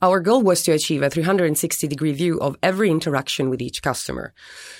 Our 0.00 0.20
goal 0.20 0.42
was 0.42 0.62
to 0.62 0.72
achieve 0.72 1.02
a 1.02 1.10
360 1.10 1.88
degree 1.88 2.12
view 2.12 2.38
of 2.40 2.56
every 2.62 2.88
interaction 2.88 3.50
with 3.50 3.60
each 3.60 3.82
customer. 3.82 4.32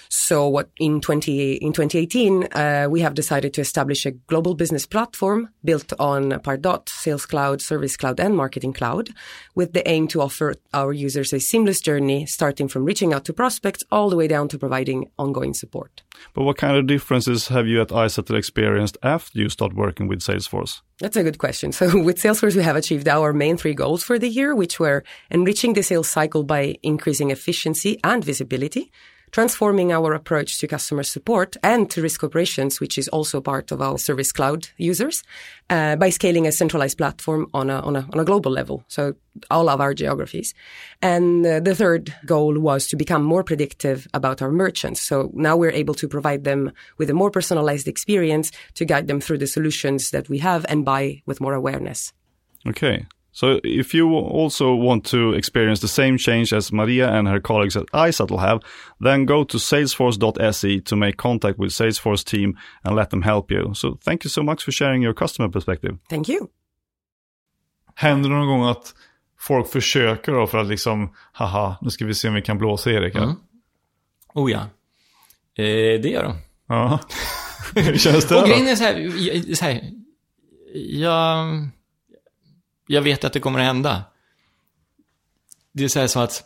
So 0.08 0.46
what 0.46 0.70
in 0.78 1.00
20, 1.00 1.54
in 1.54 1.72
2018, 1.72 2.44
uh, 2.44 2.86
we 2.88 3.00
have 3.00 3.14
decided 3.14 3.52
to 3.54 3.60
establish 3.60 4.06
a 4.06 4.12
global 4.12 4.54
business 4.54 4.86
platform 4.86 5.48
built 5.64 5.92
on 5.98 6.30
Pardot, 6.30 6.88
Sales 6.88 7.26
Cloud, 7.26 7.60
Service 7.60 7.96
Cloud, 7.96 8.20
and 8.20 8.36
Marketing 8.36 8.72
Cloud 8.72 9.10
with 9.56 9.72
the 9.72 9.86
aim 9.88 10.06
to 10.08 10.20
offer 10.20 10.54
our 10.72 10.92
users 10.92 11.32
a 11.32 11.40
seamless 11.40 11.80
journey 11.80 12.24
starting 12.24 12.68
from 12.68 12.84
reaching 12.84 13.12
out 13.12 13.24
to 13.24 13.32
prospects 13.32 13.82
all 13.90 14.10
the 14.10 14.16
way 14.16 14.28
down 14.28 14.46
to 14.46 14.58
providing 14.58 15.10
ongoing 15.18 15.52
support. 15.52 16.02
But 16.32 16.44
what 16.44 16.58
kind 16.58 16.76
of 16.76 16.86
differences 16.86 17.48
have 17.48 17.66
you 17.66 17.80
at 17.80 17.88
iSettle 17.88 18.38
experienced 18.38 18.96
after 19.02 19.36
you 19.36 19.48
start 19.48 19.74
working 19.74 20.06
with 20.06 20.20
Salesforce? 20.20 20.80
That's 21.00 21.16
a 21.16 21.22
good 21.22 21.38
question. 21.38 21.72
So 21.72 22.02
with 22.02 22.18
Salesforce, 22.18 22.56
we 22.56 22.62
have 22.62 22.76
achieved 22.76 23.08
our 23.08 23.32
main 23.32 23.56
three 23.56 23.74
goals 23.74 24.02
for 24.02 24.18
the 24.18 24.28
year, 24.28 24.54
which 24.54 24.80
were 24.80 25.04
enriching 25.30 25.74
the 25.74 25.82
sales 25.82 26.08
cycle 26.08 26.42
by 26.42 26.76
increasing 26.82 27.30
efficiency 27.30 28.00
and 28.02 28.24
visibility, 28.24 28.90
transforming 29.30 29.92
our 29.92 30.14
approach 30.14 30.58
to 30.58 30.66
customer 30.66 31.02
support 31.02 31.56
and 31.62 31.90
to 31.90 32.02
risk 32.02 32.24
operations, 32.24 32.80
which 32.80 32.98
is 32.98 33.08
also 33.08 33.40
part 33.40 33.72
of 33.72 33.80
our 33.80 33.98
Service 33.98 34.32
Cloud 34.32 34.68
users, 34.76 35.22
uh, 35.70 35.96
by 35.96 36.10
scaling 36.10 36.46
a 36.46 36.52
centralized 36.52 36.98
platform 36.98 37.46
on 37.54 37.70
a, 37.70 37.80
on 37.80 37.96
a, 37.96 38.08
on 38.12 38.18
a 38.20 38.24
global 38.24 38.50
level. 38.50 38.84
So 38.88 39.14
all 39.50 39.68
of 39.68 39.80
our 39.80 39.94
geographies. 39.94 40.54
And 41.02 41.46
uh, 41.46 41.60
the 41.60 41.74
third 41.74 42.14
goal 42.26 42.58
was 42.58 42.86
to 42.88 42.96
become 42.96 43.22
more 43.22 43.44
predictive 43.44 44.06
about 44.14 44.42
our 44.42 44.50
merchants. 44.50 45.02
So 45.02 45.30
now 45.34 45.56
we're 45.56 45.70
able 45.70 45.94
to 45.94 46.08
provide 46.08 46.44
them 46.44 46.72
with 46.96 47.10
a 47.10 47.14
more 47.14 47.30
personalized 47.30 47.88
experience 47.88 48.50
to 48.74 48.84
guide 48.84 49.06
them 49.06 49.20
through 49.20 49.38
the 49.38 49.46
solutions 49.46 50.10
that 50.10 50.28
we 50.28 50.38
have 50.38 50.66
and 50.68 50.84
buy 50.84 51.22
with 51.26 51.40
more 51.40 51.54
awareness. 51.54 52.12
Okay. 52.66 53.06
So 53.38 53.60
if 53.62 53.94
you 53.94 54.16
also 54.16 54.74
want 54.74 55.04
to 55.10 55.32
experience 55.32 55.80
the 55.80 55.86
same 55.86 56.18
change 56.18 56.52
as 56.52 56.72
Maria 56.72 57.08
and 57.08 57.28
her 57.28 57.40
colleagues 57.40 57.76
at 57.76 57.86
iSettle 57.92 58.40
have, 58.40 58.60
then 59.00 59.26
go 59.26 59.44
to 59.44 59.58
salesforce.se 59.58 60.80
to 60.80 60.96
make 60.96 61.16
contact 61.16 61.56
with 61.56 61.70
Salesforce 61.70 62.24
team 62.24 62.58
and 62.82 62.96
let 62.96 63.10
them 63.10 63.22
help 63.22 63.52
you. 63.52 63.74
So 63.74 63.96
thank 64.04 64.24
you 64.24 64.30
so 64.30 64.42
much 64.42 64.64
for 64.64 64.72
sharing 64.72 65.02
your 65.02 65.14
customer 65.14 65.48
perspective. 65.48 65.98
Thank 66.10 66.28
you. 66.28 66.48
Händer 67.94 68.28
det 68.28 68.34
någon 68.36 68.46
gång 68.46 68.64
att 68.68 68.94
folk 69.38 69.68
försöker 69.68 70.32
då 70.32 70.46
för 70.46 70.58
att 70.58 70.68
liksom, 70.68 71.14
haha, 71.32 71.78
nu 71.80 71.90
ska 71.90 72.06
vi 72.06 72.14
se 72.14 72.28
om 72.28 72.34
vi 72.34 72.42
kan 72.42 72.58
blåsa 72.58 72.90
Erik 72.90 73.14
här. 73.14 73.22
Mm. 73.22 73.36
Oh 74.34 74.50
ja. 74.50 74.60
Eh, 75.54 76.00
det 76.00 76.08
gör 76.08 76.22
de. 76.22 76.34
Ja. 76.68 77.00
Hur 77.74 77.98
känns 77.98 78.28
det 78.28 78.34
Och 78.34 78.40
då? 78.42 78.48
grejen 78.48 78.68
är 78.68 78.76
så 78.76 78.84
här, 78.84 79.12
jag, 79.16 79.56
så 79.56 79.64
här 79.64 79.80
jag, 80.74 81.68
jag 82.88 83.02
vet 83.02 83.24
att 83.24 83.32
det 83.32 83.40
kommer 83.40 83.58
att 83.58 83.66
hända. 83.66 84.04
Det 85.72 85.84
är 85.84 85.88
så 85.88 86.00
här 86.00 86.06
så 86.06 86.20
att, 86.20 86.44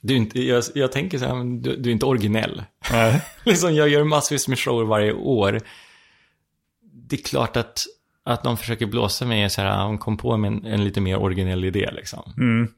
du 0.00 0.14
är 0.14 0.18
inte, 0.18 0.42
jag, 0.42 0.64
jag 0.74 0.92
tänker 0.92 1.18
så 1.18 1.24
här, 1.24 1.34
men 1.34 1.62
du, 1.62 1.76
du 1.76 1.90
är 1.90 1.92
inte 1.92 2.06
originell. 2.06 2.62
Nej. 2.92 3.22
liksom, 3.44 3.74
jag 3.74 3.88
gör 3.88 4.04
massvis 4.04 4.48
med 4.48 4.58
shower 4.58 4.84
varje 4.84 5.12
år. 5.12 5.60
Det 6.82 7.16
är 7.16 7.22
klart 7.22 7.56
att, 7.56 7.84
att 8.22 8.44
de 8.44 8.56
försöker 8.56 8.86
blåsa 8.86 9.26
mig 9.26 9.50
så 9.50 9.60
här, 9.60 9.78
de 9.78 9.98
kom 9.98 10.16
på 10.16 10.32
en, 10.32 10.66
en 10.66 10.84
lite 10.84 11.00
mer 11.00 11.16
originell 11.16 11.64
idé 11.64 11.90
liksom. 11.92 12.32
Mm. 12.36 12.68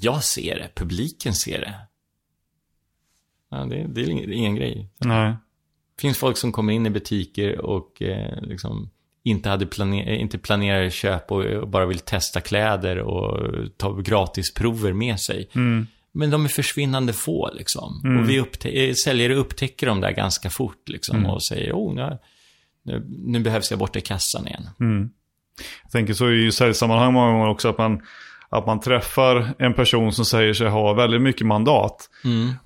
Jag 0.00 0.24
ser 0.24 0.54
det, 0.54 0.70
publiken 0.74 1.34
ser 1.34 1.60
det. 1.60 1.74
Ja, 3.50 3.64
det, 3.64 3.86
det 3.88 4.00
är 4.00 4.08
ingen, 4.08 4.32
ingen 4.32 4.54
grej. 4.54 4.88
Nej. 4.98 5.34
finns 6.00 6.18
folk 6.18 6.36
som 6.36 6.52
kommer 6.52 6.72
in 6.72 6.86
i 6.86 6.90
butiker 6.90 7.58
och 7.58 8.02
eh, 8.02 8.42
liksom 8.42 8.90
inte, 9.24 9.48
hade 9.48 9.66
planer 9.66 10.10
inte 10.10 10.38
planerar 10.38 10.90
köp 10.90 11.32
och, 11.32 11.44
och 11.44 11.68
bara 11.68 11.86
vill 11.86 11.98
testa 11.98 12.40
kläder 12.40 12.98
och 12.98 13.50
ta 13.76 13.92
gratisprover 13.92 14.92
med 14.92 15.20
sig. 15.20 15.48
Mm. 15.54 15.86
Men 16.14 16.30
de 16.30 16.44
är 16.44 16.48
försvinnande 16.48 17.12
få 17.12 17.50
liksom. 17.54 18.18
Och 18.18 18.30
vi 18.30 18.40
upptä- 18.40 18.88
eh, 18.88 18.94
säljare 19.04 19.34
upptäcker 19.34 19.86
dem 19.86 20.00
där 20.00 20.10
ganska 20.10 20.50
fort 20.50 20.88
liksom 20.88 21.26
och 21.26 21.44
säger 21.44 21.72
oh, 21.72 21.94
nu, 21.94 22.18
nu, 22.84 23.06
nu 23.08 23.40
behövs 23.40 23.70
jag 23.70 23.78
borta 23.78 23.98
i 23.98 24.02
kassan 24.02 24.46
igen. 24.46 24.68
Jag 25.82 25.92
tänker 25.92 26.14
så 26.14 26.30
i 26.30 26.52
säljsammanhang 26.52 27.12
många 27.12 27.32
gånger 27.32 27.48
också 27.48 27.68
att 27.68 27.78
man, 27.78 28.02
att 28.52 28.66
man 28.66 28.80
träffar 28.80 29.54
en 29.58 29.74
person 29.74 30.12
som 30.12 30.24
säger 30.24 30.54
sig 30.54 30.68
ha 30.68 30.92
väldigt 30.92 31.20
mycket 31.22 31.46
mandat. 31.46 32.08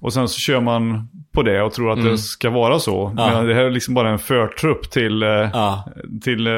Och 0.01 0.13
sen 0.13 0.29
så 0.29 0.39
kör 0.39 0.61
man 0.61 1.09
på 1.33 1.43
det 1.43 1.63
och 1.63 1.73
tror 1.73 1.93
att 1.93 2.03
det 2.05 2.19
ska 2.19 2.51
vara 2.51 2.79
så. 2.79 3.13
Men 3.17 3.47
det 3.47 3.55
här 3.55 3.63
är 3.63 3.71
liksom 3.71 3.95
bara 3.95 4.11
en 4.11 4.19
förtrupp 4.19 4.91
till, 4.91 5.23
eh, 5.23 5.29
Ja, 5.29 5.85
till 6.23 6.47
eh, 6.47 6.51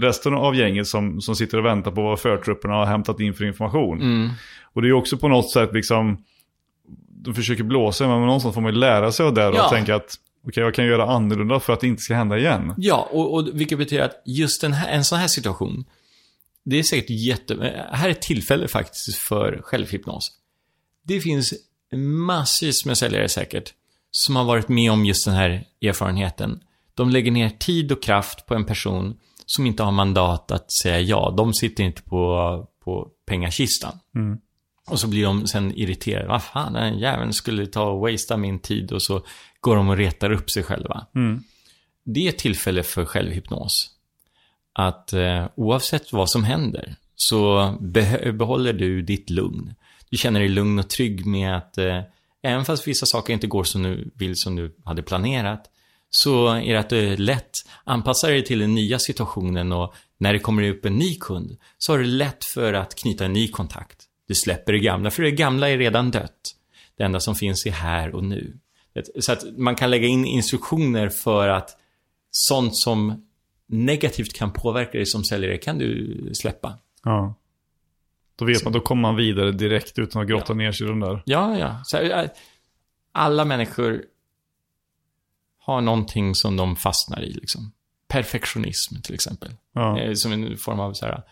resten 0.00 0.34
av 0.34 0.54
gänget 0.56 0.86
som, 0.86 1.20
som 1.20 1.36
sitter 1.36 1.58
och 1.58 1.64
väntar 1.64 1.90
på 1.90 2.02
vad 2.02 2.20
förtrupperna 2.20 2.74
har 2.74 2.86
hämtat 2.86 3.20
in 3.20 3.34
för 3.34 3.44
information. 3.44 4.30
Och 4.74 4.82
det 4.82 4.88
är 4.88 4.92
också 4.92 5.16
på 5.16 5.28
något 5.28 5.50
sätt 5.50 5.70
liksom, 5.72 6.16
de 7.24 7.34
försöker 7.34 7.64
blåsa 7.64 8.08
men 8.08 8.20
någonstans 8.20 8.54
får 8.54 8.62
man 8.62 8.72
ju 8.74 8.78
lära 8.78 9.12
sig 9.12 9.26
av 9.26 9.34
det 9.34 9.46
och 9.48 9.54
Ja. 9.56 9.68
tänka 9.68 9.96
att 9.96 10.14
okej 10.48 10.62
jag 10.62 10.74
kan 10.74 10.86
göra 10.86 11.04
annorlunda 11.06 11.60
för 11.60 11.72
att 11.72 11.80
det 11.80 11.86
inte 11.86 12.02
ska 12.02 12.14
hända 12.14 12.38
igen. 12.38 12.74
Ja, 12.76 13.08
och, 13.12 13.34
och 13.34 13.48
vilket 13.52 13.78
betyder 13.78 14.04
att 14.04 14.22
just 14.26 14.60
den 14.60 14.72
här, 14.72 14.88
en 14.92 15.04
sån 15.04 15.18
här 15.18 15.28
situation, 15.28 15.84
det 16.64 16.78
är 16.78 16.82
säkert 16.82 17.10
jätte... 17.10 17.84
Här 17.92 18.08
är 18.08 18.12
ett 18.12 18.22
tillfälle 18.22 18.68
faktiskt 18.68 19.18
för 19.18 19.60
självhypnos. 19.62 20.32
Det 21.02 21.20
finns 21.20 21.54
massvis 22.26 22.84
med 22.84 22.98
säljare 22.98 23.28
säkert, 23.28 23.72
som 24.10 24.36
har 24.36 24.44
varit 24.44 24.68
med 24.68 24.92
om 24.92 25.04
just 25.04 25.24
den 25.24 25.34
här 25.34 25.66
erfarenheten. 25.82 26.60
De 26.94 27.10
lägger 27.10 27.30
ner 27.30 27.48
tid 27.50 27.92
och 27.92 28.02
kraft 28.02 28.46
på 28.46 28.54
en 28.54 28.64
person 28.64 29.16
som 29.46 29.66
inte 29.66 29.82
har 29.82 29.92
mandat 29.92 30.50
att 30.50 30.72
säga 30.72 31.00
ja. 31.00 31.34
De 31.36 31.54
sitter 31.54 31.84
inte 31.84 32.02
på, 32.02 32.66
på 32.84 33.08
pengakistan. 33.26 33.98
Och 34.86 35.00
så 35.00 35.08
blir 35.08 35.24
de 35.24 35.46
sen 35.46 35.72
irriterade. 35.78 36.28
Vad 36.28 36.42
fan, 36.42 36.72
den 36.72 36.98
jäveln 36.98 37.32
skulle 37.32 37.66
ta 37.66 37.84
och 37.84 38.00
wastea 38.00 38.36
min 38.36 38.58
tid 38.58 38.92
och 38.92 39.02
så 39.02 39.26
går 39.60 39.76
de 39.76 39.88
och 39.88 39.96
retar 39.96 40.30
upp 40.30 40.50
sig 40.50 40.62
själva. 40.62 41.06
Det 42.04 42.24
är 42.24 42.28
ett 42.28 42.38
tillfälle 42.38 42.82
för 42.82 43.04
självhypnos. 43.04 43.90
Att 44.74 45.12
eh, 45.12 45.46
oavsett 45.56 46.12
vad 46.12 46.30
som 46.30 46.44
händer 46.44 46.96
så 47.16 47.58
beh- 47.80 48.32
behåller 48.32 48.72
du 48.72 49.02
ditt 49.02 49.30
lugn. 49.30 49.74
Du 50.10 50.16
känner 50.16 50.40
dig 50.40 50.48
lugn 50.48 50.78
och 50.78 50.90
trygg 50.90 51.26
med 51.26 51.56
att 51.56 51.78
eh, 51.78 52.00
även 52.42 52.64
fast 52.64 52.88
vissa 52.88 53.06
saker 53.06 53.32
inte 53.32 53.46
går 53.46 53.64
som 53.64 53.82
du 53.82 54.10
vill 54.14 54.36
som 54.36 54.56
du 54.56 54.76
hade 54.84 55.02
planerat 55.02 55.70
så 56.10 56.48
är 56.48 56.72
det 56.72 56.80
att 56.80 56.88
du 56.88 57.16
lätt 57.16 57.50
anpassar 57.84 58.30
dig 58.30 58.44
till 58.44 58.58
den 58.58 58.74
nya 58.74 58.98
situationen 58.98 59.72
och 59.72 59.94
när 60.18 60.32
det 60.32 60.38
kommer 60.38 60.68
upp 60.68 60.84
en 60.84 60.94
ny 60.96 61.14
kund 61.14 61.56
så 61.78 61.92
har 61.92 61.98
du 61.98 62.04
lätt 62.04 62.44
för 62.44 62.72
att 62.72 62.94
knyta 62.94 63.24
en 63.24 63.32
ny 63.32 63.48
kontakt. 63.48 64.04
Du 64.28 64.34
släpper 64.34 64.72
det 64.72 64.78
gamla, 64.78 65.10
för 65.10 65.22
det 65.22 65.30
gamla 65.30 65.70
är 65.70 65.78
redan 65.78 66.10
dött. 66.10 66.54
Det 66.96 67.04
enda 67.04 67.20
som 67.20 67.34
finns 67.34 67.66
är 67.66 67.70
här 67.70 68.14
och 68.14 68.24
nu. 68.24 68.58
Så 69.20 69.32
att 69.32 69.44
man 69.56 69.74
kan 69.74 69.90
lägga 69.90 70.06
in 70.06 70.24
instruktioner 70.24 71.08
för 71.08 71.48
att 71.48 71.70
sånt 72.30 72.76
som 72.76 73.26
negativt 73.74 74.32
kan 74.32 74.52
påverka 74.52 74.90
dig 74.98 75.06
som 75.06 75.24
säljare 75.24 75.58
kan 75.58 75.78
du 75.78 76.30
släppa. 76.34 76.78
Ja. 77.04 77.34
Då 78.36 78.44
vet 78.44 78.64
man, 78.64 78.72
då 78.72 78.80
kommer 78.80 79.02
man 79.02 79.16
vidare 79.16 79.52
direkt 79.52 79.98
utan 79.98 80.22
att 80.22 80.28
grotta 80.28 80.54
ner 80.54 80.72
sig 80.72 80.86
i 80.86 80.90
den 80.90 81.00
där. 81.00 81.22
Ja, 81.26 81.58
ja. 81.58 81.80
Så, 81.84 81.96
här, 81.96 82.24
äh, 82.24 82.30
alla 83.12 83.44
människor 83.44 84.04
har 85.58 85.80
någonting 85.80 86.34
som 86.34 86.56
de 86.56 86.76
fastnar 86.76 87.22
i. 87.22 87.32
Liksom. 87.32 87.72
Perfektionism 88.08 89.00
till 89.02 89.14
exempel. 89.14 89.50
Ja. 89.72 90.00
Eh, 90.00 90.14
Som 90.14 90.32
en 90.32 90.56
form 90.56 90.80
av 90.80 90.92
så 90.92 91.06
här, 91.06 91.22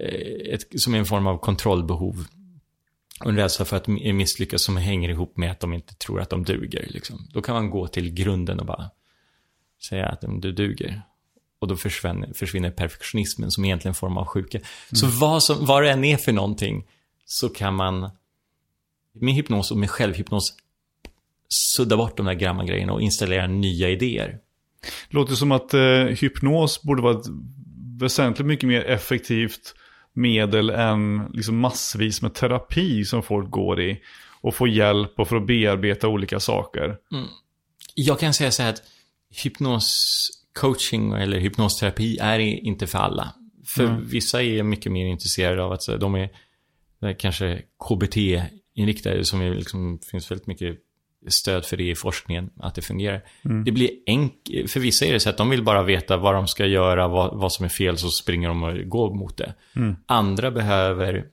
eh, 0.00 0.54
ett, 0.54 0.80
som 0.80 0.94
en 0.94 1.04
form 1.06 1.26
av 1.26 1.38
kontrollbehov. 1.38 2.26
Och 3.24 3.30
en 3.30 3.36
rädsla 3.36 3.64
för 3.64 3.76
att 3.76 3.86
misslyckas 3.86 4.62
som 4.62 4.76
hänger 4.76 5.08
ihop 5.08 5.36
med 5.36 5.50
att 5.50 5.60
de 5.60 5.72
inte 5.72 5.94
tror 5.94 6.20
att 6.20 6.30
de 6.30 6.44
duger. 6.44 6.86
Liksom. 6.90 7.28
Då 7.32 7.42
kan 7.42 7.54
man 7.54 7.70
gå 7.70 7.86
till 7.86 8.10
grunden 8.14 8.60
och 8.60 8.66
bara 8.66 8.90
säga 9.88 10.06
att 10.06 10.24
"Mm, 10.24 10.40
du 10.40 10.52
duger. 10.52 11.02
Och 11.60 11.68
då 11.68 11.76
försvinner, 11.76 12.32
försvinner 12.34 12.70
perfektionismen 12.70 13.50
som 13.50 13.64
egentligen 13.64 13.90
är 13.90 13.94
en 13.94 14.00
form 14.00 14.16
av 14.16 14.26
sjuka. 14.26 14.60
Så 14.92 15.06
vad, 15.06 15.42
som, 15.42 15.66
vad 15.66 15.82
det 15.82 15.90
än 15.90 16.04
är 16.04 16.16
för 16.16 16.32
någonting 16.32 16.86
så 17.24 17.48
kan 17.48 17.74
man 17.74 18.10
med 19.12 19.34
hypnos 19.34 19.70
och 19.70 19.76
med 19.76 19.90
självhypnos 19.90 20.54
sudda 21.48 21.96
bort 21.96 22.16
de 22.16 22.26
där 22.26 22.34
gamla 22.34 22.64
grejerna 22.64 22.92
och 22.92 23.02
installera 23.02 23.46
nya 23.46 23.88
idéer. 23.88 24.38
Låter 25.08 25.34
som 25.34 25.52
att 25.52 25.74
eh, 25.74 26.04
hypnos 26.04 26.82
borde 26.82 27.02
vara 27.02 27.18
ett 27.18 27.26
väsentligt 27.98 28.46
mycket 28.46 28.68
mer 28.68 28.84
effektivt 28.84 29.74
medel 30.12 30.70
än 30.70 31.30
liksom 31.32 31.58
massvis 31.58 32.22
med 32.22 32.34
terapi 32.34 33.04
som 33.04 33.22
folk 33.22 33.50
går 33.50 33.80
i. 33.80 34.00
Och 34.42 34.54
får 34.54 34.68
hjälp 34.68 35.20
och 35.20 35.28
för 35.28 35.36
att 35.36 35.46
bearbeta 35.46 36.08
olika 36.08 36.40
saker. 36.40 36.96
Jag 37.94 38.20
kan 38.20 38.34
säga 38.34 38.50
så 38.50 38.62
här 38.62 38.70
att 38.70 38.82
hypnoscoaching 40.54 41.12
eller 41.12 41.40
hypnosterapi 41.40 42.18
är 42.18 42.38
inte 42.38 42.86
för 42.86 42.98
alla. 42.98 43.34
För 43.66 43.86
vissa 43.86 44.42
är 44.42 44.62
mycket 44.62 44.92
mer 44.92 45.06
intresserade 45.06 45.62
av 45.62 45.72
att 45.72 45.82
så, 45.82 45.96
de 45.96 46.14
är, 46.14 46.30
kanske 47.18 47.62
KBT-inriktade 47.88 49.24
som 49.24 49.40
är 49.40 49.54
liksom, 49.54 49.98
finns 50.10 50.30
väldigt 50.30 50.46
mycket 50.46 50.78
stöd 51.28 51.64
för 51.64 51.76
det 51.76 51.90
i 51.90 51.94
forskningen, 51.94 52.50
att 52.56 52.74
det 52.74 52.82
fungerar. 52.82 53.22
Det 53.64 53.72
blir 53.72 53.90
enkelt, 54.06 54.70
för 54.70 54.80
vissa 54.80 55.06
är 55.06 55.12
det 55.12 55.20
så 55.20 55.30
att 55.30 55.36
de 55.36 55.50
vill 55.50 55.64
bara 55.64 55.82
veta 55.82 56.16
vad 56.16 56.34
de 56.34 56.48
ska 56.48 56.66
göra, 56.66 57.08
vad, 57.08 57.38
vad 57.40 57.52
som 57.52 57.64
är 57.64 57.68
fel, 57.68 57.98
så 57.98 58.08
springer 58.10 58.48
de 58.48 58.62
och 58.62 58.88
går 58.88 59.14
mot 59.14 59.36
det. 59.36 59.54
Andra 60.06 60.50
behöver 60.50 61.24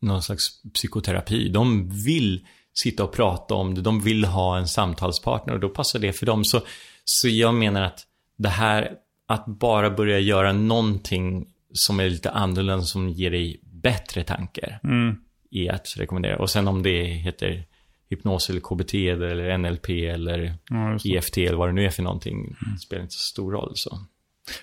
någon 0.00 0.22
slags 0.22 0.62
psykoterapi. 0.74 1.48
De 1.48 1.90
vill 2.04 2.46
sitta 2.74 3.04
och 3.04 3.12
prata 3.12 3.54
om 3.54 3.74
det, 3.74 3.80
de 3.80 4.00
vill 4.00 4.24
ha 4.24 4.58
en 4.58 4.68
samtalspartner 4.68 5.54
och 5.54 5.60
då 5.60 5.68
passar 5.68 5.98
det 5.98 6.12
för 6.12 6.26
dem. 6.26 6.44
Så, 6.44 6.60
så 7.04 7.28
jag 7.28 7.54
menar 7.54 7.82
att 7.82 8.00
det 8.36 8.48
här, 8.48 8.90
att 9.28 9.46
bara 9.46 9.90
börja 9.90 10.18
göra 10.18 10.52
någonting 10.52 11.46
som 11.72 12.00
är 12.00 12.10
lite 12.10 12.30
annorlunda, 12.30 12.84
som 12.84 13.08
ger 13.08 13.30
dig 13.30 13.60
bättre 13.62 14.24
tankar, 14.24 14.80
Mm. 14.84 15.16
är 15.50 15.72
att 15.72 15.94
rekommendera. 15.96 16.38
Och 16.38 16.50
sen 16.50 16.68
om 16.68 16.82
det 16.82 17.04
heter 17.04 17.64
hypnos 18.10 18.50
eller 18.50 18.60
KBT 18.60 18.94
eller 19.08 19.58
NLP 19.58 19.88
eller 19.90 20.54
Ja. 20.70 20.98
EFT 21.04 21.38
eller 21.38 21.56
vad 21.56 21.68
det 21.68 21.72
nu 21.72 21.84
är 21.84 21.90
för 21.90 22.02
någonting, 22.02 22.56
spelar 22.80 23.02
inte 23.02 23.14
så 23.14 23.20
stor 23.20 23.52
roll. 23.52 23.72
Så. 23.74 23.98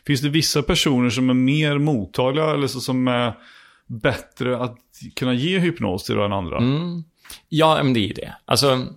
Finns 0.05 0.21
det 0.21 0.29
vissa 0.29 0.63
personer 0.63 1.09
som 1.09 1.29
är 1.29 1.33
mer 1.33 1.77
mottagliga 1.77 2.51
eller 2.51 2.67
så 2.67 2.79
som 2.81 3.07
är 3.07 3.33
bättre 3.87 4.57
att 4.57 4.77
kunna 5.15 5.33
ge 5.33 5.59
hypnos 5.59 6.03
till 6.03 6.17
än 6.17 6.33
andra? 6.33 6.57
Mm. 6.57 7.03
Ja, 7.49 7.83
men 7.83 7.93
det 7.93 7.99
är 7.99 8.07
ju 8.07 8.13
det. 8.13 8.35
Alltså, 8.45 8.87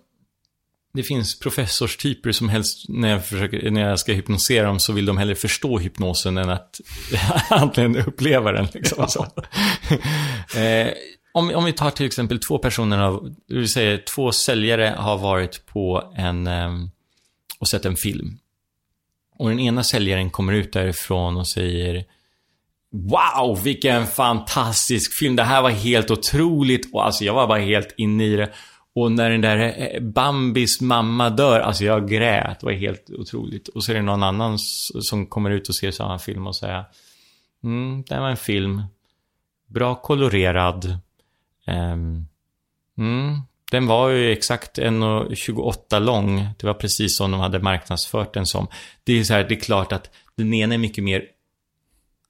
det 0.95 1.03
finns 1.03 1.39
professorstyper 1.39 2.33
som 2.33 2.49
helst, 2.49 2.89
när 2.89 3.09
jag, 3.09 3.27
försöker, 3.27 3.71
när 3.71 3.81
jag 3.81 3.99
ska 3.99 4.13
hypnosera 4.13 4.67
dem, 4.67 4.81
så 4.81 4.93
vill 4.93 5.07
de 5.07 5.19
hellre 5.19 5.35
förstå 5.35 5.79
hypnosen 5.79 6.39
än 6.39 6.51
att 6.51 6.81
egentligen 7.51 7.97
uppleva 7.97 8.53
den. 8.53 8.67
Liksom, 8.75 9.09
så. 9.09 9.27
eh, 10.59 10.93
om, 11.33 11.55
om 11.55 11.65
vi 11.65 11.73
tar 11.73 11.91
till 11.91 12.07
exempel 12.07 12.39
två 12.39 12.59
personer, 12.59 12.99
av, 12.99 13.35
det 13.49 13.55
vill 13.55 13.73
säga 13.73 13.99
två 14.15 14.33
säljare 14.33 14.95
har 14.99 15.19
varit 15.19 15.67
på 15.67 16.13
en, 16.17 16.47
eh, 16.47 16.73
och 17.59 17.69
sett 17.69 17.85
en 17.85 17.97
film. 17.97 18.39
Och 19.39 19.49
den 19.49 19.61
ena 19.61 19.83
säljaren 19.83 20.31
kommer 20.31 20.53
ut 20.53 20.73
därifrån 20.73 21.37
och 21.37 21.49
säger 21.49 22.05
Wow, 22.93 23.63
vilken 23.63 24.07
fantastisk 24.07 25.13
film. 25.13 25.37
Det 25.37 25.43
här 25.43 25.63
var 25.63 25.71
helt 25.71 26.11
otroligt. 26.11 26.95
Och 26.95 27.07
alltså 27.07 27.25
jag 27.25 27.35
var 27.35 27.47
bara 27.47 27.59
helt 27.59 27.95
inne 27.97 28.25
i 28.25 28.37
det. 28.37 28.53
Och 28.95 29.13
när 29.13 29.31
den 29.31 29.41
där 29.41 29.75
eh, 29.79 30.01
Bambis 30.01 30.81
mamma 30.81 31.31
dör, 31.31 31.61
alltså 31.61 31.85
jag 31.85 32.09
grät. 32.09 32.61
Det 32.61 32.67
var 32.67 32.73
helt 32.73 33.11
otroligt. 33.11 33.69
Och 33.69 33.85
så 33.85 33.93
är 33.93 33.97
det 33.97 34.03
någon 34.03 34.23
annan 34.23 34.59
som 34.59 35.27
kommer 35.27 35.51
ut 35.51 35.69
och 35.69 35.75
ser 35.75 35.91
samma 35.91 36.19
film 36.19 36.47
och 36.47 36.57
säger 36.57 36.85
Mm, 37.65 38.05
det 38.09 38.15
här 38.15 38.21
var 38.21 38.31
en 38.31 38.37
film. 38.37 38.83
Bra 39.67 39.95
kolorerad. 39.95 40.99
Ehm, 41.67 42.27
mm, 42.99 43.41
den 43.71 43.87
var 43.87 44.09
ju 44.09 44.33
exakt 44.33 44.79
1,28 44.79 46.01
lång. 46.01 46.49
Det 46.59 46.67
var 46.67 46.75
precis 46.75 47.17
som 47.17 47.31
de 47.31 47.41
hade 47.41 47.59
marknadsfört 47.59 48.35
den 48.35 48.47
som. 48.47 48.67
Det 49.05 49.13
är 49.13 49.25
så 49.25 49.35
här, 49.35 49.45
det 49.45 49.55
är 49.55 49.61
klart 49.61 49.93
att 49.93 50.11
den 50.37 50.55
ena 50.55 50.75
är 50.75 50.79
mycket 50.79 51.05
mer 51.05 51.25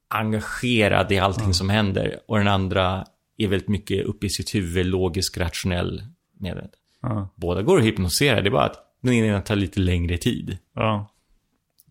engagerad 0.07 1.11
i 1.11 1.19
allting 1.19 1.53
som 1.53 1.69
händer. 1.69 2.19
Och 2.27 2.37
den 2.37 2.47
andra 2.47 3.05
är 3.37 3.47
väldigt 3.47 3.69
mycket 3.69 4.05
uppe 4.05 4.25
i 4.25 4.29
sitt 4.29 4.55
huvud, 4.55 4.85
logisk, 4.85 5.37
rationell 5.37 6.03
med 6.39 6.57
det. 6.57 6.69
Ja. 7.01 7.29
Båda 7.35 7.61
går 7.61 7.77
att 7.79 7.85
hypnosera, 7.85 8.41
det 8.41 8.49
är 8.49 8.51
bara 8.51 8.65
att 8.65 8.79
den 9.01 9.13
ena 9.13 9.41
tar 9.41 9.55
lite 9.55 9.79
längre 9.79 10.17
tid. 10.17 10.57
Ja. 10.75 11.11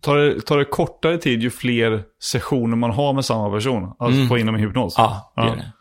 Tar 0.01 0.17
det, 0.17 0.41
tar 0.41 0.57
det 0.57 0.65
kortare 0.65 1.17
tid 1.17 1.41
ju 1.43 1.49
fler 1.49 2.03
sessioner 2.23 2.75
man 2.75 2.91
har 2.91 3.13
med 3.13 3.25
samma 3.25 3.51
person? 3.51 3.93
Att 3.99 4.27
få 4.27 4.37
in 4.37 4.45
dem 4.45 4.55
i 4.55 4.59
hypnos? 4.59 4.93
Ja, 4.97 5.33
det 5.35 5.41
Ja. 5.41 5.51
är 5.51 5.55
det. 5.55 5.71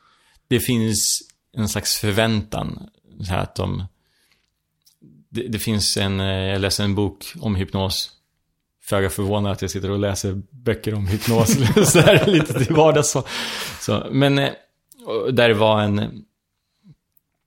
Det 0.48 0.60
finns 0.60 1.20
en 1.56 1.68
slags 1.68 1.96
förväntan. 1.98 2.88
Så 3.20 3.30
här 3.32 3.38
att 3.38 3.54
de... 3.54 3.84
Det, 5.30 5.48
det 5.48 5.58
finns 5.58 5.96
en... 5.96 6.20
eh, 6.20 6.26
Jag 6.26 6.60
läser 6.60 6.84
en 6.84 6.94
bok 6.94 7.24
om 7.40 7.54
hypnos. 7.54 8.10
Föga 8.84 9.10
förvånad 9.10 9.52
att 9.52 9.62
jag 9.62 9.70
sitter 9.70 9.90
och 9.90 9.98
läser 9.98 10.42
böcker 10.50 10.94
om 10.94 11.06
hypnos. 11.06 11.48
så 11.92 12.00
här, 12.00 12.26
lite 12.26 12.64
till 12.64 12.74
vardags. 12.74 13.10
Så. 13.10 13.22
Så, 13.80 14.06
men 14.10 14.38
eh, 14.38 14.50
där 15.32 15.50
var 15.50 15.80
en... 15.82 16.24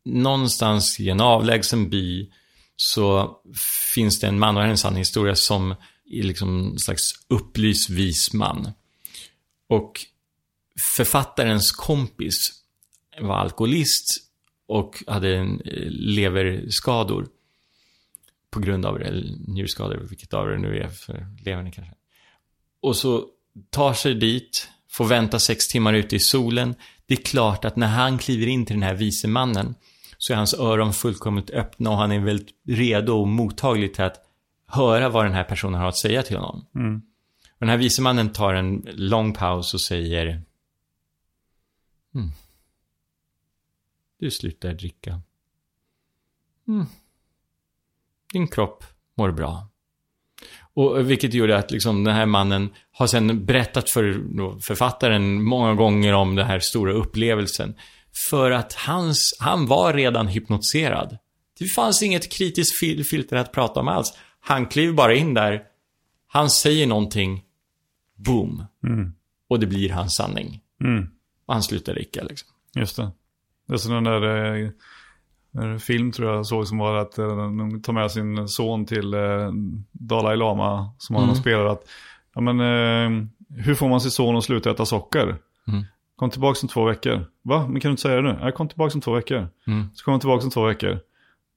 Någonstans 0.07 0.99
i 0.99 1.09
en 1.09 1.21
avlägsen 1.21 1.89
by 1.89 2.31
så 2.75 3.37
finns 3.93 4.19
det 4.19 4.27
en 4.27 4.39
man, 4.39 4.55
och 4.55 4.61
här 4.61 4.67
är 4.67 4.71
en 4.71 4.77
sann 4.77 4.95
historia, 4.95 5.35
som 5.35 5.71
är 6.11 6.23
liksom 6.23 6.71
en 6.71 6.79
slags 6.79 7.03
upplyst 7.27 7.89
vis 7.89 8.33
man. 8.33 8.71
Och 9.69 10.05
författarens 10.95 11.71
kompis 11.71 12.53
var 13.21 13.35
alkoholist 13.35 14.05
och 14.67 15.03
hade 15.07 15.37
en, 15.37 15.61
eh, 15.61 15.87
leverskador 15.89 17.27
på 18.51 18.59
grund 18.59 18.85
av 18.85 18.99
det, 18.99 19.05
eller 19.05 19.35
njurskador, 19.47 20.05
vilket 20.09 20.33
av 20.33 20.47
det 20.47 20.57
nu 20.57 20.77
är 20.77 20.87
för 20.87 21.27
levern 21.45 21.71
kanske. 21.71 21.93
Och 22.81 22.95
så 22.95 23.25
tar 23.69 23.93
sig 23.93 24.13
dit, 24.13 24.69
får 24.91 25.05
vänta 25.05 25.39
sex 25.39 25.67
timmar 25.67 25.93
ute 25.93 26.15
i 26.15 26.19
solen. 26.19 26.75
Det 27.05 27.13
är 27.13 27.23
klart 27.23 27.65
att 27.65 27.75
när 27.75 27.87
han 27.87 28.17
kliver 28.17 28.47
in 28.47 28.65
till 28.65 28.75
den 28.75 28.83
här 28.83 28.93
vise 28.93 29.27
mannen 29.27 29.75
så 30.27 30.33
är 30.33 30.37
hans 30.37 30.53
öron 30.53 30.93
fullkomligt 30.93 31.49
öppna 31.49 31.89
och 31.89 31.97
han 31.97 32.11
är 32.11 32.19
väldigt 32.19 32.49
redo 32.67 33.13
och 33.13 33.27
mottaglig 33.27 33.93
till 33.93 34.03
att 34.03 34.25
höra 34.67 35.09
vad 35.09 35.25
den 35.25 35.33
här 35.33 35.43
personen 35.43 35.81
har 35.81 35.87
att 35.87 35.97
säga 35.97 36.23
till 36.23 36.37
honom. 36.37 36.65
Och 37.49 37.59
den 37.59 37.69
här 37.69 37.77
vise 37.77 38.01
mannen 38.01 38.29
tar 38.29 38.53
en 38.53 38.87
lång 38.93 39.33
paus 39.33 39.73
och 39.73 39.81
säger 39.81 40.25
mm. 42.15 42.29
Du 44.19 44.31
slutar 44.31 44.73
dricka. 44.73 45.21
Mm. 46.67 46.85
Din 48.33 48.47
kropp 48.47 48.83
mår 49.17 49.31
bra. 49.31 49.67
Och 50.73 51.11
vilket 51.11 51.33
gjorde 51.33 51.57
att 51.57 51.71
liksom 51.71 52.03
den 52.03 52.15
här 52.15 52.25
mannen 52.25 52.69
har 52.91 53.07
sen 53.07 53.45
berättat 53.45 53.89
för 53.89 54.13
författaren 54.61 55.43
många 55.43 55.73
gånger 55.73 56.13
om 56.13 56.35
den 56.35 56.45
här 56.45 56.59
stora 56.59 56.93
upplevelsen. 56.93 57.75
För 58.29 58.51
att 58.51 58.73
hans, 58.73 59.37
han 59.39 59.65
var 59.65 59.93
redan 59.93 60.27
hypnotiserad. 60.27 61.17
Det 61.59 61.65
fanns 61.65 62.03
inget 62.03 62.31
kritiskt 62.31 62.79
fil 62.79 63.05
filter 63.05 63.35
att 63.37 63.51
prata 63.51 63.79
om 63.79 63.87
alls. 63.87 64.13
Han 64.39 64.65
kliver 64.65 64.93
bara 64.93 65.15
in 65.15 65.33
där, 65.33 65.63
han 66.27 66.49
säger 66.49 66.87
någonting, 66.87 67.43
boom. 68.15 68.63
Och 69.49 69.59
det 69.59 69.67
blir 69.67 69.89
hans 69.89 70.15
sanning. 70.15 70.61
Mm. 70.83 71.07
Och 71.45 71.53
han 71.53 71.63
slutar 71.63 71.93
dricka 71.93 72.23
liksom. 72.23 72.49
Just 72.75 72.95
det. 72.95 73.11
Det 73.67 73.73
är 73.73 73.77
som 73.77 73.93
den 73.93 74.03
där 74.03 74.23
eh, 74.63 75.77
film 75.77 76.11
tror 76.11 76.31
jag 76.33 76.45
såg 76.45 76.67
som 76.67 76.77
var 76.77 76.95
att 76.95 77.17
eh, 77.17 77.27
de 77.27 77.81
tar 77.81 77.93
med 77.93 78.11
sin 78.11 78.47
son 78.47 78.85
till 78.85 79.13
eh, 79.13 79.51
Dalai 79.91 80.37
Lama 80.37 80.91
som 80.97 81.15
han 81.15 81.23
Mm. 81.23 81.35
har 81.35 81.41
spelat. 81.41 81.71
Att, 81.81 81.87
ja, 82.35 82.41
men, 82.41 82.59
eh, 82.59 83.27
hur 83.63 83.75
får 83.75 83.89
man 83.89 84.01
sin 84.01 84.11
son 84.11 84.35
att 84.35 84.43
sluta 84.43 84.71
äta 84.71 84.85
socker? 84.85 85.35
Mm. 85.67 85.83
Kom 86.19 86.29
tillbaka 86.29 86.59
om 86.63 86.67
två 86.67 86.85
veckor. 86.85 87.25
Va? 87.43 87.67
Men 87.69 87.81
kan 87.81 87.89
du 87.89 87.91
inte 87.91 88.01
säga 88.01 88.15
det 88.15 88.21
nu? 88.21 88.37
Jag 88.41 88.55
kom 88.55 88.67
tillbaka 88.67 88.93
om 88.95 89.01
två 89.01 89.11
veckor. 89.11 89.47
Mm. 89.67 89.85
Så 89.93 90.03
kommer 90.03 90.13
han 90.13 90.19
tillbaka 90.19 90.43
om 90.43 90.51
två 90.51 90.63
veckor. 90.65 90.91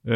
Eh, 0.08 0.12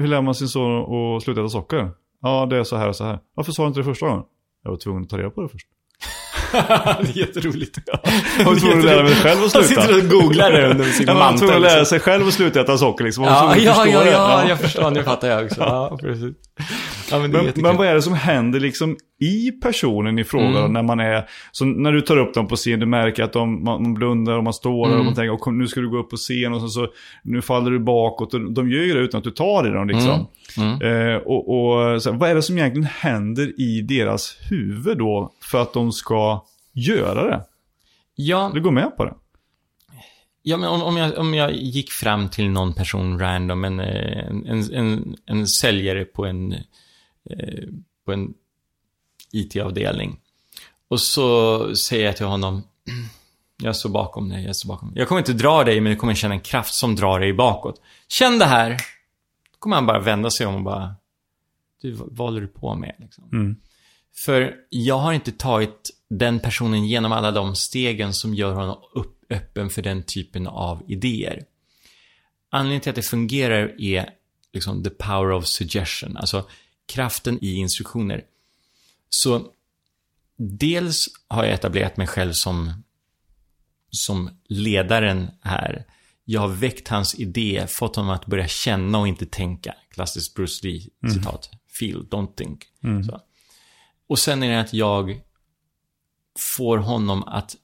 hur 0.00 0.06
lär 0.06 0.20
man 0.22 0.34
sin 0.34 0.48
son 0.48 0.82
att 1.16 1.22
sluta 1.22 1.40
äta 1.40 1.48
socker? 1.48 1.90
Ja, 2.22 2.46
det 2.50 2.56
är 2.56 2.64
så 2.64 2.76
här 2.76 2.88
och 2.88 2.96
så 2.96 3.04
här. 3.04 3.18
Varför 3.34 3.52
sa 3.52 3.62
du 3.62 3.68
inte 3.68 3.80
det 3.80 3.84
första 3.84 4.06
gången? 4.06 4.22
Jag 4.64 4.70
var 4.70 4.78
tvungen 4.78 5.02
att 5.02 5.08
ta 5.08 5.18
reda 5.18 5.30
på 5.30 5.42
det 5.42 5.48
först. 5.48 5.66
det 6.52 6.58
är 6.58 7.18
jätteroligt. 7.18 7.78
Jag 8.38 8.44
var 8.44 8.56
tvungen 8.56 8.78
att 8.78 8.84
lära 8.84 9.02
mig 9.02 9.14
själv 9.14 9.44
att 9.44 9.52
Han 9.54 9.64
sluta. 9.64 9.82
sitter 9.82 10.04
och 10.04 10.10
googlar 10.10 10.52
det 10.52 10.70
under 10.70 10.84
sin 10.98 11.06
Jag 11.06 11.14
var 11.14 11.20
mantel. 11.20 11.38
tvungen 11.38 11.56
att 11.56 11.62
lära 11.62 11.78
liksom. 11.78 11.98
sig 11.98 12.00
själv 12.00 12.26
att 12.26 12.34
sluta 12.34 12.60
äta 12.60 12.78
socker 12.78 13.04
liksom. 13.04 13.24
Var 13.24 13.30
Ja, 13.30 13.56
ja, 13.56 13.86
ja, 13.86 14.06
ja, 14.06 14.48
jag 14.48 14.60
förstår. 14.60 14.90
Nu 14.90 15.02
fattar 15.02 15.28
jag 15.28 15.44
också. 15.44 15.60
Ja, 15.60 15.98
precis. 16.00 16.34
Ja, 17.12 17.18
men 17.18 17.30
Men, 17.30 17.52
men 17.56 17.76
vad 17.76 17.86
är 17.86 17.94
det 17.94 18.02
som 18.02 18.12
händer 18.14 18.60
liksom 18.60 18.96
i 19.20 19.50
personen 19.50 20.18
i 20.18 20.24
fråga 20.24 20.58
Mm. 20.58 20.72
när 20.72 20.82
man 20.82 21.00
är, 21.00 21.28
så 21.52 21.64
när 21.64 21.92
du 21.92 22.00
tar 22.00 22.16
upp 22.16 22.34
dem 22.34 22.48
på 22.48 22.56
scen, 22.56 22.80
du 22.80 22.86
märker 22.86 23.22
att 23.22 23.32
de, 23.32 23.64
man, 23.64 23.94
blundar 23.94 24.36
och 24.36 24.44
man 24.44 24.52
står 24.52 24.86
där 24.86 24.94
och 24.94 24.94
Mm. 24.94 25.04
man 25.06 25.14
tänker, 25.14 25.32
och 25.48 25.54
nu 25.54 25.68
ska 25.68 25.80
du 25.80 25.90
gå 25.90 25.98
upp 25.98 26.10
på 26.10 26.16
scen 26.16 26.52
och 26.52 26.60
så, 26.60 26.68
så 26.68 26.88
nu 27.22 27.42
faller 27.42 27.70
du 27.70 27.78
bakåt. 27.78 28.34
Och 28.34 28.52
de 28.52 28.70
gör 28.70 28.82
ju 28.82 28.94
det 28.94 29.00
utan 29.00 29.18
att 29.18 29.24
du 29.24 29.30
tar 29.30 29.66
i 29.68 29.70
dem 29.70 29.88
liksom. 29.88 30.26
Mm. 30.58 31.08
Eh, 31.08 31.16
och 31.16 31.48
och 31.94 32.02
så, 32.02 32.12
vad 32.12 32.30
är 32.30 32.34
det 32.34 32.42
som 32.42 32.58
egentligen 32.58 32.88
händer 32.98 33.60
i 33.60 33.80
deras 33.80 34.36
huvud 34.50 34.98
då 34.98 35.32
för 35.50 35.62
att 35.62 35.72
de 35.72 35.92
ska 35.92 36.44
göra 36.72 37.24
det? 37.30 37.40
Ja, 38.14 38.50
Du 38.54 38.60
går 38.60 38.70
med 38.70 38.96
på 38.96 39.04
det? 39.04 39.14
Ja, 40.44 40.56
men 40.56 40.68
om, 40.68 40.82
om, 40.82 40.96
jag, 40.96 41.18
om 41.18 41.34
jag 41.34 41.52
gick 41.52 41.90
fram 41.90 42.28
till 42.28 42.50
någon 42.50 42.74
person 42.74 43.18
random, 43.18 43.64
en, 43.64 43.80
eh, 43.80 44.26
en, 44.28 44.46
en, 44.46 44.74
en, 44.74 45.16
en 45.26 45.46
säljare 45.46 46.04
på 46.04 46.26
en, 46.26 46.54
eh, 47.30 47.68
på 48.04 48.12
en 48.12 48.34
IT-avdelning. 49.32 50.18
Och 50.88 51.00
så 51.00 51.76
säger 51.76 52.04
jag 52.04 52.16
till 52.16 52.26
honom, 52.26 52.62
jag 53.62 53.76
står 53.76 53.90
bakom 53.90 54.28
dig, 54.28 54.44
jag 54.44 54.56
står 54.56 54.68
bakom 54.68 54.88
dig. 54.88 54.98
Jag 54.98 55.08
kommer 55.08 55.20
inte 55.20 55.32
dra 55.32 55.64
dig, 55.64 55.80
men 55.80 55.92
du 55.92 55.98
kommer 55.98 56.14
känna 56.14 56.34
en 56.34 56.40
kraft 56.40 56.74
som 56.74 56.96
drar 56.96 57.20
dig 57.20 57.32
bakåt. 57.32 57.80
Känn 58.08 58.38
det 58.38 58.44
här! 58.44 58.70
Då 59.52 59.58
kommer 59.58 59.76
han 59.76 59.86
bara 59.86 60.00
vända 60.00 60.30
sig 60.30 60.46
om 60.46 60.54
och 60.54 60.62
bara, 60.62 60.94
du, 61.82 61.92
vad 61.92 62.28
håller 62.28 62.40
du 62.40 62.46
på 62.46 62.74
med? 62.74 62.94
Liksom. 62.98 63.28
Mm. 63.32 63.56
För 64.24 64.54
jag 64.68 64.98
har 64.98 65.12
inte 65.12 65.32
tagit 65.32 65.90
den 66.10 66.40
personen 66.40 66.86
genom 66.86 67.12
alla 67.12 67.30
de 67.30 67.56
stegen 67.56 68.14
som 68.14 68.34
gör 68.34 68.54
honom 68.54 68.78
upp, 68.94 69.24
öppen 69.30 69.70
för 69.70 69.82
den 69.82 70.02
typen 70.02 70.46
av 70.46 70.82
idéer. 70.88 71.44
Anledningen 72.50 72.80
till 72.80 72.90
att 72.90 72.96
det 72.96 73.02
fungerar 73.02 73.80
är 73.80 74.10
liksom 74.52 74.84
the 74.84 74.90
power 74.90 75.32
of 75.32 75.46
suggestion, 75.46 76.16
alltså 76.16 76.46
kraften 76.92 77.38
i 77.44 77.54
instruktioner. 77.54 78.24
Så 79.08 79.52
dels 80.36 81.06
har 81.28 81.44
jag 81.44 81.54
etablerat 81.54 81.96
mig 81.96 82.06
själv 82.06 82.32
som, 82.32 82.84
som 83.90 84.30
ledaren 84.48 85.30
här 85.40 85.84
jag 86.24 86.40
har 86.40 86.48
väckt 86.48 86.88
hans 86.88 87.14
idé, 87.14 87.66
fått 87.68 87.96
honom 87.96 88.10
att 88.10 88.26
börja 88.26 88.48
känna 88.48 88.98
och 88.98 89.08
inte 89.08 89.26
tänka. 89.26 89.74
Klassiskt 89.90 90.34
Bruce 90.34 90.66
Lee-citat. 90.66 91.50
Feel, 91.78 92.06
don't 92.10 92.34
think. 92.34 92.64
Så. 93.06 93.20
Och 94.06 94.18
sen 94.18 94.42
är 94.42 94.50
det 94.50 94.60
att 94.60 94.72
jag 94.72 95.20
får 96.38 96.78
honom 96.78 97.22
att 97.22 97.56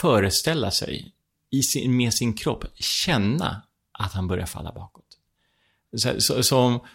föreställa 0.00 0.70
sig, 0.70 1.14
i 1.50 1.62
sin, 1.62 1.96
med 1.96 2.14
sin 2.14 2.34
kropp, 2.34 2.64
känna 2.74 3.62
att 3.92 4.12
han 4.12 4.28
börjar 4.28 4.46
falla 4.46 4.72
bakåt. 4.72 5.18
Så, 5.96 6.20
så, 6.20 6.42
så 6.42 6.86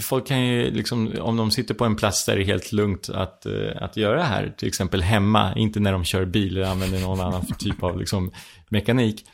folk 0.00 0.26
kan 0.26 0.46
ju 0.46 0.70
liksom, 0.70 1.12
om 1.20 1.36
de 1.36 1.50
sitter 1.50 1.74
på 1.74 1.84
en 1.84 1.96
plats 1.96 2.24
där 2.26 2.36
det 2.36 2.42
är 2.42 2.46
helt 2.46 2.72
lugnt 2.72 3.08
att, 3.08 3.46
eh, 3.46 3.82
att 3.82 3.96
göra 3.96 4.16
det 4.16 4.22
här, 4.22 4.54
till 4.58 4.68
exempel 4.68 5.02
hemma, 5.02 5.54
inte 5.56 5.80
när 5.80 5.92
de 5.92 6.04
kör 6.04 6.24
bil 6.24 6.56
eller 6.56 6.66
använder 6.66 7.00
någon 7.00 7.20
annan 7.20 7.46
typ 7.58 7.82
av 7.82 7.98
liksom, 7.98 8.32
mekanik, 8.68 9.24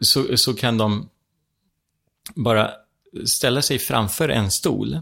så, 0.00 0.36
så 0.36 0.54
kan 0.54 0.78
de 0.78 1.08
bara 2.34 2.70
ställa 3.24 3.62
sig 3.62 3.78
framför 3.78 4.28
en 4.28 4.50
stol 4.50 5.00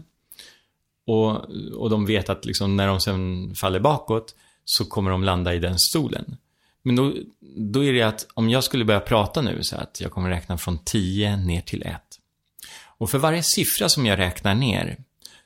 och, 1.07 1.31
och 1.73 1.89
de 1.89 2.05
vet 2.05 2.29
att 2.29 2.45
liksom, 2.45 2.77
när 2.77 2.87
de 2.87 2.99
sen 2.99 3.55
faller 3.55 3.79
bakåt 3.79 4.35
så 4.65 4.85
kommer 4.85 5.11
de 5.11 5.23
landa 5.23 5.53
i 5.53 5.59
den 5.59 5.79
stolen. 5.79 6.37
Men 6.83 6.95
då, 6.95 7.13
då 7.57 7.83
är 7.83 7.93
det 7.93 8.01
att 8.01 8.27
om 8.33 8.49
jag 8.49 8.63
skulle 8.63 8.85
börja 8.85 8.99
prata 8.99 9.41
nu 9.41 9.63
så 9.63 9.75
att 9.75 10.01
jag 10.01 10.11
kommer 10.11 10.29
räkna 10.29 10.57
från 10.57 10.79
10 10.85 11.37
ner 11.37 11.61
till 11.61 11.83
1. 11.83 12.10
Och 13.01 13.09
för 13.09 13.17
varje 13.17 13.43
siffra 13.43 13.89
som 13.89 14.05
jag 14.05 14.19
räknar 14.19 14.55
ner 14.55 14.97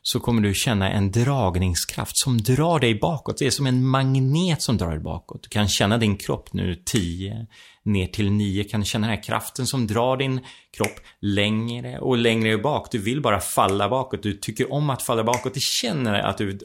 så 0.07 0.19
kommer 0.19 0.41
du 0.41 0.53
känna 0.53 0.91
en 0.91 1.11
dragningskraft 1.11 2.17
som 2.17 2.37
drar 2.37 2.79
dig 2.79 2.95
bakåt. 2.95 3.37
Det 3.37 3.45
är 3.45 3.51
som 3.51 3.67
en 3.67 3.87
magnet 3.87 4.61
som 4.61 4.77
drar 4.77 4.89
dig 4.89 4.99
bakåt. 4.99 5.43
Du 5.43 5.49
kan 5.49 5.67
känna 5.67 5.97
din 5.97 6.17
kropp 6.17 6.53
nu 6.53 6.81
10 6.85 7.47
ner 7.83 8.07
till 8.07 8.31
9. 8.31 8.63
Kan 8.63 8.85
känna 8.85 9.07
den 9.07 9.15
här 9.15 9.23
kraften 9.23 9.67
som 9.67 9.87
drar 9.87 10.17
din 10.17 10.39
kropp 10.77 10.99
längre 11.19 11.99
och 11.99 12.17
längre 12.17 12.57
bak. 12.57 12.87
Du 12.91 12.97
vill 12.97 13.21
bara 13.21 13.39
falla 13.39 13.89
bakåt. 13.89 14.23
Du 14.23 14.33
tycker 14.33 14.73
om 14.73 14.89
att 14.89 15.01
falla 15.01 15.23
bakåt. 15.23 15.53
Du 15.53 15.59
känner 15.59 16.13
att 16.13 16.37
du 16.37 16.59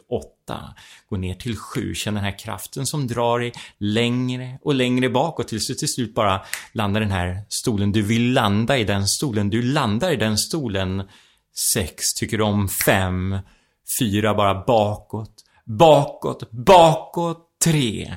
8 0.47 0.75
går 1.09 1.19
ner 1.19 1.35
till 1.35 1.57
7. 1.57 1.95
Känner 1.95 2.21
den 2.21 2.31
här 2.31 2.39
kraften 2.39 2.87
som 2.87 3.07
drar 3.07 3.39
dig 3.39 3.53
längre 3.79 4.59
och 4.63 4.75
längre 4.75 5.09
bakåt 5.09 5.49
tills 5.49 5.67
du 5.67 5.75
till 5.75 5.93
slut 5.93 6.15
bara 6.15 6.43
landar 6.73 7.01
i 7.01 7.05
den 7.05 7.13
här 7.13 7.43
stolen. 7.49 7.93
Du 7.93 8.03
vill 8.03 8.33
landa 8.33 8.79
i 8.79 8.85
den 8.85 9.07
stolen. 9.07 9.51
Du 9.51 9.63
landar 9.63 10.13
i 10.13 10.17
den 10.17 10.39
stolen 10.39 11.03
6 11.57 12.15
tycker 12.15 12.41
om 12.41 12.69
5. 12.69 13.39
4 13.99 14.35
bara 14.35 14.65
bakåt. 14.67 15.45
Bakåt, 15.65 16.51
bakåt, 16.51 17.47
3. 17.65 18.15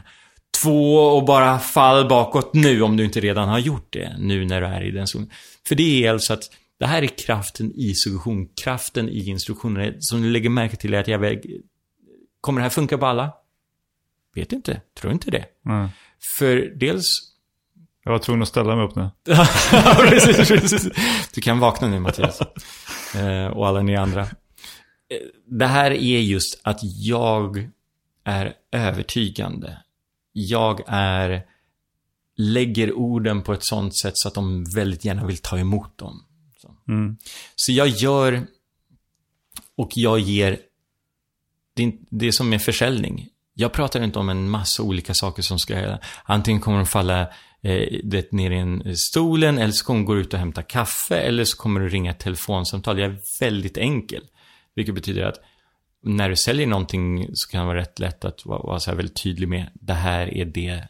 Två 0.62 0.96
och 0.96 1.26
bara 1.26 1.60
fall 1.60 2.08
bakåt 2.08 2.54
nu 2.54 2.82
om 2.82 2.98
du 2.98 3.06
inte 3.06 3.20
redan 3.20 3.50
har 3.50 3.60
gjort 3.60 3.94
det. 3.94 4.16
Nu 4.20 4.46
när 4.46 4.62
du 4.62 4.68
är 4.68 4.84
i 4.84 4.92
den 4.92 5.08
zonen. 5.08 5.30
För 5.68 5.76
det 5.76 6.06
är 6.06 6.12
alltså 6.12 6.34
att 6.34 6.44
det 6.80 6.86
här 6.86 7.02
är 7.02 7.08
kraften 7.08 7.72
i 7.76 7.94
suggestion, 7.96 8.48
kraften 8.64 9.10
i 9.10 9.30
instruktionerna. 9.30 9.94
Som 10.00 10.22
du 10.22 10.30
lägger 10.30 10.50
märke 10.50 10.76
till 10.76 10.94
är 10.94 11.00
att 11.00 11.08
jag 11.08 11.20
väg... 11.20 11.62
Kommer 12.42 12.60
det 12.60 12.64
här 12.64 12.70
funka 12.70 12.98
på 12.98 13.06
alla? 13.06 13.34
Vet 14.36 14.52
inte, 14.52 14.82
tror 15.00 15.14
inte 15.14 15.32
det. 15.32 15.46
Mm. 15.66 15.90
För 16.38 16.74
dels... 16.76 17.33
Jag 18.04 18.12
var 18.12 18.20
tvungen 18.20 18.42
att 18.42 18.48
ställa 18.48 18.76
mig 18.76 18.86
upp 18.86 18.96
nu. 18.96 19.10
Precis, 20.10 20.48
precis. 20.48 20.88
Du 21.34 21.42
kan 21.42 21.60
vakna 21.60 21.88
nu 21.88 22.00
Mattias. 22.00 22.42
Eh, 23.16 23.46
och 23.48 23.68
alla 23.68 23.82
ni 23.82 23.96
andra. 23.96 24.22
Eh, 24.22 24.28
Det 25.46 25.66
här 25.68 25.92
är 25.92 26.20
just 26.20 26.62
att 26.64 26.80
jag 26.82 27.70
är 28.24 28.54
övertygande. 28.72 29.78
Jag 30.32 30.82
är 30.88 31.46
lägger 32.38 32.94
orden 32.94 33.42
på 33.42 33.54
ett 33.54 33.66
sånt 33.66 33.98
sätt 34.00 34.14
så 34.16 34.28
att 34.28 34.34
de 34.34 34.64
väldigt 34.76 35.06
gärna 35.06 35.26
vill 35.26 35.38
ta 35.38 35.58
emot 35.60 35.98
dem. 35.98 36.26
Så, 36.58 36.76
Mm. 36.88 37.18
så 37.56 37.72
jag 37.72 37.88
gör 37.88 38.48
och 39.78 39.90
jag 39.96 40.20
ger 40.20 40.60
det, 41.76 41.84
är 41.84 41.94
det 42.10 42.28
är 42.28 42.32
som 42.32 42.50
med 42.50 42.62
försäljning. 42.62 43.28
Jag 43.54 43.72
pratar 43.74 44.04
inte 44.04 44.20
om 44.20 44.30
en 44.30 44.50
massa 44.50 44.84
olika 44.84 45.14
saker 45.14 45.42
som 45.44 45.60
ska 45.60 45.98
Antingen 46.24 46.62
kommer 46.62 46.78
de 46.78 46.86
falla 46.86 47.28
eh, 47.64 48.00
det 48.04 48.32
ner 48.32 48.52
i 48.52 48.58
en 48.58 48.98
stolen, 48.98 49.58
eller 49.58 49.72
så 49.72 49.86
kommer 49.86 50.00
de 50.00 50.06
gå 50.06 50.18
ut 50.18 50.34
och 50.34 50.40
hämta 50.40 50.62
kaffe, 50.62 51.18
eller 51.18 51.44
så 51.44 51.58
kommer 51.58 51.80
du 51.80 51.90
ringa 51.90 52.12
ett 52.12 52.20
telefonsamtal. 52.20 53.00
Jag 53.00 53.12
är 53.12 53.20
väldigt 53.40 53.78
enkel. 53.78 54.24
Vilket 54.76 54.96
betyder 54.96 55.24
att 55.24 55.40
när 56.04 56.30
du 56.30 56.36
säljer 56.36 56.68
någonting 56.68 57.28
så 57.34 57.50
kan 57.50 57.62
det 57.62 57.68
vara 57.68 57.78
rätt 57.78 58.00
lätt 58.00 58.26
att 58.26 58.46
vara, 58.46 58.60
vara 58.60 58.80
så 58.80 58.90
här 58.92 58.98
väldigt 58.98 59.24
tydlig 59.24 59.48
med 59.48 59.70
det 59.74 59.94
här 59.94 60.38
är 60.38 60.46
det 60.46 60.84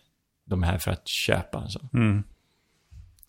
de 0.46 0.64
är 0.64 0.68
här 0.68 0.78
för 0.78 0.92
att 0.92 1.08
köpa. 1.08 1.70
Så. 1.70 1.80
Mm. 1.94 2.24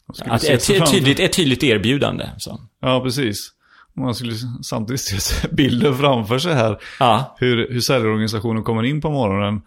Att 0.06 0.44
ett, 0.44 0.70
ett, 0.70 0.90
tydligt, 0.92 1.20
ett 1.20 1.32
tydligt 1.32 1.62
erbjudande. 1.62 2.30
Så. 2.38 2.60
Ja, 2.80 3.00
precis. 3.00 3.50
Man 3.92 4.14
skulle 4.14 4.34
samtidigt 4.62 5.00
se 5.00 5.48
bilder 5.52 5.92
framför 5.92 6.38
sig 6.38 6.54
här. 6.54 6.78
Ja, 6.98 7.36
Hur, 7.38 7.72
hur 7.72 7.80
säljorganisationen 7.80 8.62
kommer 8.62 8.82
in 8.82 9.00
på 9.00 9.10
morgonen. 9.10 9.62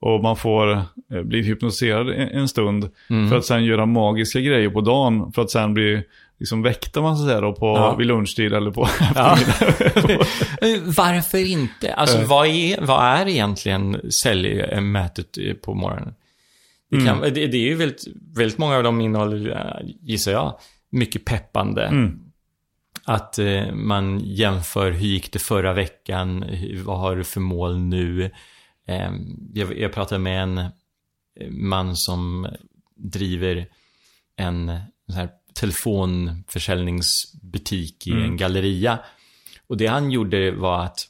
Och 0.00 0.22
man 0.22 0.36
får 0.36 0.72
eh, 1.12 1.22
bli 1.24 1.42
hypnotiserad 1.42 2.08
en, 2.10 2.48
stund. 2.48 2.90
Mm. 3.10 3.28
För 3.30 3.36
att 3.36 3.44
sen 3.44 3.64
göra 3.64 3.86
magiska 3.86 4.40
grejer 4.40 4.70
på 4.70 4.80
dagen. 4.80 5.32
För 5.32 5.42
att 5.42 5.50
sen 5.50 5.74
bli 5.74 6.02
liksom 6.38 6.62
väckta 6.62 7.00
man 7.02 7.16
säga 7.16 7.40
då 7.40 7.52
på, 7.52 7.66
Ja. 7.66 7.96
vid 7.96 8.06
lunchtid 8.06 8.52
eller 8.52 8.70
på 8.70 8.88
Ja. 9.14 9.36
Varför 10.96 11.50
inte? 11.50 11.94
Alltså, 11.94 12.18
Eh. 12.18 12.28
vad, 12.28 12.46
är, 12.46 12.80
vad 12.86 13.04
är 13.04 13.28
egentligen 13.28 14.10
säljmötet 14.22 15.38
eh, 15.38 15.54
på 15.54 15.74
morgonen? 15.74 16.14
Det, 16.90 16.96
kan, 16.96 17.18
Mm. 17.18 17.34
det, 17.34 17.46
det 17.46 17.56
är 17.56 17.68
ju 17.68 17.74
väldigt, 17.74 18.04
väldigt 18.36 18.58
många 18.58 18.76
av 18.76 18.82
dem 18.82 19.00
innehåller, 19.00 19.50
eh, 19.50 19.88
gissar 20.02 20.32
jag, 20.32 20.54
mycket 20.90 21.24
peppande. 21.24 21.86
Mm. 21.86 22.18
Att 23.04 23.38
eh, 23.38 23.72
man 23.72 24.20
jämför, 24.24 24.90
hur 24.90 25.06
gick 25.06 25.32
det 25.32 25.38
förra 25.38 25.72
veckan? 25.72 26.44
Vad 26.84 26.98
har 26.98 27.16
du 27.16 27.24
för 27.24 27.40
mål 27.40 27.78
nu? 27.78 28.30
Eh, 28.90 29.12
jag, 29.54 29.78
jag 29.78 29.92
pratade 29.92 30.18
med 30.18 30.42
en 30.42 30.58
eh, 30.58 30.70
man 31.50 31.96
som 31.96 32.48
driver 32.96 33.68
en 34.36 34.68
här 35.14 35.30
telefonförsäljningsbutik 35.54 38.06
i 38.06 38.10
en 38.10 38.36
galleria. 38.36 38.98
Och 39.66 39.76
det 39.76 39.86
han 39.86 40.10
gjorde 40.10 40.50
var 40.50 40.84
att 40.84 41.06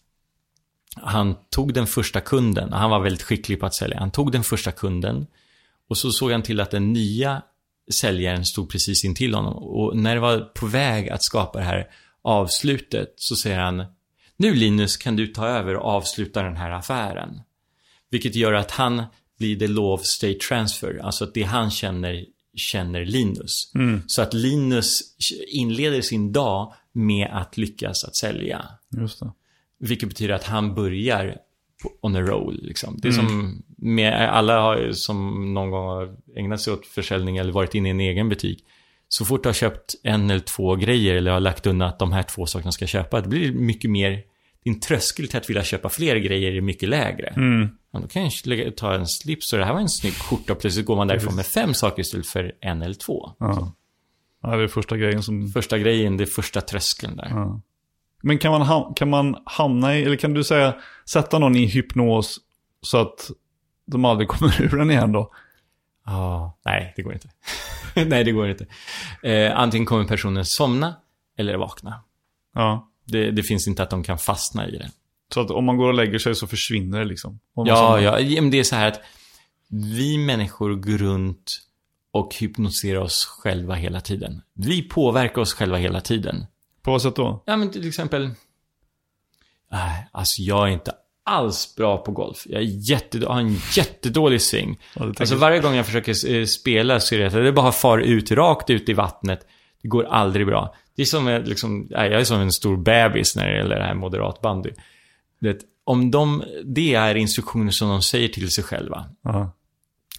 han 0.96 1.36
tog 1.50 1.74
den 1.74 1.86
första 1.86 2.20
kunden, 2.20 2.72
han 2.72 2.90
var 2.90 3.00
väldigt 3.00 3.22
skicklig 3.22 3.60
på 3.60 3.66
att 3.66 3.74
sälja, 3.74 3.98
han 3.98 4.10
tog 4.10 4.32
den 4.32 4.44
första 4.44 4.72
kunden 4.72 5.26
och 5.88 5.98
så 5.98 6.10
såg 6.10 6.32
han 6.32 6.42
till 6.42 6.60
att 6.60 6.70
den 6.70 6.92
nya 6.92 7.42
säljaren 7.92 8.44
stod 8.44 8.70
precis 8.70 9.04
intill 9.04 9.34
honom. 9.34 9.56
Och 9.56 9.96
när 9.96 10.14
det 10.14 10.20
var 10.20 10.40
på 10.40 10.66
väg 10.66 11.08
att 11.08 11.22
skapa 11.22 11.58
det 11.58 11.64
här 11.64 11.90
avslutet 12.22 13.14
så 13.16 13.36
säger 13.36 13.58
han 13.58 13.84
Nu 14.36 14.54
Linus 14.54 14.96
kan 14.96 15.16
du 15.16 15.26
ta 15.26 15.46
över 15.46 15.76
och 15.76 15.84
avsluta 15.84 16.42
den 16.42 16.56
här 16.56 16.70
affären. 16.70 17.40
Vilket 18.10 18.34
gör 18.34 18.52
att 18.52 18.70
han 18.70 19.02
blir 19.38 19.58
the 19.58 19.66
law 19.66 19.92
of 19.92 20.04
state 20.04 20.38
transfer, 20.48 21.00
alltså 21.02 21.24
att 21.24 21.34
det 21.34 21.42
han 21.42 21.70
känner, 21.70 22.24
känner 22.54 23.04
Linus. 23.04 23.72
Så 24.06 24.22
att 24.22 24.34
Linus 24.34 25.00
inleder 25.52 26.00
sin 26.00 26.32
dag 26.32 26.74
med 26.92 27.28
att 27.32 27.56
lyckas 27.56 28.04
att 28.04 28.16
sälja. 28.16 28.64
Just 29.00 29.20
det. 29.20 29.32
Vilket 29.78 30.08
betyder 30.08 30.34
att 30.34 30.44
han 30.44 30.74
börjar 30.74 31.36
on 32.00 32.16
a 32.16 32.20
roll. 32.20 32.60
Liksom. 32.62 32.98
Det 32.98 33.08
är 33.08 33.12
som 33.12 33.62
med 33.76 34.30
alla 34.30 34.60
har, 34.60 34.92
som 34.92 35.54
någon 35.54 35.70
gång 35.70 35.84
har 35.84 36.16
ägnat 36.36 36.60
sig 36.60 36.72
åt 36.72 36.86
försäljning 36.86 37.36
eller 37.36 37.52
varit 37.52 37.74
inne 37.74 37.88
i 37.88 37.90
en 37.90 38.00
egen 38.00 38.28
butik. 38.28 38.64
Så 39.08 39.24
fort 39.24 39.42
du 39.42 39.48
har 39.48 39.54
köpt 39.54 39.94
en 40.02 40.30
eller 40.30 40.40
två 40.40 40.76
grejer 40.76 41.14
eller 41.14 41.30
har 41.30 41.40
lagt 41.40 41.66
undan 41.66 41.88
att 41.88 41.98
de 41.98 42.12
här 42.12 42.22
två 42.22 42.46
sakerna 42.46 42.72
ska 42.72 42.86
köpa, 42.86 43.20
det 43.20 43.28
blir 43.28 43.52
mycket 43.52 43.90
mer, 43.90 44.22
din 44.64 44.80
tröskel 44.80 45.28
till 45.28 45.38
att 45.38 45.50
vilja 45.50 45.64
köpa 45.64 45.88
fler 45.88 46.16
grejer 46.16 46.52
är 46.52 46.60
mycket 46.60 46.88
lägre. 46.88 47.26
Mm. 47.26 47.68
Ja, 47.92 47.98
då 48.00 48.08
kan 48.08 48.30
jag 48.44 48.76
ta 48.76 48.94
en 48.94 49.06
slips 49.06 49.52
och 49.52 49.58
det 49.58 49.64
här 49.64 49.72
var 49.72 49.80
en 49.80 49.88
snygg 49.88 50.14
skjorta 50.14 50.52
och 50.52 50.58
plötsligt 50.60 50.86
går 50.86 50.96
man 50.96 51.08
därifrån 51.08 51.36
med 51.36 51.46
fem 51.46 51.74
saker 51.74 52.02
istället 52.02 52.26
för 52.26 52.52
en 52.60 52.82
eller 52.82 52.94
två. 52.94 53.32
Ja. 53.38 53.72
ja, 54.42 54.56
det 54.56 54.62
är 54.62 54.68
första 54.68 54.96
grejen 54.96 55.22
som... 55.22 55.48
Första 55.48 55.78
grejen, 55.78 56.16
det 56.16 56.24
är 56.24 56.26
första 56.26 56.60
tröskeln 56.60 57.16
där. 57.16 57.28
Ja. 57.30 57.60
Men 58.22 58.38
kan 58.38 58.52
man, 58.52 58.62
ham- 58.62 58.94
kan 58.94 59.10
man 59.10 59.36
hamna 59.44 59.96
i, 59.96 60.04
eller 60.04 60.16
kan 60.16 60.34
du 60.34 60.44
säga, 60.44 60.74
sätta 61.10 61.38
någon 61.38 61.56
i 61.56 61.66
hypnos 61.66 62.38
så 62.82 62.98
att 62.98 63.30
de 63.86 64.04
aldrig 64.04 64.28
kommer 64.28 64.62
ur 64.62 64.76
den 64.78 64.90
igen 64.90 65.12
då? 65.12 65.32
Ja, 66.06 66.58
nej, 66.64 66.92
det 66.96 67.02
går 67.02 67.12
inte. 67.12 67.28
nej, 68.06 68.24
det 68.24 68.32
går 68.32 68.48
inte. 68.48 68.66
Eh, 69.22 69.58
antingen 69.58 69.86
kommer 69.86 70.04
personen 70.04 70.44
somna 70.44 70.94
eller 71.38 71.56
vakna. 71.56 72.02
Ja. 72.54 72.90
Det, 73.04 73.30
det 73.30 73.42
finns 73.42 73.68
inte 73.68 73.82
att 73.82 73.90
de 73.90 74.02
kan 74.02 74.18
fastna 74.18 74.68
i 74.68 74.70
det. 74.70 74.90
Så 75.34 75.40
att 75.40 75.50
om 75.50 75.64
man 75.64 75.76
går 75.76 75.88
och 75.88 75.94
lägger 75.94 76.18
sig 76.18 76.34
så 76.34 76.46
försvinner 76.46 76.98
det 76.98 77.04
liksom. 77.04 77.40
Ja, 77.54 78.00
ja, 78.00 78.40
men 78.42 78.50
det 78.50 78.58
är 78.58 78.64
så 78.64 78.76
här 78.76 78.88
att 78.88 79.00
vi 79.70 80.18
människor 80.18 80.74
går 80.74 80.98
runt 80.98 81.60
och 82.12 82.34
hypnotiserar 82.34 83.00
oss 83.00 83.24
själva 83.24 83.74
hela 83.74 84.00
tiden. 84.00 84.42
Vi 84.54 84.82
påverkar 84.82 85.42
oss 85.42 85.54
själva 85.54 85.76
hela 85.76 86.00
tiden. 86.00 86.46
På 86.82 86.90
vad 86.90 87.02
sätt 87.02 87.16
då? 87.16 87.42
Ja, 87.46 87.56
men 87.56 87.70
till 87.70 87.88
exempel... 87.88 88.30
Nej, 89.72 90.08
alltså 90.12 90.42
jag 90.42 90.68
är 90.68 90.72
inte 90.72 90.92
alls 91.24 91.74
bra 91.76 91.98
på 91.98 92.12
golf. 92.12 92.46
Jag, 92.46 92.62
är 92.62 92.90
jätte, 92.90 93.18
jag 93.18 93.28
har 93.28 93.40
en 93.40 93.56
jättedålig 93.76 94.42
sving. 94.42 94.78
Ja, 94.94 95.12
alltså 95.18 95.36
varje 95.36 95.60
gång 95.60 95.74
jag 95.74 95.86
försöker 95.86 96.34
eh, 96.34 96.44
spela 96.44 97.00
så 97.00 97.14
är 97.14 97.18
det 97.18 97.26
att 97.26 97.32
det 97.32 97.52
bara 97.52 97.72
far 97.72 97.98
ut, 97.98 98.30
rakt 98.30 98.70
ut 98.70 98.88
i 98.88 98.92
vattnet. 98.92 99.46
Det 99.82 99.88
går 99.88 100.04
aldrig 100.04 100.46
bra. 100.46 100.74
Det 100.96 101.02
är 101.02 101.06
som 101.06 101.28
en, 101.28 101.42
liksom, 101.42 101.86
jag 101.90 102.12
är 102.12 102.24
som 102.24 102.40
en 102.40 102.52
stor 102.52 102.76
bebis 102.76 103.36
när 103.36 103.48
det 103.48 103.56
gäller 103.56 103.76
det 103.76 103.84
här 103.84 103.94
moderat 103.94 104.40
bandy. 104.40 104.70
Det, 105.40 105.64
om 105.84 106.10
de, 106.10 106.44
det 106.64 106.94
är 106.94 107.14
instruktioner 107.14 107.70
som 107.70 107.88
de 107.88 108.02
säger 108.02 108.28
till 108.28 108.50
sig 108.50 108.64
själva. 108.64 109.10
Ja. 109.22 109.52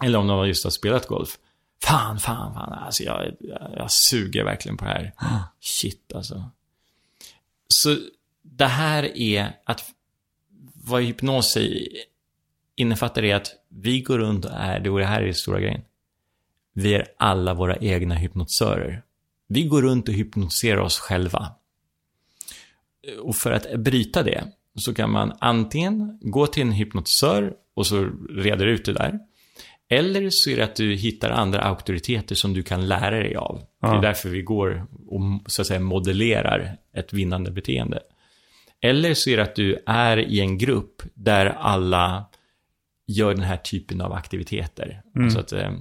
Eller 0.04 0.18
om 0.18 0.26
de 0.26 0.48
just 0.48 0.64
har 0.64 0.70
spelat 0.70 1.06
golf. 1.06 1.38
Fan, 1.84 2.18
fan, 2.18 2.54
fan. 2.54 2.72
Alltså 2.72 3.02
jag, 3.02 3.36
jag, 3.40 3.74
jag 3.76 3.92
suger 3.92 4.44
verkligen 4.44 4.76
på 4.76 4.84
det 4.84 4.90
här. 4.90 5.12
Shit 5.60 6.12
alltså. 6.14 6.50
Så 7.68 7.96
det 8.42 8.66
här 8.66 9.16
är 9.16 9.56
att 9.64 9.84
vad 10.74 11.02
hypnos 11.02 11.58
innefattar 12.76 13.24
är 13.24 13.34
att 13.34 13.52
vi 13.68 14.00
går 14.00 14.18
runt 14.18 14.44
och 14.44 14.50
är, 14.54 14.80
det 14.80 14.90
och 14.90 14.98
det 14.98 15.06
här 15.06 15.22
är 15.22 15.26
det 15.26 15.34
stora 15.34 15.60
grejen. 15.60 15.82
Vi 16.72 16.94
är 16.94 17.08
alla 17.16 17.54
våra 17.54 17.76
egna 17.76 18.14
hypnotisörer. 18.14 19.02
Vi 19.46 19.62
går 19.62 19.82
runt 19.82 20.08
och 20.08 20.14
hypnotiserar 20.14 20.80
oss 20.80 20.98
själva. 20.98 21.52
Och 23.20 23.36
för 23.36 23.52
att 23.52 23.80
bryta 23.80 24.22
det 24.22 24.52
så 24.80 24.94
kan 24.94 25.10
man 25.10 25.32
antingen 25.40 26.18
gå 26.20 26.46
till 26.46 26.62
en 26.62 26.72
hypnotisör 26.72 27.52
och 27.74 27.86
så 27.86 28.10
reder 28.30 28.66
ut 28.66 28.84
det 28.84 28.92
där. 28.92 29.18
Eller 29.90 30.30
så 30.30 30.50
är 30.50 30.56
det 30.56 30.64
att 30.64 30.76
du 30.76 30.94
hittar 30.94 31.30
andra 31.30 31.60
auktoriteter 31.60 32.34
som 32.34 32.54
du 32.54 32.62
kan 32.62 32.88
lära 32.88 33.18
dig 33.18 33.36
av. 33.36 33.62
Det 33.80 33.86
är 33.86 33.94
Ja. 33.94 34.00
därför 34.00 34.28
vi 34.28 34.42
går 34.42 34.86
och 35.06 35.20
så 35.46 35.62
att 35.62 35.66
säga 35.68 35.80
modellerar 35.80 36.76
ett 36.96 37.12
vinnande 37.12 37.50
beteende. 37.50 38.00
Eller 38.80 39.14
så 39.14 39.30
är 39.30 39.36
det 39.36 39.42
att 39.42 39.54
du 39.56 39.82
är 39.86 40.16
i 40.18 40.40
en 40.40 40.58
grupp 40.58 41.02
där 41.14 41.46
alla 41.46 42.24
gör 43.06 43.34
den 43.34 43.42
här 43.44 43.56
typen 43.56 44.00
av 44.00 44.12
aktiviteter. 44.12 45.02
Alltså 45.18 45.38
att 45.38 45.52
eh, 45.52 45.72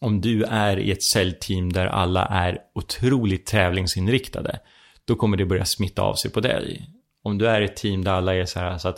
om 0.00 0.20
du 0.20 0.44
är 0.44 0.76
i 0.78 0.90
ett 0.90 1.02
säljteam 1.02 1.72
där 1.72 1.86
alla 1.86 2.26
är 2.26 2.58
otroligt 2.74 3.46
tävlingsinriktade, 3.46 4.58
då 5.04 5.14
kommer 5.14 5.36
det 5.36 5.46
börja 5.46 5.64
smitta 5.64 6.02
av 6.02 6.14
sig 6.14 6.30
på 6.30 6.40
dig. 6.40 6.88
Om 7.22 7.38
du 7.38 7.46
är 7.48 7.60
ett 7.60 7.76
team 7.76 8.04
där 8.04 8.12
alla 8.12 8.34
är 8.34 8.44
så 8.44 8.58
här 8.58 8.78
så 8.78 8.88
att 8.88 8.96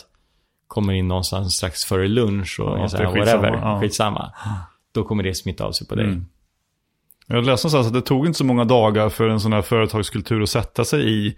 kommer 0.67 0.93
in 0.93 1.09
någonstans 1.09 1.55
strax 1.55 1.85
före 1.85 2.09
lunch 2.09 2.61
och 2.61 2.79
Ja, 2.79 2.85
är 2.85 2.89
så 2.89 2.97
här, 2.97 3.05
är 3.05 3.09
skitsamma, 3.13 3.43
whatever, 3.43 3.59
ja. 3.69 3.81
skitsamma. 3.81 4.33
Då 4.95 5.05
kommer 5.05 5.23
det 5.23 5.35
smitta 5.35 5.65
av 5.65 5.73
sig 5.73 5.87
på 5.87 5.95
dig. 5.95 6.05
Mm. 6.05 6.27
Jag 7.27 7.37
läste 7.47 7.67
någonstans 7.67 7.87
att 7.87 7.93
det 7.93 8.01
tog 8.03 8.27
inte 8.27 8.39
så 8.39 8.45
många 8.45 8.65
dagar 8.65 9.09
för 9.09 9.29
en 9.29 9.41
sån 9.41 9.53
här 9.53 9.63
företagskultur 9.63 10.43
att 10.43 10.49
sätta 10.49 10.85
sig 10.85 11.27
i. 11.27 11.35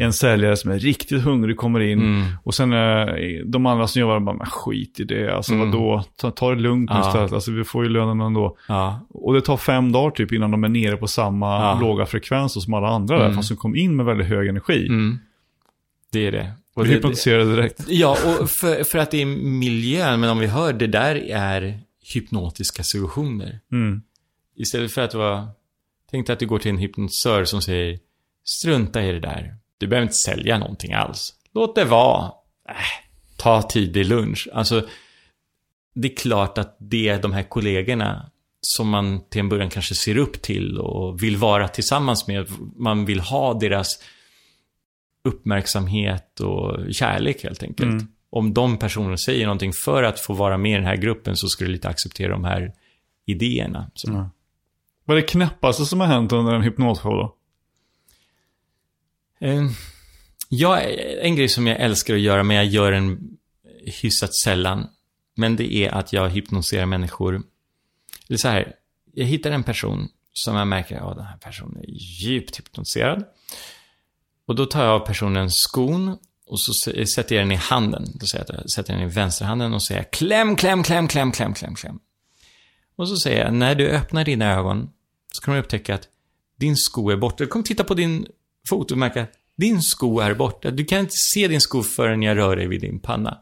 En 0.00 0.12
säljare 0.12 0.56
som 0.56 0.70
är 0.70 0.78
riktigt 0.78 1.22
hungrig 1.22 1.56
kommer 1.56 1.80
in. 1.80 2.00
Mm. 2.00 2.22
Och 2.44 2.54
sen 2.54 2.72
eh, 2.72 3.06
de 3.46 3.66
andra 3.66 3.86
som 3.86 4.00
jobbar 4.00 4.20
bara, 4.20 4.36
men 4.36 4.46
skit 4.46 5.00
i 5.00 5.04
det. 5.04 5.36
Alltså 5.36 5.54
vadå, 5.56 6.04
ta, 6.16 6.30
ta 6.30 6.50
det 6.54 6.60
lugnt 6.60 6.90
nu 6.90 6.96
Mm. 6.96 7.02
Ja. 7.04 7.08
istället. 7.08 7.32
Alltså 7.32 7.50
vi 7.52 7.64
får 7.64 7.84
ju 7.84 7.90
lönen 7.90 8.20
ändå. 8.20 8.56
Ja, 8.68 9.06
Och 9.10 9.34
det 9.34 9.40
tar 9.40 9.56
fem 9.56 9.92
dagar 9.92 10.10
typ 10.10 10.32
innan 10.32 10.50
de 10.50 10.64
är 10.64 10.68
nere 10.68 10.96
på 10.96 11.06
samma 11.06 11.46
Ja. 11.60 11.78
låga 11.80 12.06
frekvens 12.06 12.64
som 12.64 12.74
alla 12.74 12.88
andra 12.88 13.16
där. 13.18 13.24
Mm. 13.24 13.36
Fast 13.36 13.48
de 13.48 13.54
kom 13.56 13.76
in 13.76 13.96
med 13.96 14.06
väldigt 14.06 14.26
hög 14.26 14.48
energi. 14.48 14.88
Det 16.12 16.26
är 16.26 16.32
det. 16.32 16.52
Och 16.74 16.84
det, 16.84 16.90
hypnotiserade 16.90 17.56
direkt. 17.56 17.80
Ja, 17.88 18.16
och 18.40 18.50
för, 18.50 18.84
för 18.84 18.98
att 18.98 19.10
det 19.10 19.22
är 19.22 19.26
miljön, 19.26 20.20
men 20.20 20.30
om 20.30 20.38
vi 20.38 20.46
hör, 20.46 20.72
det 20.72 20.86
där 20.86 21.14
är 21.30 21.80
hypnotiska 22.14 22.82
suggestioner. 22.82 23.60
Mm. 23.72 24.02
Istället 24.56 24.92
för 24.92 25.00
att 25.00 25.14
vara... 25.14 25.48
Tänk 26.10 26.26
dig 26.26 26.32
att 26.32 26.40
du 26.40 26.46
går 26.46 26.58
till 26.58 26.70
en 26.70 26.78
hypnotisör 26.78 27.44
som 27.44 27.62
säger 27.62 27.98
Strunta 28.44 29.02
i 29.02 29.12
det 29.12 29.20
där. 29.20 29.56
Du 29.78 29.86
behöver 29.86 30.02
inte 30.02 30.14
sälja 30.14 30.58
någonting 30.58 30.92
alls. 30.92 31.34
Låt 31.54 31.74
det 31.74 31.84
vara. 31.84 32.24
Äh, 32.68 32.74
ta 33.36 33.62
tidig 33.62 34.06
lunch. 34.06 34.48
Alltså, 34.52 34.88
det 35.94 36.12
är 36.12 36.16
klart 36.16 36.58
att 36.58 36.76
det 36.80 37.08
är 37.08 37.22
de 37.22 37.32
här 37.32 37.42
kollegorna 37.42 38.30
som 38.60 38.88
man 38.88 39.28
till 39.28 39.40
en 39.40 39.48
början 39.48 39.70
kanske 39.70 39.94
ser 39.94 40.16
upp 40.16 40.42
till 40.42 40.78
och 40.78 41.22
vill 41.22 41.36
vara 41.36 41.68
tillsammans 41.68 42.26
med. 42.26 42.46
Man 42.76 43.04
vill 43.04 43.20
ha 43.20 43.54
deras 43.54 43.98
uppmärksamhet 45.24 46.40
och 46.40 46.94
kärlek 46.94 47.42
helt 47.42 47.62
enkelt. 47.62 47.92
Mm. 47.92 48.06
Om 48.30 48.54
de 48.54 48.78
personerna 48.78 49.16
säger 49.16 49.46
någonting 49.46 49.72
för 49.72 50.02
att 50.02 50.20
få 50.20 50.34
vara 50.34 50.58
med 50.58 50.72
i 50.72 50.74
den 50.74 50.84
här 50.84 50.96
gruppen 50.96 51.36
så 51.36 51.48
ska 51.48 51.64
du 51.64 51.70
lite 51.70 51.88
acceptera 51.88 52.32
de 52.32 52.44
här 52.44 52.72
idéerna. 53.26 53.90
Så. 53.94 54.12
Ja. 54.12 54.30
Vad 55.04 55.16
är 55.16 55.20
det 55.20 55.26
knäppaste 55.28 55.86
som 55.86 56.00
har 56.00 56.06
hänt 56.06 56.32
under 56.32 56.54
en 56.54 56.62
hypnosshow 56.62 57.12
då? 57.12 57.36
Eh, 59.46 59.62
Jag, 60.48 60.82
en 61.22 61.36
grej 61.36 61.48
som 61.48 61.66
jag 61.66 61.80
älskar 61.80 62.14
att 62.14 62.20
göra, 62.20 62.42
men 62.42 62.56
jag 62.56 62.66
gör 62.66 62.92
den 62.92 63.38
hyfsat 64.02 64.34
sällan. 64.34 64.86
Men 65.34 65.56
det 65.56 65.74
är 65.74 65.90
att 65.90 66.12
jag 66.12 66.28
hypnotiserar 66.28 66.86
människor. 66.86 67.42
Eller 68.28 68.38
så 68.38 68.48
här, 68.48 68.72
jag 69.14 69.26
hittar 69.26 69.50
en 69.50 69.62
person 69.62 70.08
som 70.32 70.56
jag 70.56 70.68
märker, 70.68 70.96
ja 70.96 71.14
den 71.14 71.24
här 71.24 71.36
personen 71.36 71.76
är 71.76 71.90
djupt 72.24 72.58
hypnotiserad. 72.58 73.24
Och 74.46 74.54
då 74.54 74.66
tar 74.66 74.84
jag 74.84 74.92
av 74.92 75.06
personen 75.06 75.50
skon 75.50 76.16
och 76.46 76.60
så 76.60 76.74
sätter 77.14 77.34
jag 77.34 77.44
den 77.44 77.52
i 77.52 77.56
handen. 77.56 78.04
Då 78.14 78.26
säger 78.26 78.44
jag 78.48 78.54
att 78.56 78.62
jag 78.62 78.70
sätter 78.70 78.92
den 78.92 79.02
i 79.02 79.06
vänsterhanden 79.06 79.74
och 79.74 79.82
säger 79.82 80.02
kläm, 80.02 80.56
kläm, 80.56 80.82
kläm, 80.82 81.08
kläm, 81.08 81.32
kläm, 81.32 81.54
kläm, 81.54 81.74
kläm. 81.74 81.98
Och 82.96 83.08
så 83.08 83.16
säger 83.16 83.44
jag, 83.44 83.54
när 83.54 83.74
du 83.74 83.88
öppnar 83.90 84.24
dina 84.24 84.52
ögon 84.52 84.90
så 85.32 85.42
kan 85.42 85.54
du 85.54 85.60
upptäcka 85.60 85.94
att 85.94 86.08
din 86.56 86.76
sko 86.76 87.10
är 87.10 87.16
borta. 87.16 87.44
Du 87.44 87.46
kommer 87.46 87.64
titta 87.64 87.84
på 87.84 87.94
din 87.94 88.26
fot 88.68 88.90
och 88.90 88.98
märka 88.98 89.22
att 89.22 89.32
din 89.56 89.82
sko 89.82 90.20
är 90.20 90.34
borta. 90.34 90.70
Du 90.70 90.84
kan 90.84 90.98
inte 91.00 91.16
se 91.16 91.48
din 91.48 91.60
sko 91.60 91.82
förrän 91.82 92.22
jag 92.22 92.36
rör 92.36 92.56
dig 92.56 92.68
vid 92.68 92.80
din 92.80 93.00
panna. 93.00 93.38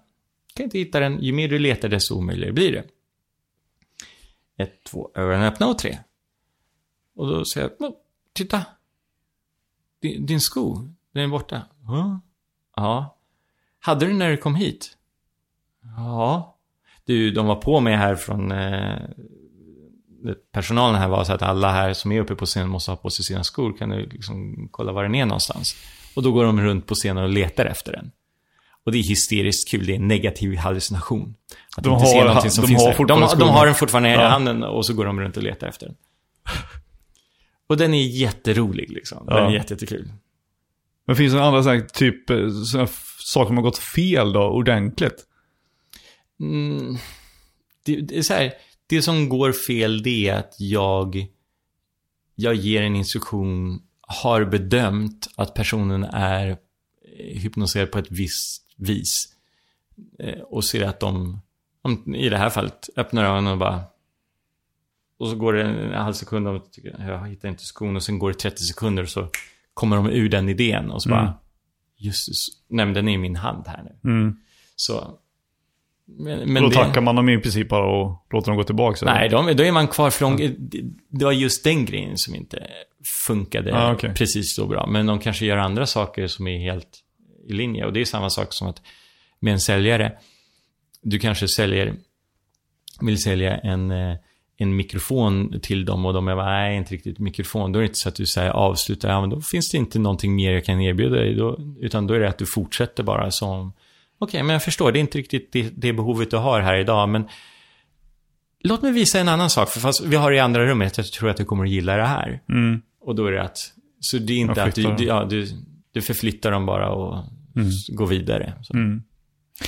Du 0.46 0.54
kan 0.54 0.64
inte 0.64 0.78
hitta 0.78 1.00
den. 1.00 1.22
Ju 1.22 1.32
mer 1.32 1.48
du 1.48 1.58
letar, 1.58 1.88
desto 1.88 2.14
omöjligare 2.14 2.52
blir 2.52 2.72
det. 2.72 2.84
Ett, 4.62 4.84
två, 4.84 5.10
ögonen 5.14 5.42
öppna 5.42 5.66
och 5.66 5.78
tre. 5.78 5.98
Och 7.16 7.26
då 7.28 7.44
säger 7.44 7.70
jag, 7.78 7.92
titta. 8.32 8.64
Din, 10.02 10.26
din 10.26 10.40
sko, 10.40 10.78
den 11.14 11.22
är 11.24 11.28
borta. 11.28 11.62
"Ja." 11.86 12.20
Ja. 12.76 13.16
Hade 13.80 14.00
du 14.04 14.08
den 14.08 14.18
när 14.18 14.30
du 14.30 14.36
kom 14.36 14.54
hit? 14.54 14.96
Ja. 15.96 16.56
Du, 17.04 17.30
de 17.30 17.46
var 17.46 17.56
på 17.56 17.80
mig 17.80 17.96
här 17.96 18.14
från... 18.14 18.52
Eh, 18.52 18.98
personalen 20.52 21.00
här 21.00 21.08
var 21.08 21.24
så 21.24 21.32
att 21.32 21.42
alla 21.42 21.72
här 21.72 21.92
som 21.92 22.12
är 22.12 22.20
uppe 22.20 22.34
på 22.34 22.46
scenen 22.46 22.68
måste 22.68 22.90
ha 22.90 22.96
på 22.96 23.10
sig 23.10 23.24
sina 23.24 23.44
skor. 23.44 23.76
Kan 23.78 23.88
du 23.88 24.06
liksom 24.06 24.68
kolla 24.70 24.92
var 24.92 25.02
den 25.02 25.14
är 25.14 25.26
någonstans? 25.26 25.74
Och 26.16 26.22
då 26.22 26.32
går 26.32 26.44
de 26.44 26.60
runt 26.60 26.86
på 26.86 26.94
scenen 26.94 27.24
och 27.24 27.30
letar 27.30 27.64
efter 27.66 27.92
den. 27.92 28.10
Och 28.84 28.92
det 28.92 28.98
är 28.98 29.02
hysteriskt 29.02 29.70
kul, 29.70 29.86
det 29.86 29.92
är 29.92 29.96
en 29.96 30.08
negativ 30.08 30.56
hallucination. 30.56 31.34
Att 31.76 31.84
De 31.84 31.92
inte 31.94 32.06
har- 32.06 32.24
någonting 32.24 32.50
som 32.50 32.62
de 32.62 32.68
finns 32.68 32.82
har 32.82 32.92
där. 33.06 33.28
de, 33.28 33.38
de 33.38 33.48
har 33.48 33.66
den 33.66 33.74
fortfarande 33.74 34.08
i 34.08 34.12
Ja. 34.12 34.28
handen 34.28 34.62
och 34.64 34.86
så 34.86 34.94
går 34.94 35.04
de 35.04 35.20
runt 35.20 35.36
och 35.36 35.42
letar 35.42 35.66
efter 35.66 35.86
den. 35.86 35.96
Och 37.70 37.76
den 37.76 37.94
är 37.94 38.02
jätterolig 38.06 38.90
liksom. 38.90 39.26
Den 39.26 39.36
Ja. 39.36 39.50
är 39.50 39.54
jätte- 39.54 39.74
jättekul. 39.74 40.12
Men 41.06 41.16
finns 41.16 41.32
det 41.32 41.42
andra 41.44 41.62
så 41.62 41.68
här, 41.70 41.80
typ 41.80 42.30
eh, 42.30 42.48
såna 42.50 42.86
saker 43.18 43.46
som 43.46 43.56
har 43.56 43.62
gått 43.62 43.78
fel 43.78 44.32
då, 44.32 44.42
ordentligt? 44.42 45.26
Mm, 46.40 46.96
det, 47.84 47.96
det 48.00 48.18
är 48.18 48.22
så 48.22 48.34
här, 48.34 48.52
det 48.86 49.02
som 49.02 49.28
går 49.28 49.52
fel 49.52 50.02
det 50.02 50.28
är 50.28 50.34
att 50.34 50.54
jag, 50.58 51.26
jag 52.34 52.54
ger 52.54 52.82
en 52.82 52.96
instruktion, 52.96 53.82
har 54.00 54.44
bedömt 54.44 55.28
att 55.36 55.54
personen 55.54 56.04
är 56.04 56.48
eh, 56.48 56.56
hypnotiserad 57.40 57.90
på 57.92 57.98
ett 57.98 58.10
visst 58.10 58.62
vis. 58.76 59.28
Eh, 60.18 60.40
Och 60.40 60.64
ser 60.64 60.84
att 60.84 61.00
de, 61.00 61.40
de, 61.82 62.14
i 62.14 62.28
det 62.28 62.36
här 62.38 62.50
fallet, 62.50 62.88
öppnar 62.96 63.24
ögonen 63.24 63.52
och 63.52 63.58
bara... 63.58 63.84
Och 65.20 65.28
så 65.28 65.36
går 65.36 65.52
det 65.52 65.62
en 65.62 65.92
halv 65.92 66.12
sekund 66.12 66.48
och 66.48 66.54
de 66.54 67.04
jag 67.06 67.28
hittar 67.28 67.48
inte 67.48 67.64
skon 67.64 67.96
och 67.96 68.02
sen 68.02 68.18
går 68.18 68.28
det 68.32 68.38
30 68.38 68.62
sekunder 68.62 69.02
och 69.02 69.08
så 69.08 69.28
kommer 69.74 69.96
de 69.96 70.06
ur 70.10 70.28
den 70.28 70.48
idén 70.48 70.90
och 70.90 71.02
så 71.02 71.08
Mm. 71.08 71.24
bara... 71.24 71.34
Just 71.96 72.28
det, 72.28 72.34
så- 72.34 72.52
nej 72.68 72.84
men 72.86 72.94
den 72.94 73.08
är 73.08 73.12
i 73.12 73.18
min 73.18 73.36
hand 73.36 73.64
här 73.68 73.82
nu. 74.02 74.10
Mm. 74.10 74.36
Så... 74.76 75.18
Men, 76.18 76.52
Men 76.52 76.62
då 76.62 76.68
det- 76.68 76.74
tackar 76.74 77.00
man 77.00 77.14
dem 77.16 77.28
i 77.28 77.38
princip 77.38 77.68
bara 77.68 77.86
och 77.86 78.26
låter 78.30 78.46
dem 78.50 78.56
gå 78.56 78.64
tillbaka? 78.64 79.06
Nej, 79.06 79.28
de, 79.28 79.56
då 79.56 79.62
är 79.62 79.72
man 79.72 79.88
kvar 79.88 80.10
för 80.10 80.24
långt. 80.24 80.40
Det- 80.58 81.24
var 81.24 81.32
just 81.32 81.64
den 81.64 81.84
grejen 81.84 82.18
som 82.18 82.34
inte 82.34 82.66
funkade 83.26 83.74
Ah, 83.78 83.92
okej. 83.92 84.14
precis 84.14 84.54
så 84.54 84.66
bra. 84.66 84.86
Men 84.86 85.06
de 85.06 85.18
kanske 85.18 85.46
gör 85.46 85.56
andra 85.56 85.86
saker 85.86 86.26
som 86.26 86.46
är 86.46 86.58
helt 86.58 86.98
i 87.48 87.52
linje. 87.52 87.84
Och 87.86 87.92
det 87.92 88.00
är 88.00 88.04
samma 88.04 88.30
sak 88.30 88.52
som 88.52 88.68
att 88.68 88.82
med 89.40 89.52
en 89.52 89.60
säljare. 89.60 90.12
Du 91.02 91.18
kanske 91.18 91.48
säljer, 91.48 91.94
vill 93.00 93.22
sälja 93.22 93.56
en, 93.58 93.90
eh, 93.90 94.16
en 94.60 94.76
mikrofon 94.76 95.60
till 95.62 95.84
dem 95.84 96.06
och 96.06 96.12
de 96.12 96.28
är 96.28 96.34
bara, 96.36 96.46
nej, 96.50 96.76
inte 96.76 96.94
riktigt 96.94 97.18
mikrofon. 97.18 97.72
Då 97.72 97.78
är 97.78 97.80
det 97.80 97.86
inte 97.86 97.98
så 97.98 98.08
att 98.08 98.14
du 98.14 98.26
säger 98.26 98.50
avsluta, 98.50 99.08
ja 99.08 99.20
men 99.20 99.30
då 99.30 99.40
finns 99.40 99.70
det 99.70 99.78
inte 99.78 99.98
någonting 99.98 100.34
mer 100.34 100.52
jag 100.52 100.64
kan 100.64 100.80
erbjuda 100.80 101.16
dig. 101.16 101.34
Då, 101.34 101.58
utan 101.80 102.06
då 102.06 102.14
är 102.14 102.20
det 102.20 102.28
att 102.28 102.38
du 102.38 102.46
fortsätter 102.46 103.02
bara 103.02 103.30
som, 103.30 103.72
okej, 104.18 104.42
men 104.42 104.52
jag 104.52 104.62
förstår, 104.62 104.92
det 104.92 104.98
är 104.98 105.00
inte 105.00 105.18
riktigt 105.18 105.52
det, 105.52 105.70
det 105.76 105.92
behovet 105.92 106.30
du 106.30 106.36
har 106.36 106.60
här 106.60 106.74
idag, 106.76 107.08
men 107.08 107.24
Låt 108.62 108.82
mig 108.82 108.92
visa 108.92 109.20
en 109.20 109.28
annan 109.28 109.50
sak, 109.50 109.68
för 109.68 109.80
fast 109.80 110.04
vi 110.04 110.16
har 110.16 110.30
det 110.30 110.36
i 110.36 110.40
andra 110.40 110.66
rummet, 110.66 110.96
jag 110.98 111.06
tror 111.06 111.30
att 111.30 111.36
du 111.36 111.44
kommer 111.44 111.64
att 111.64 111.70
gilla 111.70 111.96
det 111.96 112.06
här. 112.06 112.40
Mm. 112.48 112.82
Och 113.00 113.14
då 113.14 113.26
är 113.26 113.32
det 113.32 113.42
att, 113.42 113.58
så 114.00 114.18
det 114.18 114.32
är 114.32 114.38
inte 114.38 114.62
att 114.62 114.74
du, 114.74 114.82
du, 114.96 115.04
ja, 115.04 115.24
du, 115.30 115.46
du 115.92 116.02
förflyttar 116.02 116.50
dem 116.50 116.66
bara 116.66 116.90
och 116.90 117.24
s- 117.56 117.88
går 117.88 118.06
vidare. 118.06 118.52
Mm. 118.74 119.02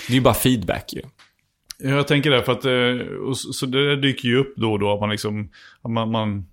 Det 0.06 0.12
är 0.12 0.14
ju 0.14 0.20
bara 0.20 0.34
feedback 0.34 0.92
ju. 0.92 1.00
Jag 1.82 2.08
tänker 2.08 2.30
det, 2.30 2.42
för 2.42 2.52
att 2.52 2.64
eh, 2.64 3.32
så, 3.34 3.66
det 3.66 3.96
dyker 3.96 4.28
ju 4.28 4.36
upp 4.38 4.54
då 4.56 4.72
och 4.72 4.78
då 4.78 4.92
att 4.94 5.00
man 5.00 5.10
liksom, 5.10 5.48
att 5.82 5.90
man, 5.90 6.10
man 6.10 6.46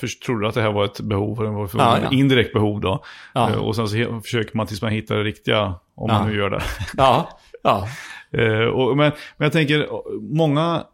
först 0.00 0.22
trodde 0.22 0.48
att 0.48 0.54
det 0.54 0.62
här 0.62 0.72
var 0.72 0.84
ett 0.84 1.00
behov, 1.00 1.38
och 1.38 1.44
det 1.44 1.50
var 1.50 1.64
ett 1.64 1.74
Ja, 1.74 1.98
ja. 2.02 2.10
indirekt 2.10 2.52
behov 2.52 2.80
då. 2.80 3.04
Ja. 3.34 3.50
Eh, 3.50 3.56
Och 3.56 3.76
sen 3.76 3.88
så 3.88 4.20
försöker 4.24 4.56
man 4.56 4.66
tills 4.66 4.82
man 4.82 4.92
hittar 4.92 5.16
det 5.16 5.24
riktiga, 5.24 5.74
om 5.94 6.08
man 6.08 6.28
nu 6.28 6.36
gör 6.36 6.50
det. 6.50 6.62
Ja, 6.96 7.38
ja. 7.62 7.88
Eh, 8.32 8.64
och, 8.64 8.96
men, 8.96 9.12
men 9.36 9.44
jag 9.46 9.52
tänker, 9.52 9.86
många 10.36 10.84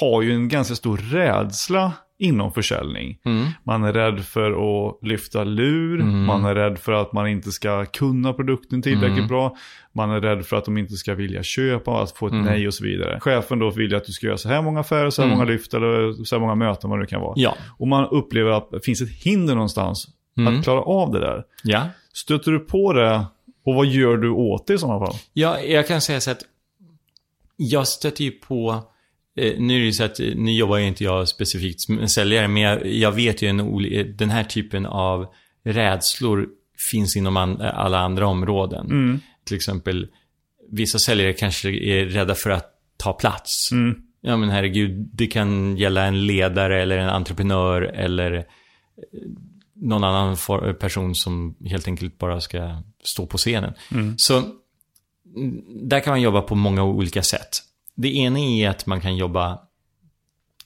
har 0.00 0.22
ju 0.22 0.32
en 0.32 0.48
ganska 0.48 0.74
stor 0.74 0.96
rädsla 0.96 1.92
inom 2.18 2.52
försäljning. 2.52 3.18
Mm. 3.24 3.46
Man 3.64 3.84
är 3.84 3.92
rädd 3.92 4.24
för 4.24 4.50
att 4.50 4.98
lyfta 5.02 5.44
lur, 5.44 6.00
Mm. 6.00 6.24
man 6.24 6.44
är 6.44 6.54
rädd 6.54 6.78
för 6.78 6.92
att 6.92 7.12
man 7.12 7.28
inte 7.28 7.50
ska 7.52 7.84
kunna 7.84 8.32
produkten 8.32 8.82
tillräckligt 8.82 9.18
Mm. 9.18 9.28
bra, 9.28 9.56
man 9.92 10.10
är 10.10 10.20
rädd 10.20 10.46
för 10.46 10.56
att 10.56 10.64
de 10.64 10.78
inte 10.78 10.94
ska 10.94 11.14
vilja 11.14 11.42
köpa, 11.42 12.02
att 12.02 12.10
få 12.10 12.26
ett 12.26 12.32
Mm. 12.32 12.44
nej 12.44 12.66
och 12.66 12.74
så 12.74 12.84
vidare. 12.84 13.20
Chefen 13.20 13.58
då 13.58 13.70
vill 13.70 13.94
att 13.94 14.04
du 14.04 14.12
ska 14.12 14.26
göra 14.26 14.36
så 14.38 14.48
här 14.48 14.62
många 14.62 14.80
affärer, 14.80 15.10
så 15.10 15.22
här 15.22 15.26
Mm. 15.28 15.38
många 15.38 15.50
lyft 15.50 15.74
eller 15.74 16.24
så 16.24 16.34
här 16.36 16.40
många 16.40 16.54
möten, 16.54 16.90
vad 16.90 17.00
det 17.00 17.06
kan 17.06 17.20
vara. 17.20 17.32
Ja. 17.36 17.54
Och 17.78 17.88
man 17.88 18.08
upplever 18.10 18.50
att 18.50 18.70
det 18.70 18.80
finns 18.80 19.00
ett 19.00 19.10
hinder 19.24 19.54
någonstans 19.54 20.08
Mm. 20.38 20.58
att 20.58 20.64
klara 20.64 20.80
av 20.80 21.12
det 21.12 21.20
där. 21.20 21.44
Ja. 21.64 21.82
Stöter 22.12 22.52
du 22.52 22.58
på 22.58 22.92
det 22.92 23.24
och 23.66 23.74
vad 23.74 23.86
gör 23.86 24.16
du 24.16 24.30
åt 24.30 24.66
det 24.66 24.74
i 24.74 24.78
sådana 24.78 25.06
fall? 25.06 25.14
Ja, 25.32 25.60
jag 25.60 25.88
kan 25.88 26.00
säga 26.00 26.20
så 26.20 26.30
att 26.30 26.42
jag 27.56 27.88
stöter 27.88 28.24
ju 28.24 28.30
på, 28.30 28.82
nu 29.36 29.74
är 29.74 29.78
det 29.78 29.86
ju 29.86 29.92
så 29.92 30.04
att 30.04 30.20
eh, 30.20 30.34
nu 30.36 30.52
jobbar 30.52 30.78
ju 30.78 30.86
inte 30.86 31.04
jag 31.04 31.28
specifikt 31.28 31.88
med 31.88 32.10
säljare, 32.10 32.48
men 32.48 32.62
jag, 32.62 32.86
jag 32.86 33.12
vet 33.12 33.42
ju 33.42 33.48
en 33.48 33.60
eh, 33.60 34.06
den 34.06 34.30
här 34.30 34.44
typen 34.44 34.86
av 34.86 35.26
rädslor 35.64 36.48
finns 36.90 37.16
inom 37.16 37.36
an, 37.36 37.60
alla 37.60 37.98
andra 37.98 38.26
områden. 38.26 38.86
Mm. 38.86 39.20
Till 39.44 39.56
exempel, 39.56 40.08
vissa 40.70 40.98
säljare 40.98 41.32
kanske 41.32 41.68
är 41.68 42.04
rädda 42.04 42.34
för 42.34 42.50
att 42.50 42.70
ta 42.96 43.12
plats. 43.12 43.72
Mm. 43.72 44.02
Ja 44.20 44.36
men 44.36 44.50
herregud, 44.50 45.08
det 45.12 45.26
kan 45.26 45.76
gälla 45.76 46.04
en 46.04 46.26
ledare 46.26 46.82
eller 46.82 46.98
en 46.98 47.08
entreprenör 47.08 47.82
eller 47.82 48.32
eh, 48.32 48.42
någon 49.74 50.04
annan 50.04 50.36
person 50.80 51.14
som 51.14 51.54
helt 51.64 51.88
enkelt 51.88 52.18
bara 52.18 52.40
ska 52.40 52.82
stå 53.04 53.26
på 53.26 53.38
scenen. 53.38 53.72
Mm. 53.90 54.14
Så 54.18 54.38
mm, 55.36 55.64
där 55.88 56.00
kan 56.00 56.10
man 56.10 56.20
jobba 56.20 56.40
på 56.40 56.54
många 56.54 56.84
olika 56.84 57.22
sätt. 57.22 57.62
Det 57.94 58.16
ena 58.16 58.38
är 58.38 58.68
att 58.68 58.86
man 58.86 59.00
kan 59.00 59.16
jobba 59.16 59.60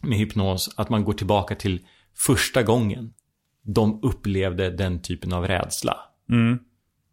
med 0.00 0.18
hypnos, 0.18 0.74
att 0.76 0.88
man 0.88 1.04
går 1.04 1.12
tillbaka 1.12 1.54
till 1.54 1.80
första 2.14 2.62
gången 2.62 3.14
de 3.62 4.00
upplevde 4.02 4.70
den 4.70 5.02
typen 5.02 5.32
av 5.32 5.46
rädsla. 5.46 5.96
Mm. 6.30 6.58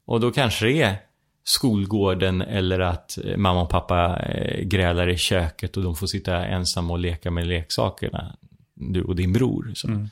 Och 0.05 0.19
då 0.19 0.31
kanske 0.31 0.65
det 0.65 0.81
är 0.81 0.97
skolgården 1.43 2.41
eller 2.41 2.79
att 2.79 3.17
eh, 3.17 3.37
mamma 3.37 3.61
och 3.61 3.69
pappa 3.69 4.19
eh, 4.19 4.65
grälar 4.65 5.09
i 5.09 5.17
köket 5.17 5.77
och 5.77 5.83
de 5.83 5.95
får 5.95 6.07
sitta 6.07 6.45
ensamma 6.45 6.93
och 6.93 6.99
leka 6.99 7.31
med 7.31 7.47
leksakerna. 7.47 8.37
Du 8.73 9.03
och 9.03 9.15
din 9.15 9.33
bror. 9.33 9.73
Mm. 9.87 10.09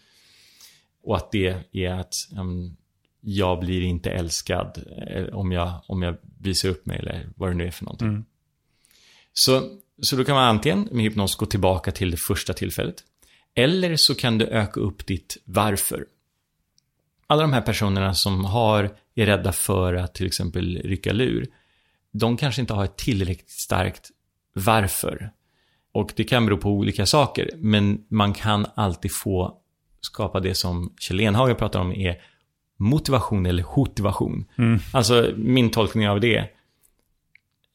Och 1.04 1.18
att 1.18 1.32
det 1.32 1.58
är 1.72 1.89
att 1.89 2.14
um, 2.38 2.78
jag 3.22 3.60
blir 3.60 3.82
inte 3.82 4.12
älskad 4.12 4.84
eh, 5.08 5.26
om 5.26 5.51
jag, 5.51 5.82
om 5.88 6.01
jag 6.01 6.18
visar 6.39 6.70
upp 6.70 6.86
mig 6.86 6.99
eller 6.99 7.30
vad 7.36 7.49
det 7.49 7.54
nu 7.56 7.68
är 7.68 7.72
för 7.72 7.86
någonting. 7.86 8.08
Mm. 8.08 8.26
Så, 9.34 9.62
så 10.02 10.16
då 10.16 10.24
kan 10.24 10.36
man 10.36 10.50
antingen 10.50 10.88
med 10.91 11.04
hypnos 11.04 11.36
gå 11.36 11.46
tillbaka 11.46 11.91
till 11.91 12.12
det 12.12 12.18
första 12.18 12.54
tillfället. 12.54 12.96
Eller 13.56 13.96
så 13.96 14.16
kan 14.16 14.38
du 14.38 14.46
öka 14.46 14.80
upp 14.80 15.06
ditt 15.06 15.38
varför. 15.46 16.06
Alla 17.28 17.41
de 17.41 17.54
här 17.54 17.62
personerna 17.62 18.14
som 18.14 18.46
har, 18.46 18.89
är 19.16 19.26
rädda 19.26 19.52
för 19.52 19.94
att 19.94 20.14
till 20.14 20.26
exempel 20.26 20.82
rycka 20.84 21.14
lur, 21.14 21.48
de 22.12 22.38
kanske 22.38 22.62
inte 22.62 22.74
har 22.74 22.86
ett 22.86 22.98
tillräckligt 22.98 23.52
starkt 23.52 24.10
varför. 24.54 25.32
Och 25.91 26.14
det 26.16 26.24
kan 26.24 26.46
bero 26.46 26.58
på 26.58 26.70
olika 26.70 27.06
saker, 27.06 27.50
men 27.56 28.06
man 28.08 28.34
kan 28.34 28.66
alltid 28.76 29.16
få 29.16 29.58
skapa 30.02 30.39
det 30.39 30.56
som 30.56 30.94
Kjell 31.00 31.22
Enhager 31.22 31.54
pratar 31.54 31.80
om 31.80 31.91
är 31.91 32.22
motivation 32.78 33.46
eller 33.46 33.64
hotivation. 33.64 34.46
Mm. 34.58 34.80
Alltså 34.94 35.34
min 35.36 35.70
tolkning 35.70 36.10
av 36.10 36.20
det. 36.20 36.50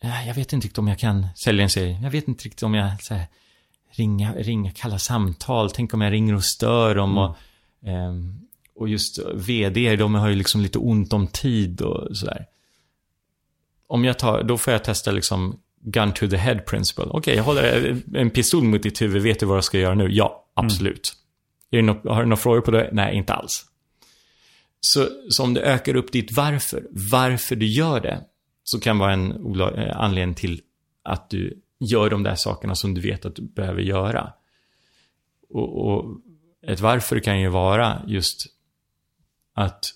Jag 0.00 0.34
vet 0.34 0.52
inte 0.52 0.66
riktigt 0.66 0.78
om 0.78 0.88
jag 0.88 0.98
kan, 0.98 1.26
säljaren 1.36 1.70
säger, 1.70 2.02
jag 2.02 2.10
vet 2.10 2.28
inte 2.28 2.44
riktigt 2.44 2.62
om 2.62 2.74
jag 2.74 3.02
så 3.02 3.14
här, 3.14 3.26
ringa, 3.90 4.32
ringa, 4.34 4.70
kalla 4.70 4.98
samtal, 4.98 5.70
tänk 5.70 5.94
om 5.94 6.00
jag 6.00 6.12
ringer 6.12 6.34
och 6.34 6.44
stör 6.44 6.94
dem 6.94 7.18
och, 7.18 7.36
ehm, 7.84 8.40
och 8.74 8.88
just 8.88 9.18
vd, 9.34 9.96
de 9.96 10.14
har 10.14 10.28
ju 10.28 10.34
liksom 10.34 10.60
lite 10.60 10.78
ont 10.78 11.12
om 11.12 11.26
tid 11.26 11.80
och 11.80 12.16
sådär. 12.16 12.46
Om 13.86 14.04
jag 14.04 14.18
tar, 14.18 14.42
då 14.42 14.58
får 14.58 14.72
jag 14.72 14.84
testa 14.84 15.10
liksom 15.10 15.60
gun 15.80 16.12
to 16.12 16.28
the 16.28 16.36
head 16.36 16.58
principle. 16.58 17.04
Okej, 17.04 17.36
jag 17.36 17.44
håller 17.44 17.96
en 18.14 18.30
pistol 18.30 18.64
mot 18.64 18.82
ditt 18.82 19.02
huvud, 19.02 19.22
vet 19.22 19.40
du 19.40 19.46
vad 19.46 19.56
jag 19.56 19.64
ska 19.64 19.78
göra 19.78 19.94
nu? 19.94 20.08
Ja, 20.10 20.44
absolut. 20.54 21.12
Är 21.70 21.76
det 21.76 21.82
nå- 21.82 22.00
har 22.04 22.20
du 22.20 22.28
några 22.28 22.36
frågor 22.36 22.60
på 22.60 22.70
det? 22.70 22.90
Nej, 22.92 23.16
inte 23.16 23.32
alls. 23.34 23.64
Så, 24.80 25.08
så 25.30 25.42
om 25.42 25.54
du 25.54 25.60
ökar 25.60 25.96
upp 25.96 26.12
ditt 26.12 26.32
varför, 26.32 26.86
varför 26.90 27.56
du 27.56 27.66
gör 27.66 28.00
det, 28.00 28.20
så 28.68 28.80
kan 28.80 28.98
vara 28.98 29.12
en 29.12 29.54
eh, 29.60 30.00
anledning 30.00 30.34
till 30.34 30.60
att 31.02 31.30
du 31.30 31.62
gör 31.80 32.10
de 32.10 32.22
där 32.22 32.34
sakerna 32.34 32.74
som 32.74 32.94
du 32.94 33.00
vet 33.00 33.24
att 33.24 33.36
du 33.36 33.42
behöver 33.42 33.82
göra. 33.82 34.32
Och, 35.50 35.86
och 35.86 36.20
ett 36.62 36.80
varför 36.80 37.20
kan 37.20 37.40
ju 37.40 37.48
vara 37.48 38.02
just 38.06 38.46
att 39.54 39.90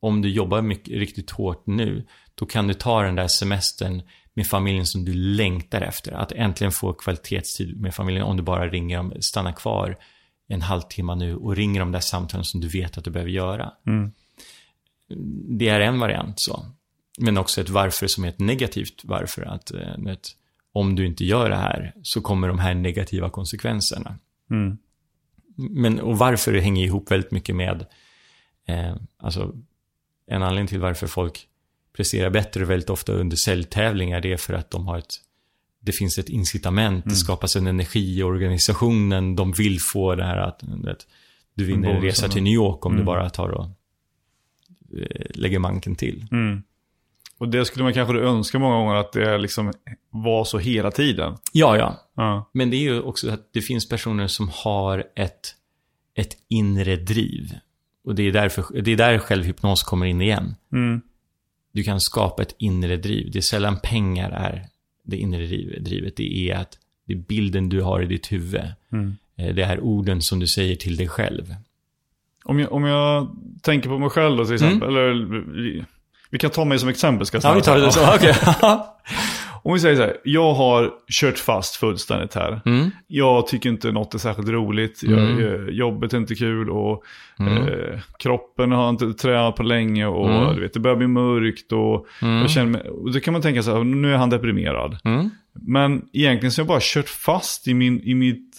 om 0.00 0.22
du 0.22 0.30
jobbar 0.30 0.62
mycket, 0.62 0.94
riktigt 0.94 1.30
hårt 1.30 1.66
nu, 1.66 2.06
då 2.34 2.46
kan 2.46 2.68
du 2.68 2.74
ta 2.74 3.02
den 3.02 3.14
där 3.14 3.28
semestern 3.28 4.02
med 4.34 4.46
familjen 4.46 4.86
som 4.86 5.04
du 5.04 5.14
längtar 5.14 5.80
efter. 5.80 6.12
Att 6.12 6.32
äntligen 6.32 6.72
få 6.72 6.92
kvalitetstid 6.92 7.80
med 7.80 7.94
familjen 7.94 8.24
om 8.24 8.36
du 8.36 8.42
bara 8.42 8.68
ringer 8.68 8.96
dem, 8.96 9.12
stannar 9.20 9.52
kvar 9.52 9.96
en 10.48 10.62
halvtimme 10.62 11.14
nu 11.14 11.36
och 11.36 11.56
ringer 11.56 11.80
de 11.80 11.92
där 11.92 12.00
samtalen 12.00 12.44
som 12.44 12.60
du 12.60 12.68
vet 12.68 12.98
att 12.98 13.04
du 13.04 13.10
behöver 13.10 13.30
göra. 13.30 13.72
Mm. 13.86 14.12
Det 15.58 15.68
är 15.68 15.80
en 15.80 16.00
variant 16.00 16.40
så. 16.40 16.66
Men 17.18 17.38
också 17.38 17.60
ett 17.60 17.68
varför 17.68 18.06
som 18.06 18.24
är 18.24 18.28
ett 18.28 18.38
negativt 18.38 19.02
varför. 19.04 19.42
Att 19.42 19.70
eh, 19.70 20.12
ett, 20.12 20.28
om 20.72 20.94
du 20.94 21.06
inte 21.06 21.24
gör 21.24 21.50
det 21.50 21.56
här 21.56 21.92
så 22.02 22.20
kommer 22.20 22.48
de 22.48 22.58
här 22.58 22.74
negativa 22.74 23.30
konsekvenserna. 23.30 24.18
Mm. 24.50 24.78
Men, 25.56 26.00
och 26.00 26.18
varför 26.18 26.52
det 26.52 26.60
hänger 26.60 26.84
ihop 26.84 27.10
väldigt 27.10 27.30
mycket 27.30 27.56
med, 27.56 27.86
eh, 28.66 28.96
alltså 29.16 29.54
en 30.26 30.42
anledning 30.42 30.66
till 30.68 30.80
varför 30.80 31.06
folk 31.06 31.48
presterar 31.96 32.30
bättre 32.30 32.64
väldigt 32.64 32.90
ofta 32.90 33.12
under 33.12 33.36
säljtävlingar, 33.36 34.20
det 34.20 34.32
är 34.32 34.36
för 34.36 34.54
att 34.54 34.70
de 34.70 34.86
har 34.86 34.98
ett, 34.98 35.14
det 35.80 35.92
finns 35.92 36.18
ett 36.18 36.28
incitament, 36.28 37.04
det 37.04 37.14
skapas 37.14 37.56
en 37.56 37.66
energi 37.66 38.18
i 38.18 38.22
organisationen, 38.22 39.36
de 39.36 39.52
vill 39.52 39.78
få 39.92 40.14
det 40.14 40.24
här 40.24 40.36
att, 40.36 40.62
vet, 40.62 41.06
du 41.54 41.64
vinner 41.64 41.90
en 41.90 42.02
resa 42.02 42.28
till 42.28 42.42
New 42.42 42.52
York 42.52 42.86
om 42.86 42.92
du 42.92 42.96
Mm. 42.96 43.06
bara 43.06 43.30
tar 43.30 43.48
och 43.48 43.64
eh, 44.98 45.26
lägger 45.34 45.58
manken 45.58 45.94
till. 45.94 46.26
Mm. 46.32 46.62
Och 47.44 47.50
det 47.50 47.64
skulle 47.64 47.82
man 47.84 47.92
kanske 47.94 48.14
önska 48.18 48.58
många 48.58 48.76
gånger 48.76 48.94
att 48.94 49.12
det 49.12 49.38
liksom 49.38 49.72
var 50.10 50.44
så 50.44 50.58
hela 50.58 50.90
tiden. 50.90 51.36
Ja, 51.52 51.76
ja. 51.76 52.00
Ja. 52.16 52.50
Men 52.52 52.70
det 52.70 52.76
är 52.76 52.80
ju 52.80 53.00
också 53.00 53.30
att 53.30 53.48
det 53.52 53.60
finns 53.60 53.88
personer 53.88 54.26
som 54.26 54.50
har 54.64 55.04
ett, 55.16 55.54
ett 56.14 56.36
inre 56.48 56.96
driv. 56.96 57.50
Och 58.04 58.14
det 58.14 58.22
är, 58.28 58.32
därför, 58.32 58.64
det 58.82 58.92
är 58.92 58.96
där 58.96 59.18
självhypnos 59.18 59.82
kommer 59.82 60.06
in 60.06 60.20
igen. 60.20 60.54
Mm. 60.72 61.00
Du 61.72 61.82
kan 61.82 62.00
skapa 62.00 62.42
ett 62.42 62.54
inre 62.58 62.96
driv. 62.96 63.30
Det 63.32 63.38
är 63.38 63.42
sällan 63.42 63.76
pengar 63.82 64.30
är 64.30 64.66
det 65.04 65.16
inre 65.16 65.46
driv- 65.46 65.82
drivet. 65.84 66.16
Det 66.16 66.50
är 66.50 66.56
att 66.56 66.78
det 67.06 67.12
är 67.12 67.16
bilden 67.16 67.68
du 67.68 67.80
har 67.82 68.02
i 68.02 68.06
ditt 68.06 68.32
huvud. 68.32 68.62
Mm. 68.92 69.16
Eh, 69.36 69.54
Det 69.54 69.62
är 69.62 69.80
orden 69.80 70.22
som 70.22 70.40
du 70.40 70.46
säger 70.46 70.76
till 70.76 70.96
dig 70.96 71.08
själv. 71.08 71.54
Om, 72.44 72.58
jag, 72.58 72.72
om 72.72 72.84
jag 72.84 73.36
tänker 73.62 73.88
på 73.88 73.98
mig 73.98 74.10
själv 74.10 74.36
då 74.36 74.44
till 74.44 74.54
exempel, 74.54 74.88
eller 74.88 75.84
vi, 76.34 76.38
kan 76.38 76.50
ta 76.50 76.64
mig 76.64 76.78
som 76.78 76.88
exempel 76.88 77.26
ska 77.26 77.36
jag 77.36 77.44
Mm. 77.44 77.54
Ja, 77.66 77.74
vi 77.74 77.80
tar 77.80 77.86
det 77.86 77.92
säga. 77.92 78.06
så. 78.06 78.14
Okej. 78.16 78.78
Om 79.62 79.74
vi 79.74 79.80
säger 79.80 79.96
så 79.96 80.02
här, 80.02 80.16
jag 80.24 80.54
har 80.54 80.90
kört 81.20 81.38
fast 81.38 81.76
fullständigt 81.76 82.34
här. 82.34 82.60
Mm. 82.66 82.90
Jag 83.06 83.46
tycker 83.46 83.68
inte 83.68 83.92
något 83.92 84.14
är 84.14 84.18
särskilt 84.18 84.48
roligt. 84.48 85.00
Jag, 85.02 85.18
Mm. 85.18 85.40
jag, 85.40 85.70
jobbet 85.70 86.12
är 86.12 86.18
inte 86.18 86.34
kul 86.34 86.70
och 86.70 87.02
Mm. 87.40 87.56
eh, 87.68 88.00
kroppen 88.18 88.72
har 88.72 88.88
inte 88.88 89.12
tränat 89.12 89.56
på 89.56 89.62
länge 89.62 90.06
och 90.06 90.30
Mm. 90.30 90.54
du 90.54 90.60
vet, 90.62 90.72
det 90.74 90.80
börjar 90.80 90.96
bli 90.96 91.06
mörkt 91.06 91.72
och 91.72 92.06
Mm. 92.22 92.40
jag 92.40 92.50
känner 92.50 92.70
mig, 92.70 92.80
och 92.88 93.12
då 93.12 93.20
kan 93.20 93.32
man 93.32 93.42
tänka 93.42 93.62
så 93.62 93.76
här, 93.76 93.84
nu 93.84 94.12
är 94.12 94.16
han 94.16 94.30
deprimerad. 94.30 94.96
Men 95.66 96.02
egentligen 96.12 96.52
så 96.52 96.60
har 96.60 96.64
jag 96.64 96.68
bara 96.68 96.80
kört 96.82 97.08
fast 97.08 97.68
i, 97.68 97.74
min, 97.74 98.00
i 98.00 98.14
mitt 98.14 98.56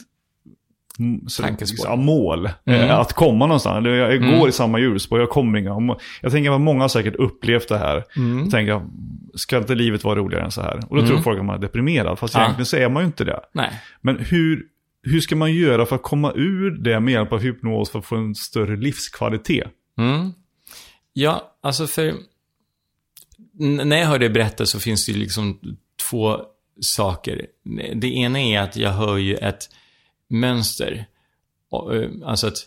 Tankespår. 1.41 1.87
ja, 1.89 1.95
mål. 1.95 2.49
Mm. 2.65 2.81
Eh, 2.81 2.99
Att 2.99 3.13
komma 3.13 3.45
någonstans. 3.47 3.85
Jag, 3.87 4.15
Mm. 4.15 4.39
går 4.39 4.49
i 4.49 4.51
samma 4.51 4.79
hjulspår, 4.79 5.19
jag 5.19 5.29
kommer 5.29 5.59
inga. 5.59 5.97
Jag 6.21 6.31
tänker 6.31 6.51
att 6.51 6.61
många 6.61 6.81
har 6.81 6.87
säkert 6.89 7.15
upplevt 7.15 7.69
det 7.69 7.77
här. 7.77 8.03
Mm. 8.17 8.39
Jag 8.39 8.51
tänker, 8.51 8.81
ska 9.35 9.57
inte 9.57 9.75
livet 9.75 10.03
vara 10.03 10.15
roligare 10.19 10.43
än 10.45 10.51
så 10.51 10.61
här? 10.61 10.75
Och 10.77 10.95
då 10.95 11.01
Mm. 11.01 11.07
tror 11.07 11.21
folk 11.21 11.39
att 11.39 11.45
man 11.45 11.55
är 11.55 11.59
deprimerad, 11.61 12.19
fast 12.19 12.33
Ja. 12.33 12.41
egentligen 12.41 12.65
så 12.65 12.77
är 12.77 12.89
man 12.89 13.03
ju 13.03 13.07
inte 13.07 13.23
det. 13.23 13.39
Nej. 13.53 13.81
Men 14.01 14.19
hur, 14.19 14.63
hur 15.03 15.19
ska 15.21 15.35
man 15.35 15.53
göra 15.53 15.85
för 15.85 15.95
att 15.95 16.03
komma 16.03 16.31
ur 16.35 16.71
det 16.71 16.99
med 16.99 17.11
hjälp 17.13 17.31
av 17.33 17.39
hypnos 17.39 17.91
för 17.91 17.99
att 17.99 18.05
få 18.05 18.15
en 18.15 18.35
större 18.35 18.75
livskvalitet? 18.77 19.67
Mm. 19.97 20.31
Ja, 21.13 21.51
alltså 21.63 21.87
för 21.87 22.13
när 23.59 23.97
jag 23.97 24.07
hör 24.07 24.19
dig 24.19 24.29
berätta 24.29 24.65
så 24.65 24.79
finns 24.79 25.05
det 25.05 25.11
ju 25.11 25.17
liksom 25.19 25.59
två 26.09 26.37
saker. 26.81 27.45
Det 27.95 28.07
ena 28.07 28.39
är 28.41 28.59
att 28.61 28.75
jag 28.77 28.91
hör 28.91 29.17
ju 29.17 29.35
ett 29.35 29.69
mönster. 30.29 31.05
Eh, 31.93 32.09
Alltså 32.25 32.47
att 32.47 32.57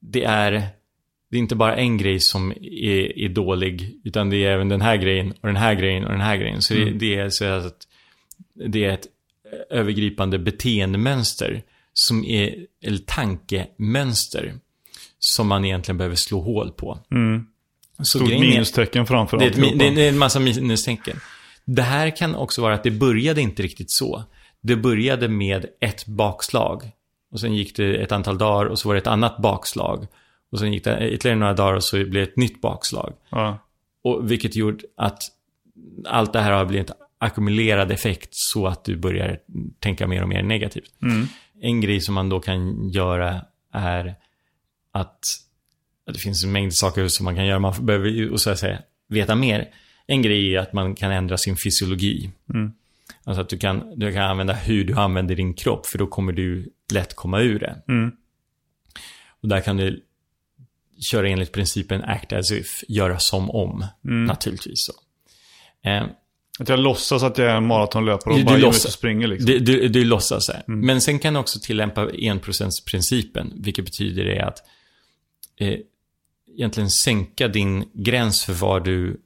det 0.00 0.24
är, 0.24 0.50
det 1.30 1.36
är 1.36 1.40
inte 1.40 1.56
bara 1.56 1.76
en 1.76 1.96
grej 1.98 2.20
som 2.20 2.50
är, 2.62 3.18
är 3.18 3.28
dålig, 3.28 4.00
utan 4.04 4.30
det 4.30 4.36
är 4.44 4.50
även 4.50 4.68
den 4.68 4.80
här 4.80 4.96
grejen 4.96 5.30
och 5.40 5.46
den 5.46 5.56
här 5.56 5.74
grejen 5.74 6.04
och 6.04 6.10
den 6.12 6.20
här 6.20 6.36
grejen. 6.36 6.62
Så 6.62 6.74
det, 6.74 6.90
det 6.90 7.14
är 7.14 7.30
så 7.30 7.44
att 7.44 7.86
det 8.54 8.84
är 8.84 8.90
ett 8.90 9.06
övergripande 9.70 10.38
beteendemönster 10.38 11.62
som 11.92 12.24
är, 12.24 12.66
eller 12.82 12.98
tankemönster, 12.98 14.54
som 15.18 15.46
man 15.48 15.64
egentligen 15.64 15.98
behöver 15.98 16.16
slå 16.16 16.40
hål 16.40 16.72
på. 16.72 16.98
Mm. 17.10 17.46
Så 17.98 18.04
Stort 18.04 18.28
minustecken 18.28 19.06
framför 19.06 19.38
det 19.38 19.44
är, 19.44 19.50
ett, 19.50 19.56
mi- 19.56 19.62
alltihopa. 19.72 19.94
det 19.94 20.02
är 20.04 20.08
en 20.08 20.18
massa 20.18 20.40
minustecken. 20.40 21.20
Det 21.64 21.82
här 21.82 22.16
kan 22.16 22.34
också 22.34 22.62
vara 22.62 22.74
att 22.74 22.82
det 22.82 22.90
började 22.90 23.40
inte 23.40 23.62
riktigt 23.62 23.90
så. 23.90 24.24
Det 24.62 24.76
började 24.76 25.28
med 25.28 25.66
ett 25.80 26.06
bakslag. 26.06 26.90
Och 27.30 27.40
sen 27.40 27.54
gick 27.54 27.76
det 27.76 27.96
ett 27.96 28.12
antal 28.12 28.38
dagar 28.38 28.66
och 28.66 28.78
så 28.78 28.88
var 28.88 28.94
det 28.94 29.00
ett 29.00 29.06
annat 29.06 29.38
bakslag. 29.38 30.06
Och 30.52 30.58
sen 30.58 30.72
gick 30.72 30.84
det 30.84 31.10
ytterligare 31.10 31.38
några 31.38 31.54
dagar 31.54 31.74
och 31.74 31.84
så 31.84 31.96
blev 31.96 32.12
det 32.12 32.22
ett 32.22 32.36
nytt 32.36 32.60
bakslag. 32.60 33.12
Ja. 33.30 33.58
Och 34.04 34.30
vilket 34.30 34.56
gjorde 34.56 34.84
att 34.96 35.22
allt 36.06 36.32
det 36.32 36.40
här 36.40 36.52
har 36.52 36.64
blivit 36.64 36.90
ackumulerad 37.18 37.90
effekt 37.92 38.28
så 38.30 38.66
att 38.66 38.84
du 38.84 38.96
börjar 38.96 39.38
tänka 39.78 40.06
mer 40.06 40.22
och 40.22 40.28
mer 40.28 40.42
negativt. 40.42 40.92
En 41.60 41.80
grej 41.80 42.00
som 42.00 42.14
man 42.14 42.28
då 42.28 42.40
kan 42.40 42.88
göra 42.88 43.40
är 43.72 44.14
att, 44.92 45.18
att 46.06 46.14
det 46.14 46.18
finns 46.18 46.44
en 46.44 46.52
mängd 46.52 46.74
saker 46.74 47.08
som 47.08 47.24
man 47.24 47.36
kan 47.36 47.46
göra. 47.46 47.58
Man 47.58 47.86
behöver 47.86 48.08
ju 48.08 48.38
så 48.38 48.50
att 48.50 48.58
säga, 48.58 48.78
veta 49.08 49.34
mer. 49.34 49.68
En 50.06 50.22
grej 50.22 50.54
är 50.54 50.58
att 50.58 50.72
man 50.72 50.94
kan 50.94 51.12
ändra 51.12 51.36
sin 51.36 51.56
fysiologi. 51.64 52.30
Alltså 53.28 53.40
att 53.40 53.48
du 53.48 53.58
kan, 53.58 53.98
du 53.98 54.12
kan 54.12 54.22
använda 54.22 54.52
hur 54.52 54.84
du 54.84 54.94
använder 54.94 55.34
din 55.36 55.54
kropp, 55.54 55.86
för 55.86 55.98
då 55.98 56.06
kommer 56.06 56.32
du 56.32 56.72
lätt 56.92 57.14
komma 57.14 57.40
ur 57.40 57.58
det. 57.58 57.82
Mm. 57.88 58.12
Och 59.42 59.48
där 59.48 59.60
kan 59.60 59.76
du 59.76 60.04
köra 61.10 61.28
enligt 61.28 61.52
principen 61.52 62.04
act 62.04 62.32
as 62.32 62.50
if, 62.52 62.84
göra 62.88 63.18
som 63.18 63.50
om, 63.50 63.84
naturligtvis. 64.02 64.74
Så. 64.86 64.92
Eh, 65.88 66.04
Att 66.60 66.68
jag 66.68 66.78
låtsas 66.78 67.22
att 67.22 67.38
jag 67.38 67.50
är 67.50 67.54
en 67.56 67.66
maratonlöpare 67.66 68.32
och 68.34 68.38
Du- 68.38 68.44
bara 68.44 68.56
du 68.56 68.62
låtsas. 68.62 68.84
och 68.84 68.92
springer 68.92 69.26
liksom. 69.26 69.46
Du, 69.46 69.58
du, 69.58 69.88
du 69.88 70.04
låtsas 70.04 70.46
det. 70.46 70.62
Men 70.66 71.00
sen 71.00 71.18
kan 71.18 71.34
du 71.34 71.40
också 71.40 71.58
tillämpa 71.62 72.10
enprocentsprincipen, 72.12 73.52
vilket 73.56 73.84
betyder 73.84 74.24
det 74.24 74.40
att 74.46 74.58
eh, 75.56 75.74
egentligen 76.56 76.90
sänka 76.90 77.48
din 77.48 77.90
gräns 77.94 78.44
för 78.44 78.52
vad 78.52 78.84
du 78.84 79.20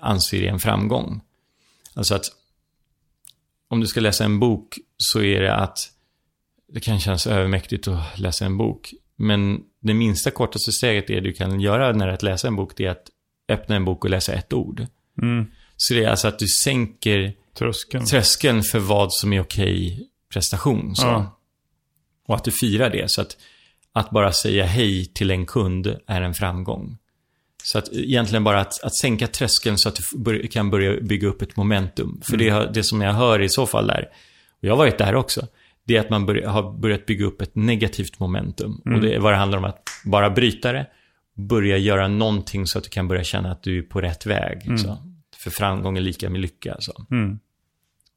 anser 0.00 0.42
är 0.42 0.48
en 0.48 0.58
framgång. 0.60 1.20
Alltså 1.94 2.14
att 2.14 2.24
om 3.70 3.80
du 3.80 3.86
ska 3.86 4.00
läsa 4.00 4.24
en 4.24 4.40
bok 4.40 4.78
så 4.96 5.22
är 5.22 5.40
det 5.40 5.54
att 5.54 5.78
det 6.72 6.80
kan 6.80 7.00
kännas 7.00 7.26
övermäktigt 7.26 7.88
att 7.88 8.18
läsa 8.18 8.44
en 8.44 8.56
bok. 8.56 8.94
Men 9.16 9.60
det 9.80 9.94
minsta 9.94 10.30
kortaste 10.30 10.72
steget 10.72 11.06
det 11.06 11.20
du 11.20 11.32
kan 11.32 11.60
göra 11.60 11.92
när 11.92 12.08
att 12.08 12.22
läsa 12.22 12.48
en 12.48 12.56
bok, 12.56 12.72
det 12.76 12.86
är 12.86 12.90
att 12.90 13.06
öppna 13.48 13.76
en 13.76 13.84
bok 13.84 14.04
och 14.04 14.10
läsa 14.10 14.32
ett 14.32 14.52
ord. 14.52 14.86
Mm. 15.22 15.46
Så 15.76 15.94
det 15.94 16.04
är 16.04 16.08
alltså 16.08 16.28
att 16.28 16.38
du 16.38 16.46
sänker 16.46 17.34
Tröskeln. 17.58 18.06
tröskeln 18.06 18.62
för 18.62 18.78
vad 18.78 19.12
som 19.12 19.32
är 19.32 19.40
okej 19.40 20.08
prestation. 20.32 20.96
Så. 20.96 21.06
Ja. 21.06 21.40
Och 22.26 22.36
att 22.36 22.44
du 22.44 22.50
firar 22.50 22.90
det. 22.90 23.10
Så 23.10 23.20
att, 23.20 23.36
att 23.92 24.10
bara 24.10 24.32
säga 24.32 24.64
hej 24.64 25.04
till 25.04 25.30
en 25.30 25.46
kund 25.46 25.96
är 26.06 26.22
en 26.22 26.34
framgång. 26.34 26.98
Så 27.62 27.78
att 27.78 27.88
egentligen 27.92 28.44
bara 28.44 28.60
att, 28.60 28.82
att 28.84 28.94
sänka 28.96 29.26
tröskeln 29.26 29.78
så 29.78 29.88
att 29.88 29.96
du 29.96 30.18
bör, 30.18 30.46
kan 30.46 30.70
börja 30.70 31.00
bygga 31.00 31.28
upp 31.28 31.42
ett 31.42 31.56
momentum. 31.56 32.20
För 32.30 32.36
det, 32.36 32.48
har- 32.48 32.70
det 32.74 32.82
som 32.82 33.00
jag 33.00 33.12
hör 33.12 33.42
i 33.42 33.48
så 33.48 33.66
fall 33.66 33.86
där, 33.86 34.08
och 34.60 34.64
jag 34.64 34.72
har 34.72 34.76
varit 34.78 34.98
där 34.98 35.14
också, 35.14 35.46
det 35.86 35.96
är 35.96 36.00
att 36.00 36.10
man 36.10 36.26
börja, 36.26 36.50
har 36.50 36.78
börjat 36.78 37.06
bygga 37.06 37.26
upp 37.26 37.42
ett 37.42 37.54
negativt 37.54 38.18
momentum. 38.18 38.80
Och 38.94 39.00
det 39.00 39.14
är 39.14 39.18
vad 39.20 39.32
det 39.32 39.36
handlar 39.36 39.58
om 39.58 39.64
att 39.64 39.82
bara 40.04 40.30
bryta 40.30 40.72
det, 40.72 40.86
börja 41.36 41.76
göra 41.76 42.08
någonting 42.08 42.66
så 42.66 42.78
att 42.78 42.84
du 42.84 42.90
kan 42.90 43.08
börja 43.08 43.24
känna 43.24 43.52
att 43.52 43.62
du 43.62 43.78
är 43.78 43.82
på 43.82 44.00
rätt 44.00 44.26
väg. 44.26 44.78
Så. 44.78 44.98
För 45.36 45.50
framgång 45.50 45.96
är 45.96 46.00
lika 46.00 46.30
med 46.30 46.40
lycka. 46.40 46.76
Så. 46.78 46.92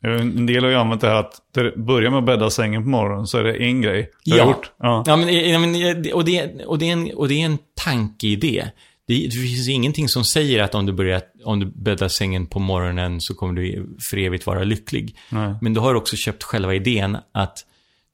En 0.06 0.46
del 0.46 0.64
har 0.64 0.70
ju 0.72 0.76
använt 0.78 1.02
det 1.02 1.08
här 1.08 1.16
att 1.16 1.34
det 1.54 1.78
börjar 1.78 2.10
med 2.10 2.20
att 2.20 2.26
bädda 2.26 2.50
sängen 2.50 2.84
på 2.84 2.90
morgonen 2.90 3.28
så 3.28 3.38
är 3.38 3.44
det 3.44 3.54
en 3.64 3.82
grej. 3.82 4.12
Det 4.26 4.36
Ja. 4.38 4.46
gjort. 4.48 4.72
Ja. 4.80 5.04
Ja, 5.08 5.16
men, 5.16 5.50
ja, 5.50 5.60
men, 5.60 5.70
och, 6.14 6.26
det, 6.26 6.64
och, 6.66 6.80
det 6.80 6.90
är 6.90 6.94
en, 6.94 7.12
och 7.16 7.28
det 7.28 7.42
är 7.42 7.46
en 7.46 7.58
tankeidé. 7.84 8.66
Det, 9.06 9.14
det 9.28 9.32
finns 9.32 9.68
ingenting 9.70 10.10
som 10.10 10.26
säger 10.26 10.64
att 10.64 10.76
om 10.76 10.86
du, 10.86 10.94
börjar, 10.94 11.22
om 11.46 11.60
du 11.60 11.66
bäddar 11.66 12.08
sängen 12.08 12.48
på 12.48 12.60
morgonen 12.60 13.22
så 13.22 13.34
kommer 13.34 13.54
du 13.62 13.96
för 14.10 14.18
evigt 14.18 14.46
vara 14.46 14.64
lycklig. 14.64 15.18
Nej. 15.30 15.56
Men 15.62 15.74
du 15.74 15.80
har 15.80 15.96
också 15.96 16.16
köpt 16.16 16.44
själva 16.44 16.76
idén 16.76 17.18
att 17.32 17.66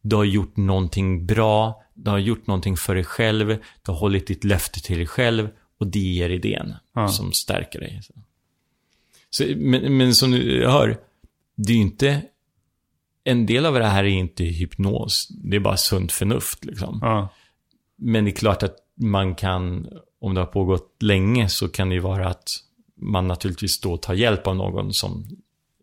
du 0.02 0.16
har 0.16 0.24
gjort 0.24 0.58
någonting 0.58 1.26
bra, 1.26 1.84
du 1.94 2.10
har 2.10 2.18
gjort 2.18 2.48
någonting 2.48 2.78
för 2.78 2.96
dig 2.96 3.04
själv, 3.04 3.48
du 3.86 3.92
har 3.92 3.96
hållit 3.96 4.28
ditt 4.28 4.44
löfte 4.44 4.82
till 4.82 4.98
dig 4.98 5.08
själv 5.08 5.50
och 5.80 5.88
det 5.88 6.00
ger 6.00 6.30
idén 6.30 6.74
Ja. 6.96 7.08
som 7.08 7.32
stärker 7.32 7.80
dig. 7.80 8.00
Så. 8.04 8.14
Så, 9.30 9.44
men, 9.58 9.98
men 9.98 10.16
som 10.16 10.32
du 10.32 10.68
hör, 10.68 10.98
det 11.56 11.72
är 11.74 11.76
ju 11.76 11.82
inte... 11.82 12.22
En 13.24 13.46
del 13.46 13.66
av 13.66 13.74
det 13.74 13.86
här 13.86 14.04
är 14.04 14.08
inte 14.08 14.44
hypnos, 14.44 15.28
det 15.30 15.56
är 15.56 15.60
bara 15.60 15.78
sunt 15.78 16.12
förnuft 16.12 16.66
liksom. 16.66 17.00
Ja. 17.02 17.30
Men 17.98 18.26
det 18.26 18.32
är 18.32 18.36
klart 18.36 18.64
att 18.64 18.76
man 19.00 19.36
kan, 19.36 19.88
om 20.22 20.34
det 20.34 20.42
har 20.42 20.46
pågått 20.46 20.98
länge, 21.04 21.50
så 21.50 21.68
kan 21.70 21.90
det 21.90 21.96
ju 21.96 22.02
vara 22.02 22.28
att 22.28 22.44
man 23.02 23.28
naturligtvis 23.28 23.82
då 23.82 23.98
tar 23.98 24.14
hjälp 24.14 24.48
av 24.48 24.56
någon 24.56 24.94
som 24.94 25.26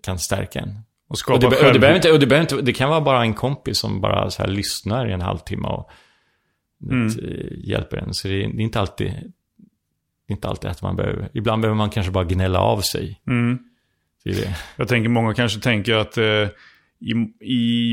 kan 0.04 0.18
stärka 0.18 0.60
en. 0.60 0.78
Och 1.08 1.32
Och 1.32 1.40
det, 1.40 1.46
och 1.46 1.72
det, 1.72 1.78
behöver 1.78 1.96
inte, 1.96 2.12
och 2.12 2.20
det, 2.20 2.26
behöver 2.26 2.52
inte, 2.52 2.64
det 2.64 2.72
kan 2.72 2.90
vara 2.90 3.00
bara 3.00 3.22
en 3.22 3.34
kompis 3.34 3.78
som 3.78 4.00
bara 4.00 4.30
så 4.30 4.42
här 4.42 4.50
lyssnar 4.50 5.08
i 5.08 5.12
en 5.12 5.20
halvtimme 5.20 5.68
och 5.68 5.90
Mm. 6.90 7.06
eh, 7.06 7.68
hjälper 7.68 7.96
en. 7.96 8.14
Så 8.14 8.28
det 8.28 8.34
är, 8.44 8.48
det 8.48 8.62
är 8.62 8.64
inte 8.64 8.80
alltid, 8.80 9.32
inte 10.28 10.48
alltid 10.48 10.70
att 10.70 10.82
man 10.82 10.96
behöver, 10.96 11.28
ibland 11.34 11.62
behöver 11.62 11.76
man 11.76 11.90
kanske 11.90 12.12
bara 12.12 12.24
gnälla 12.24 12.60
av 12.60 12.80
sig. 12.80 13.20
Mm. 13.26 13.58
Det 14.24 14.30
det. 14.30 14.56
Jag 14.76 14.88
tänker 14.88 15.08
många 15.08 15.34
kanske 15.34 15.60
tänker 15.60 15.94
att 15.94 16.18
eh, 16.18 16.48
i, 17.00 17.12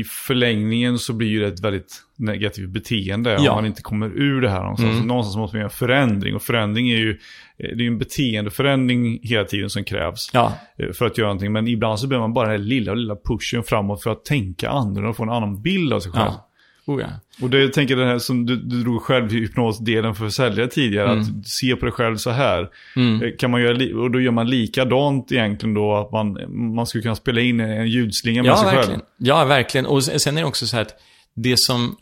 i 0.00 0.04
förlängningen 0.04 0.98
så 0.98 1.12
blir 1.12 1.40
det 1.40 1.46
ett 1.46 1.60
väldigt 1.64 2.02
negativt 2.16 2.68
beteende 2.70 3.36
om 3.36 3.44
Ja. 3.44 3.54
man 3.54 3.66
inte 3.66 3.82
kommer 3.82 4.06
ur 4.06 4.40
det 4.40 4.50
här 4.50 4.60
någonstans. 4.62 4.94
Mm. 4.94 5.06
Någonstans 5.06 5.36
måste 5.36 5.56
man 5.56 5.60
göra 5.60 5.70
förändring 5.70 6.34
och 6.34 6.42
förändring 6.42 6.90
är 6.90 6.96
ju 6.96 7.10
eh, 7.58 7.76
det 7.76 7.84
är 7.84 7.86
en 7.86 7.98
beteendeförändring 7.98 9.18
hela 9.22 9.44
tiden 9.44 9.70
som 9.70 9.84
krävs 9.84 10.30
Ja, 10.32 10.52
eh, 10.78 10.92
för 10.92 11.06
att 11.06 11.18
göra 11.18 11.28
någonting. 11.28 11.52
Men 11.52 11.68
ibland 11.68 12.00
så 12.00 12.06
behöver 12.06 12.26
man 12.28 12.34
bara 12.34 12.48
den 12.48 12.60
här 12.60 12.66
lilla, 12.66 12.94
lilla 12.94 13.16
pushen 13.28 13.62
framåt 13.62 14.02
för 14.02 14.10
att 14.10 14.24
tänka 14.24 14.68
annorlunda 14.70 15.08
och 15.10 15.16
få 15.16 15.22
en 15.22 15.30
annan 15.30 15.62
bild 15.62 15.92
av 15.92 16.00
sig 16.00 16.12
själv. 16.12 16.24
ja. 16.26 16.50
Oh, 16.86 17.00
ja. 17.00 17.06
Och 17.42 17.50
det 17.50 17.60
jag 17.60 17.72
tänker 17.72 17.96
det 17.96 18.06
här 18.06 18.18
som 18.18 18.46
du, 18.46 18.56
du 18.56 18.82
drog 18.82 19.02
själv 19.02 19.32
i 19.32 19.40
hypnosdelen 19.40 20.14
för 20.14 20.28
säljare 20.28 20.68
tidigare, 20.68 21.10
Mm. 21.12 21.20
att 21.20 21.48
se 21.48 21.76
på 21.76 21.84
dig 21.84 21.92
själv 21.92 22.16
så 22.16 22.30
här. 22.30 22.68
Mm. 22.96 23.22
Eh, 23.22 23.30
Kan 23.38 23.50
man 23.50 23.62
göra, 23.62 24.00
och 24.02 24.10
då 24.10 24.20
gör 24.20 24.30
man 24.32 24.50
likadant 24.50 25.32
egentligen 25.32 25.74
då, 25.74 25.96
att 25.96 26.12
man, 26.12 26.38
man 26.74 26.86
skulle 26.86 27.02
kunna 27.02 27.14
spela 27.14 27.40
in 27.40 27.60
en 27.60 27.88
ljudslinga 27.88 28.42
med 28.42 28.48
Ja, 28.50 28.56
sig 28.56 28.64
verkligen. 28.66 28.90
själv. 29.00 29.02
Ja, 29.18 29.44
verkligen. 29.44 29.86
Och 29.86 30.04
sen 30.04 30.36
är 30.36 30.40
det 30.42 30.46
också 30.48 30.66
så 30.66 30.76
här 30.76 30.82
att 30.82 30.94
det 31.34 31.58
som, 31.58 31.96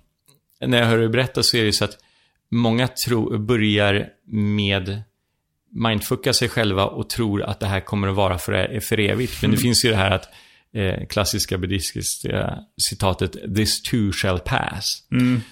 när 0.66 0.78
jag 0.78 0.86
hör 0.86 0.98
dig 0.98 1.08
berätta 1.08 1.42
så 1.42 1.56
är 1.56 1.64
det 1.64 1.72
så 1.72 1.84
att 1.84 1.96
många 2.50 2.88
tro, 3.06 3.38
börjar 3.38 4.06
med 4.26 5.02
mindfucka 5.74 6.32
sig 6.32 6.48
själva 6.48 6.84
och 6.86 7.10
tror 7.10 7.42
att 7.42 7.60
det 7.60 7.66
här 7.66 7.80
kommer 7.80 8.08
att 8.08 8.14
vara 8.14 8.38
för, 8.38 8.80
för 8.80 9.00
evigt. 9.00 9.42
Men 9.42 9.50
det 9.50 9.56
finns 9.56 9.84
ju 9.84 9.90
det 9.90 9.96
här 9.96 10.10
att 10.10 10.28
eh, 10.74 11.06
klassiska 11.06 11.58
buddhistiska 11.58 12.58
citatet 12.88 13.54
“This 13.56 13.82
too 13.82 14.12
shall 14.12 14.38
pass”. 14.38 15.06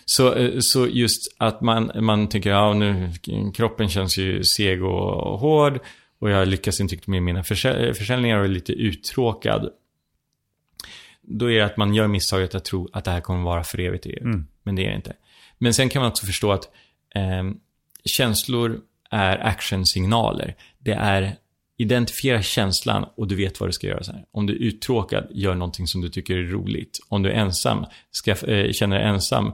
Så, 0.05 0.35
eh, 0.35 0.59
så 0.61 0.87
just 0.87 1.35
att 1.39 1.61
man, 1.61 1.91
man 1.95 2.29
tycker, 2.29 2.51
ja 2.51 2.75
nu, 2.75 3.13
kroppen 3.55 3.89
känns 3.89 4.19
ju 4.19 4.45
seg 4.45 4.83
och 4.83 5.39
hård 5.41 5.81
och 6.21 6.31
jag 6.31 6.49
lyckas 6.49 6.81
inte 6.81 6.95
riktigt 6.95 7.09
med 7.09 7.23
mina 7.23 7.43
försä- 7.43 7.95
försäljningar 7.95 8.39
och 8.39 8.45
är 8.45 8.49
lite 8.49 8.73
uttråkad. 8.73 9.71
Då 11.23 11.51
är 11.51 11.59
det 11.59 11.65
att 11.65 11.77
man 11.77 11.95
gör 11.95 12.07
misstaget 12.07 12.55
att 12.55 12.65
tro 12.65 12.89
att 12.93 13.05
det 13.05 13.11
här 13.11 13.21
kommer 13.21 13.45
vara 13.45 13.65
för 13.65 13.81
evigt. 13.81 14.07
Mm. 14.07 14.47
Men 14.63 14.77
det 14.77 14.85
är 14.85 14.91
det 14.91 14.97
inte. 14.97 15.17
Men 15.59 15.75
sen 15.75 15.89
kan 15.89 16.03
man 16.03 16.11
också 16.11 16.27
förstå 16.27 16.53
att 16.53 16.65
eh, 17.15 17.51
känslor 18.05 18.81
är 19.11 19.47
actionsignaler. 19.47 20.57
Det 20.79 20.93
är 20.93 21.37
identifiera 21.81 22.43
känslan 22.43 23.07
och 23.17 23.29
du 23.29 23.37
vet 23.37 23.61
vad 23.61 23.69
du 23.69 23.73
ska 23.73 23.87
göra. 23.87 24.03
Här. 24.07 24.25
Om 24.31 24.47
du 24.47 24.53
är 24.53 24.59
uttråkad, 24.59 25.27
gör 25.31 25.55
någonting 25.55 25.87
som 25.87 26.01
du 26.01 26.09
tycker 26.09 26.37
är 26.37 26.43
roligt. 26.43 26.99
Om 27.09 27.23
du 27.23 27.31
är 27.31 27.35
ensam, 27.35 27.87
ska, 28.11 28.31
eh, 28.31 28.73
känner 28.73 28.99
dig 28.99 29.07
ensam, 29.09 29.53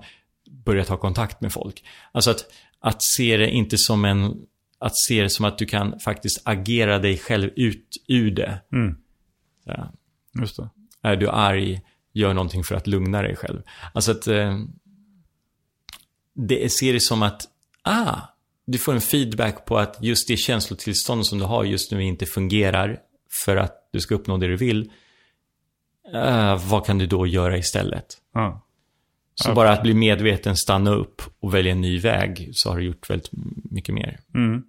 börja 0.51 0.85
ta 0.85 0.97
kontakt 0.97 1.41
med 1.41 1.53
folk. 1.53 1.85
Alltså 2.13 2.31
att, 2.31 2.45
att 2.81 3.03
se 3.03 3.37
det 3.37 3.51
inte 3.51 3.79
som 3.79 4.05
en... 4.05 4.35
Att 4.79 4.97
se 4.97 5.23
det 5.23 5.31
som 5.31 5.45
att 5.45 5.59
du 5.59 5.67
kan 5.67 6.01
faktiskt 6.01 6.43
agera 6.45 6.99
dig 6.99 7.19
själv 7.19 7.51
ut 7.57 8.05
ur 8.09 8.31
det. 8.31 8.61
Mm. 8.73 8.97
Ja. 9.65 9.93
Just 10.41 10.57
det. 10.57 10.69
Är 11.03 11.17
du 11.17 11.29
arg, 11.29 11.81
gör 12.13 12.35
någonting 12.35 12.65
för 12.65 12.75
att 12.75 12.87
lugna 12.87 13.23
dig 13.23 13.37
själv. 13.37 13.63
Alltså 13.95 14.11
att... 14.11 14.27
Eh, 14.27 14.59
det 16.35 16.73
ser 16.73 16.93
det 16.93 17.01
som 17.01 17.23
att, 17.23 17.43
ah, 17.83 18.21
du 18.67 18.79
får 18.79 18.93
en 18.93 19.01
feedback 19.01 19.65
på 19.65 19.79
att 19.79 19.99
just 20.01 20.29
det 20.29 20.37
känslotillstånd 20.37 21.27
som 21.27 21.39
du 21.39 21.45
har 21.45 21.65
just 21.65 21.93
nu 21.93 22.03
inte 22.03 22.27
fungerar 22.27 22.99
för 23.45 23.57
att 23.57 23.89
du 23.93 24.01
ska 24.01 24.15
uppnå 24.15 24.37
det 24.37 24.47
du 24.47 24.57
vill. 24.57 24.91
Uh, 26.15 26.69
vad 26.71 26.87
kan 26.87 26.99
du 26.99 27.07
då 27.07 27.27
göra 27.27 27.59
istället? 27.59 28.07
Ja. 28.35 28.63
Så 29.35 29.55
bara 29.55 29.71
att 29.71 29.83
bli 29.83 29.95
medveten, 29.95 30.57
stanna 30.57 30.91
upp 30.91 31.23
och 31.41 31.55
välja 31.55 31.73
en 31.73 31.81
ny 31.81 31.99
väg 31.99 32.51
så 32.53 32.71
har 32.71 32.79
du 32.79 32.85
gjort 32.85 33.11
väldigt 33.11 33.31
mycket 33.71 33.95
mer. 33.95 34.21
Mm. 34.35 34.63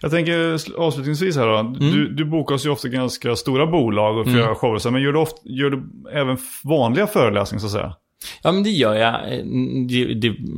Jag 0.00 0.10
tänker 0.10 0.58
avslutningsvis 0.80 1.36
här 1.36 1.46
då. 1.46 1.58
Mm. 1.58 1.78
Du, 1.78 2.08
du 2.08 2.24
bokas 2.24 2.66
ju 2.66 2.70
ofta 2.70 2.88
ganska 2.88 3.36
stora 3.36 3.66
bolag 3.66 4.18
och 4.18 4.26
får 4.26 4.38
göra 4.38 4.54
shower. 4.54 4.90
Men 4.90 5.02
gör 5.02 5.12
du, 5.12 5.18
ofta, 5.18 5.40
gör 5.44 5.70
du 5.70 5.82
även 6.12 6.38
vanliga 6.64 7.06
föreläsningar 7.06 7.60
så 7.60 7.66
att 7.66 7.72
säga? 7.72 7.96
Ja, 8.42 8.52
men 8.52 8.62
det 8.62 8.70
gör 8.70 8.94
jag. 8.94 9.32
Eh, 9.32 9.38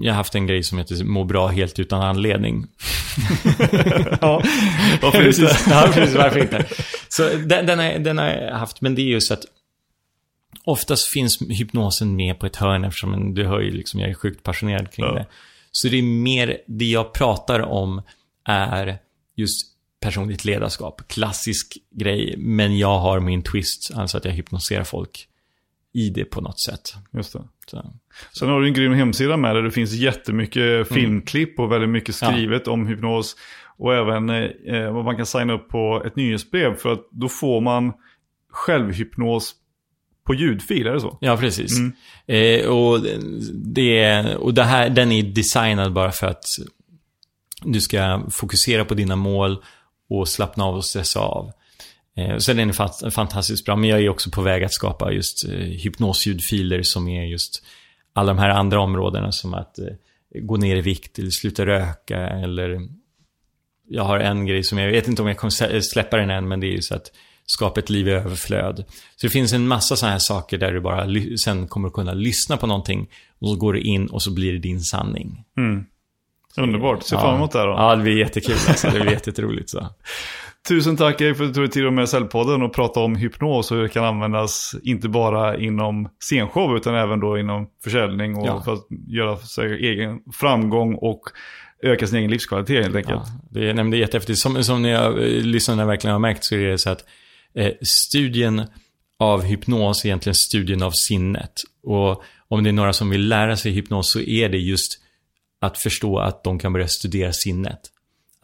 jag 0.02 0.12
har 0.12 0.16
haft 0.16 0.34
en 0.34 0.46
grej 0.46 0.62
som 0.62 0.78
heter 0.78 1.04
må 1.04 1.24
bra 1.24 1.48
helt 1.48 1.78
utan 1.78 2.02
anledning. 2.02 2.66
ja, 4.20 4.42
varför 5.02 5.26
inte? 5.26 5.56
ja, 5.70 5.90
precis, 5.94 6.16
varför 6.16 6.40
inte? 6.40 6.66
Så 7.08 7.22
den, 7.28 7.66
den, 7.66 7.78
har, 7.78 7.98
den 7.98 8.18
har 8.18 8.26
jag 8.26 8.54
haft, 8.58 8.80
men 8.80 8.94
det 8.94 9.02
är 9.02 9.06
just 9.06 9.30
att 9.32 9.44
oftast 10.64 11.08
finns 11.08 11.38
hypnosen 11.48 12.16
med 12.16 12.38
på 12.38 12.46
ett 12.46 12.56
hörn 12.56 12.84
eftersom 12.84 13.34
du 13.34 13.44
hör 13.44 13.60
ju 13.60 13.70
liksom, 13.70 14.00
jag 14.00 14.10
är 14.10 14.14
sjukt 14.14 14.42
passionerad 14.42 14.90
kring 14.92 15.06
Ja. 15.06 15.12
det. 15.14 15.26
Så 15.72 15.88
det 15.88 15.98
är 15.98 16.02
mer, 16.02 16.58
det 16.66 16.84
jag 16.84 17.12
pratar 17.12 17.60
om 17.60 18.02
är 18.44 18.98
just 19.36 19.66
personligt 20.00 20.44
ledarskap. 20.44 21.08
Klassisk 21.08 21.78
grej, 21.90 22.34
men 22.38 22.78
jag 22.78 22.98
har 22.98 23.20
min 23.20 23.42
twist, 23.42 23.90
alltså 23.94 24.16
att 24.18 24.24
jag 24.24 24.32
hypnoserar 24.32 24.84
folk 24.84 25.28
i 25.92 26.10
det 26.10 26.24
på 26.24 26.40
något 26.40 26.60
sätt. 26.60 26.94
Just 27.12 27.32
det. 27.32 27.44
Så. 27.70 27.92
Sen 28.38 28.48
har 28.48 28.60
du 28.60 28.66
en 28.66 28.74
grym 28.74 28.92
hemsida 28.92 29.36
med 29.36 29.56
där 29.56 29.62
det 29.62 29.70
finns 29.70 29.92
jättemycket 29.92 30.88
filmklipp 30.88 31.58
och 31.58 31.72
väldigt 31.72 31.90
mycket 31.90 32.14
skrivet 32.14 32.68
om 32.68 32.86
hypnos. 32.86 33.36
Och 33.76 33.94
även 33.94 34.30
eh, 34.30 34.92
vad 34.92 35.04
man 35.04 35.16
kan 35.16 35.26
signa 35.26 35.52
upp 35.52 35.68
på 35.68 36.02
ett 36.06 36.16
nyhetsbrev 36.16 36.76
för 36.76 36.92
att 36.92 37.08
då 37.10 37.28
får 37.28 37.60
man 37.60 37.92
självhypnos 38.50 39.54
på 40.26 40.34
ljudfil, 40.34 40.86
är 40.86 40.92
det 40.92 41.00
så? 41.00 41.18
Ja, 41.20 41.36
precis. 41.36 41.78
Eh, 42.26 42.66
och 42.66 43.00
det, 43.52 44.24
och 44.36 44.54
det 44.54 44.62
här, 44.62 44.90
den 44.90 45.12
är 45.12 45.22
designad 45.22 45.92
bara 45.92 46.12
för 46.12 46.26
att 46.26 46.44
du 47.62 47.80
ska 47.80 48.22
fokusera 48.30 48.84
på 48.84 48.94
dina 48.94 49.16
mål 49.16 49.62
och 50.08 50.28
slappna 50.28 50.64
av 50.64 50.74
och 50.74 50.84
stressa 50.84 51.20
av. 51.20 51.52
Eh, 52.16 52.38
så 52.38 52.52
den 52.52 52.68
är 52.68 52.72
fant- 52.72 53.10
fantastiskt 53.10 53.64
bra, 53.64 53.76
men 53.76 53.90
jag 53.90 54.00
är 54.00 54.08
också 54.08 54.30
på 54.30 54.42
väg 54.42 54.64
att 54.64 54.72
skapa 54.72 55.12
just 55.12 55.44
eh, 55.48 55.50
hypnosljudfiler 55.58 56.80
som 56.82 57.08
är 57.08 57.24
just 57.24 57.64
alla 58.12 58.32
de 58.34 58.38
här 58.38 58.48
andra 58.50 58.80
områdena 58.80 59.32
som 59.32 59.54
att 59.54 59.78
eh, 59.78 59.84
gå 60.42 60.56
ner 60.56 60.76
i 60.76 60.80
vikt 60.80 61.18
eller 61.18 61.30
sluta 61.30 61.66
röka 61.66 62.18
eller 62.18 62.80
jag 63.88 64.04
har 64.04 64.18
en 64.18 64.46
grej 64.46 64.62
som 64.62 64.78
jag 64.78 64.90
vet 64.90 65.08
inte 65.08 65.22
om 65.22 65.28
jag 65.28 65.36
kommer 65.36 65.80
släppa 65.80 66.16
den 66.16 66.30
än, 66.30 66.48
men 66.48 66.60
det 66.60 66.66
är 66.66 66.72
ju 66.72 66.82
så 66.82 66.94
att 66.94 67.06
skapa 67.46 67.80
ett 67.80 67.90
liv 67.90 68.08
i 68.08 68.10
överflöd. 68.10 68.84
Så 69.16 69.26
det 69.26 69.30
finns 69.30 69.52
en 69.52 69.68
massa 69.68 69.96
sådana 69.96 70.12
här 70.12 70.18
saker 70.18 70.58
där 70.58 70.72
du 70.72 70.80
bara 70.80 71.06
sen 71.44 71.68
kommer 71.68 71.90
kunna 71.90 72.12
lyssna 72.12 72.56
på 72.56 72.66
någonting 72.66 73.08
och 73.38 73.48
så 73.48 73.56
går 73.56 73.72
du 73.72 73.80
in 73.80 74.06
och 74.06 74.22
så 74.22 74.34
blir 74.34 74.52
det 74.52 74.58
din 74.58 74.80
sanning. 74.80 75.44
Underbart, 76.56 77.02
ser 77.02 77.16
fram 77.16 77.34
emot 77.36 77.52
det 77.52 77.58
här 77.58 77.66
då. 77.66 77.72
Ja, 77.72 77.96
det 77.96 78.02
blir 78.02 78.18
jättekul 78.18 78.56
alltså. 78.68 78.90
Det 78.90 79.00
blir 79.00 79.10
jätteroligt 79.12 79.70
så. 79.70 79.88
Tusen 80.68 80.96
tack 80.96 81.20
Erik 81.20 81.36
för 81.36 81.44
att 81.44 81.50
du 81.50 81.54
tog 81.54 81.64
dig 81.64 81.70
tid 81.70 81.92
med 81.92 82.08
Cellpodden 82.08 82.62
och 82.62 82.74
prata 82.74 83.00
om 83.00 83.16
hypnos 83.16 83.70
och 83.70 83.76
hur 83.76 83.82
det 83.82 83.88
kan 83.88 84.04
användas 84.04 84.74
inte 84.82 85.08
bara 85.08 85.58
inom 85.58 86.08
scenshow 86.20 86.76
utan 86.76 86.94
även 86.94 87.20
då 87.20 87.38
inom 87.38 87.66
försäljning 87.84 88.36
och 88.36 88.46
Ja. 88.46 88.62
för 88.62 88.72
att 88.72 88.86
göra 89.08 89.36
sig 89.36 89.86
egen 89.86 90.20
framgång 90.40 90.94
och 90.94 91.20
öka 91.82 92.06
sin 92.06 92.18
egen 92.18 92.30
livskvalitet 92.30 92.82
helt 92.82 92.96
enkelt. 92.96 93.22
Ja, 93.24 93.40
det, 93.50 93.70
är, 93.70 93.74
nej, 93.74 93.90
det 93.90 93.96
är 93.96 93.98
jättehäftigt. 93.98 94.38
Som, 94.38 94.64
som 94.64 94.82
ni 94.82 94.92
har, 94.92 95.10
eh, 95.10 95.42
lyssnarna 95.42 95.86
verkligen 95.86 96.12
har 96.12 96.20
märkt 96.20 96.44
så 96.44 96.54
är 96.54 96.58
det 96.68 96.78
så 96.78 96.90
att 96.90 97.04
eh, 97.54 97.72
studien 97.82 98.62
av 99.18 99.42
hypnos 99.42 100.04
är 100.04 100.08
egentligen 100.08 100.34
studien 100.34 100.82
av 100.82 100.90
sinnet. 100.90 101.52
Och 101.82 102.22
om 102.48 102.64
det 102.64 102.70
är 102.70 102.72
några 102.72 102.92
som 102.92 103.10
vill 103.10 103.28
lära 103.28 103.56
sig 103.56 103.72
hypnos 103.72 104.12
så 104.12 104.20
är 104.20 104.48
det 104.48 104.58
just 104.58 105.00
att 105.60 105.78
förstå 105.78 106.18
att 106.18 106.44
de 106.44 106.58
kan 106.58 106.72
börja 106.72 106.88
studera 106.88 107.32
sinnet. 107.32 107.80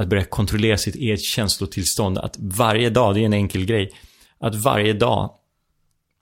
Att 0.00 0.08
börja 0.08 0.24
kontrollera 0.24 0.78
sitt 0.78 0.94
eget 0.94 1.22
känslotillstånd. 1.22 2.18
Att 2.18 2.36
varje 2.38 2.90
dag, 2.90 3.14
det 3.14 3.20
är 3.20 3.24
en 3.24 3.32
enkel 3.32 3.64
grej, 3.64 3.90
att 4.38 4.54
varje 4.54 4.92
dag 4.92 5.30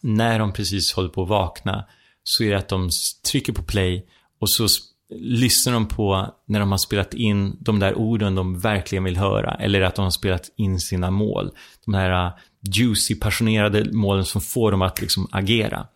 när 0.02 0.38
de 0.38 0.52
precis 0.52 0.92
håller 0.92 1.08
på 1.08 1.22
att 1.22 1.28
vakna 1.28 1.84
så 2.22 2.44
är 2.44 2.50
det 2.50 2.58
att 2.58 2.68
de 2.68 2.90
trycker 3.30 3.52
på 3.52 3.62
play 3.62 4.06
och 4.40 4.50
så 4.50 4.66
lyssnar 5.20 5.72
de 5.72 5.88
på 5.88 6.34
när 6.46 6.60
de 6.60 6.70
har 6.70 6.78
spelat 6.78 7.14
in 7.14 7.56
de 7.60 7.78
där 7.78 7.94
orden 7.94 8.34
de 8.34 8.58
verkligen 8.58 9.04
vill 9.04 9.16
höra. 9.16 9.54
Eller 9.54 9.80
att 9.80 9.94
de 9.94 10.02
har 10.02 10.10
spelat 10.10 10.50
in 10.56 10.80
sina 10.80 11.10
mål. 11.10 11.50
De 11.84 11.94
här 11.94 12.26
äh, 12.26 12.32
juicy, 12.76 13.14
passionerade 13.14 13.92
målen 13.92 14.24
som 14.24 14.40
får 14.40 14.70
dem 14.70 14.82
att 14.82 15.00
liksom 15.00 15.28
agera. 15.32 15.86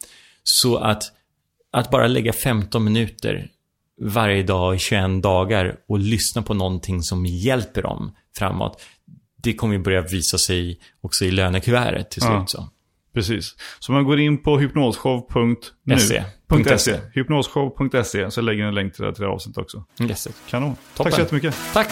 Så 0.43 0.76
att, 0.76 1.03
att 1.72 1.91
bara 1.91 2.07
lägga 2.07 2.33
15 2.33 2.85
minuter 2.85 3.49
varje 4.01 4.43
dag 4.43 4.74
i 4.74 4.78
21 4.78 5.22
dagar 5.22 5.76
och 5.88 5.99
lyssna 5.99 6.43
på 6.43 6.55
någonting 6.55 7.03
som 7.03 7.26
hjälper 7.26 7.82
dem 7.82 8.16
framåt. 8.38 8.82
Det 9.43 9.55
kommer 9.55 9.74
ju 9.74 9.80
börja 9.80 10.01
visa 10.01 10.38
sig 10.38 10.80
också 11.01 11.24
i 11.24 11.30
lönekuvertet 11.30 12.11
till 12.11 12.22
slut. 12.22 12.32
Ja. 12.32 12.47
Så. 12.47 12.68
Precis. 13.14 13.55
Så 13.78 13.93
man 13.93 14.05
går 14.05 14.20
in 14.20 14.43
på 14.43 14.59
hypnosshow.nu. 14.59 15.99
SE. 15.99 16.24
.se. 16.78 17.01
Hypnosshow.se. 17.14 18.30
Så 18.30 18.40
lägger 18.40 18.61
jag 18.61 18.68
en 18.68 18.74
länk 18.74 18.95
till 18.95 19.03
det 19.03 19.09
här, 19.09 19.14
till 19.14 19.22
det 19.22 19.28
här 19.28 19.34
avsnittet 19.34 19.62
också. 19.62 19.84
Yes. 20.01 20.28
Kanon. 20.51 20.76
Toppen. 20.97 21.05
Tack 21.05 21.14
så 21.14 21.20
jättemycket. 21.20 21.55
Tack! 21.72 21.88